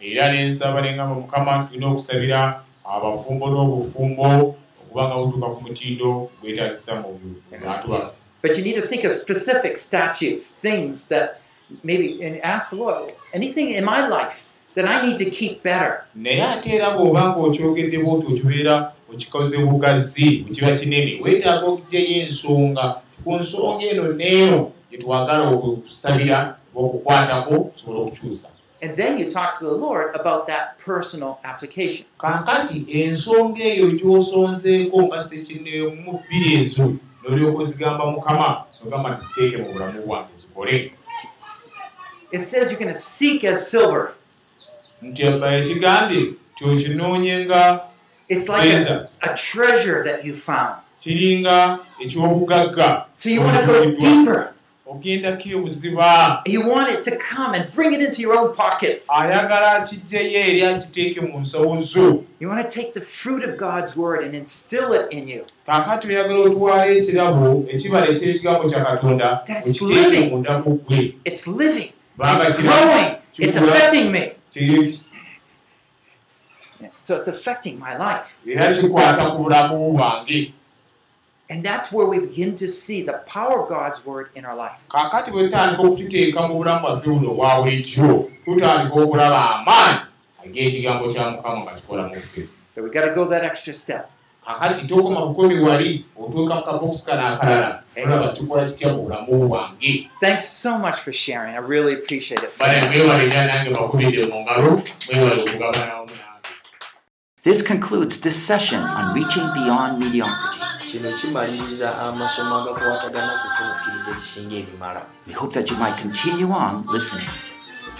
But 8.42 8.58
you 8.58 8.64
need 8.64 8.76
to 8.76 8.82
think 8.82 9.04
of 9.04 9.12
specific 9.12 9.78
statutes, 9.78 10.50
things 10.52 11.08
that 11.08 11.42
maybe, 11.84 12.24
and 12.24 12.42
ask 12.42 12.72
the 12.72 12.78
Lord, 12.78 13.14
anything 13.34 13.70
in 13.70 13.86
my 13.86 14.08
life 14.08 14.46
that 14.74 14.86
I 14.86 15.08
need 15.08 15.18
to 15.18 15.26
keep 15.30 15.64
better. 15.64 16.04
naye 16.16 16.42
ate 16.44 16.70
era 16.76 16.92
bw'oba 16.98 17.36
ng'okyogedde 17.36 17.98
bwoti 18.04 18.28
okibeera 18.34 18.92
okikoze 19.14 19.58
bugazi 19.58 20.38
bwekiba 20.48 20.72
kinene 20.78 21.20
weetaaga 21.24 21.66
okuggyayo 21.68 22.22
ensonga 22.24 22.86
ku 23.24 23.36
nsonga 23.36 23.84
eno 23.86 24.14
neeno 24.14 24.72
gye 24.92 24.98
twagala 24.98 25.50
okusabira 25.50 26.58
okukwatako 26.76 27.72
tusobole 27.76 28.00
okukyusa 28.02 28.48
And 28.84 28.98
then 28.98 29.20
you 29.20 29.30
talk 29.30 29.54
to 29.60 29.66
the 29.66 29.76
Lord 29.78 30.16
about 30.16 30.48
that 30.48 30.80
personal 30.86 31.38
application. 31.44 32.06
kaakati 32.18 32.86
ensonga 32.90 33.64
eyo 33.64 33.92
gy'osonzeeko 33.92 35.02
nga 35.08 35.22
sekinemu 35.24 36.20
bbiri 36.24 36.54
ezo 36.62 36.94
n'olyoka 37.22 37.62
ozigamba 37.62 38.06
mukama 38.12 38.64
ogamba 38.86 39.10
tiziteeke 39.20 39.58
mu 39.58 39.74
bulamu 39.74 40.02
bwange 40.06 40.34
zikole 40.40 40.92
It 42.32 42.40
says 42.40 42.72
you're 42.72 42.80
going 42.80 42.94
to 42.94 42.98
seek 43.00 43.44
as 43.44 43.70
silver. 43.70 44.14
Nti 45.02 45.22
ekigambye 45.24 46.34
tyokinoonye 46.58 47.46
nga 47.46 47.82
It's 48.30 48.48
like 48.48 48.70
a, 48.72 49.10
a 49.22 49.34
treasure 49.36 50.04
that 50.04 50.24
you 50.26 50.34
found. 50.34 50.76
kiringa 51.04 51.80
eky'obugagga 52.00 53.06
So 53.16 53.30
you 53.30 53.42
want 53.42 53.58
to 53.60 53.66
go 53.66 53.92
deeper. 54.00 54.54
ogendako 54.88 55.50
ebuziba 55.50 56.42
You 56.46 56.68
want 56.70 56.90
it 56.90 57.04
to 57.04 57.12
come 57.18 57.54
and 57.58 57.70
bring 57.76 57.94
it 57.94 58.02
into 58.02 58.22
your 58.22 58.38
own 58.40 58.54
pockets. 58.54 59.10
ayagala 59.10 59.72
akiggyeyo 59.84 60.40
eri 60.40 60.64
akiteeke 60.66 61.22
mu 61.22 61.40
nsawo 61.40 61.82
zo 61.82 62.24
You 62.40 62.50
want 62.50 62.70
to 62.70 62.82
take 62.82 62.94
the 62.94 63.02
fruit 63.02 63.44
of 63.44 63.58
God's 63.58 63.96
word 63.98 64.24
and 64.26 64.36
instill 64.36 64.94
it 64.94 65.08
in 65.12 65.28
you. 65.28 65.46
kaakati 65.68 66.08
oyagala 66.08 66.40
otwala 66.40 66.88
ekirabo 66.88 67.66
ekibala 67.70 68.08
eky'ekigambo 68.08 68.70
kya 68.70 68.86
katonda 68.86 69.44
That 69.48 69.68
it's 69.68 69.82
okiteeke 69.82 70.10
living. 70.10 70.30
munda 70.32 70.60
mu 70.60 70.76
ggwe 70.78 71.16
It's 71.26 71.48
living. 71.48 71.92
It's 72.20 72.62
growing. 72.62 73.16
It's 73.38 73.56
affecting 73.58 74.12
me. 74.12 74.32
Kiri- 74.52 75.00
So 77.04 77.16
it's 77.18 77.28
affecting 77.28 77.80
my 77.80 77.94
life. 77.98 78.36
era 78.46 78.74
kikwata 78.74 79.32
ku 79.32 79.38
bulamu 79.44 79.94
bwange 79.94 80.54
And 81.50 81.64
that's 81.66 81.92
where 81.92 82.08
we 82.08 82.18
begin 82.20 82.56
to 82.56 82.68
see 82.68 83.02
the 83.04 83.20
power 83.28 83.60
of 83.62 83.68
God's 83.70 84.06
word 84.06 84.30
in 84.36 84.46
our 84.46 84.56
life. 84.56 84.80
kaakati 84.90 85.32
bwe 85.32 85.44
tutandika 85.44 85.82
okukiteeka 85.84 86.48
mu 86.48 86.54
bulamu 86.58 86.82
bwaffe 86.82 87.06
buno 87.10 87.34
bulijjo 87.34 88.30
tutandika 88.46 88.96
okulaba 89.00 89.56
amaanyi 89.56 90.00
ag'ekigambo 90.46 91.12
kya 91.14 91.30
mukama 91.30 91.62
nga 91.64 91.74
kikola 91.76 92.08
mu 92.08 92.16
ffe 92.16 92.48
So 92.70 92.82
we 92.82 92.90
got 92.90 93.04
to 93.06 93.12
go 93.14 93.26
that 93.26 93.44
extra 93.44 93.74
step. 93.74 94.10
Kakati 94.60 94.88
tokoma 94.88 95.26
bukomi 95.26 95.60
wali 95.60 96.06
otuuka 96.20 96.56
ku 96.58 96.66
kabokisi 96.66 97.06
kano 97.06 97.28
akalala 97.28 97.84
olaba 98.06 98.28
kikola 98.34 98.66
kitya 98.66 98.94
mu 98.94 99.04
bulamu 99.04 99.48
bwange 99.48 100.10
Thanks 100.20 100.46
so 100.64 100.78
much 100.78 100.96
for 100.96 101.12
sharing. 101.12 101.56
I 101.56 101.60
really 101.60 101.94
appreciate 101.94 102.44
it. 102.44 102.60
bale 102.60 102.82
mwewale 102.90 103.24
era 103.28 103.46
nange 103.46 103.70
bakubidde 103.70 104.24
mu 104.28 104.42
ngalo 104.42 104.82
mwewale 105.14 105.36
okugabana 105.42 105.94
wamu 105.94 106.06
nange 106.12 106.50
This 107.44 107.64
concludes 107.68 108.22
this 108.22 108.36
session 108.48 108.84
on 108.84 109.16
reaching 109.16 109.48
beyond 109.54 110.00
mediocrity. 110.00 110.60
kino 110.92 111.12
kimaliriza 111.12 111.98
amasomo 112.00 112.56
agakwatagana 112.56 113.34
ku 113.42 113.48
kunukkiriza 113.58 114.12
ebisinga 114.12 114.56
ebimala 114.56 115.02
We 115.28 115.34
hope 115.34 115.54
that 115.54 115.70
you 115.72 115.78
might 115.78 115.98
continue 116.02 116.52
on 116.52 116.86
listening, 116.94 117.30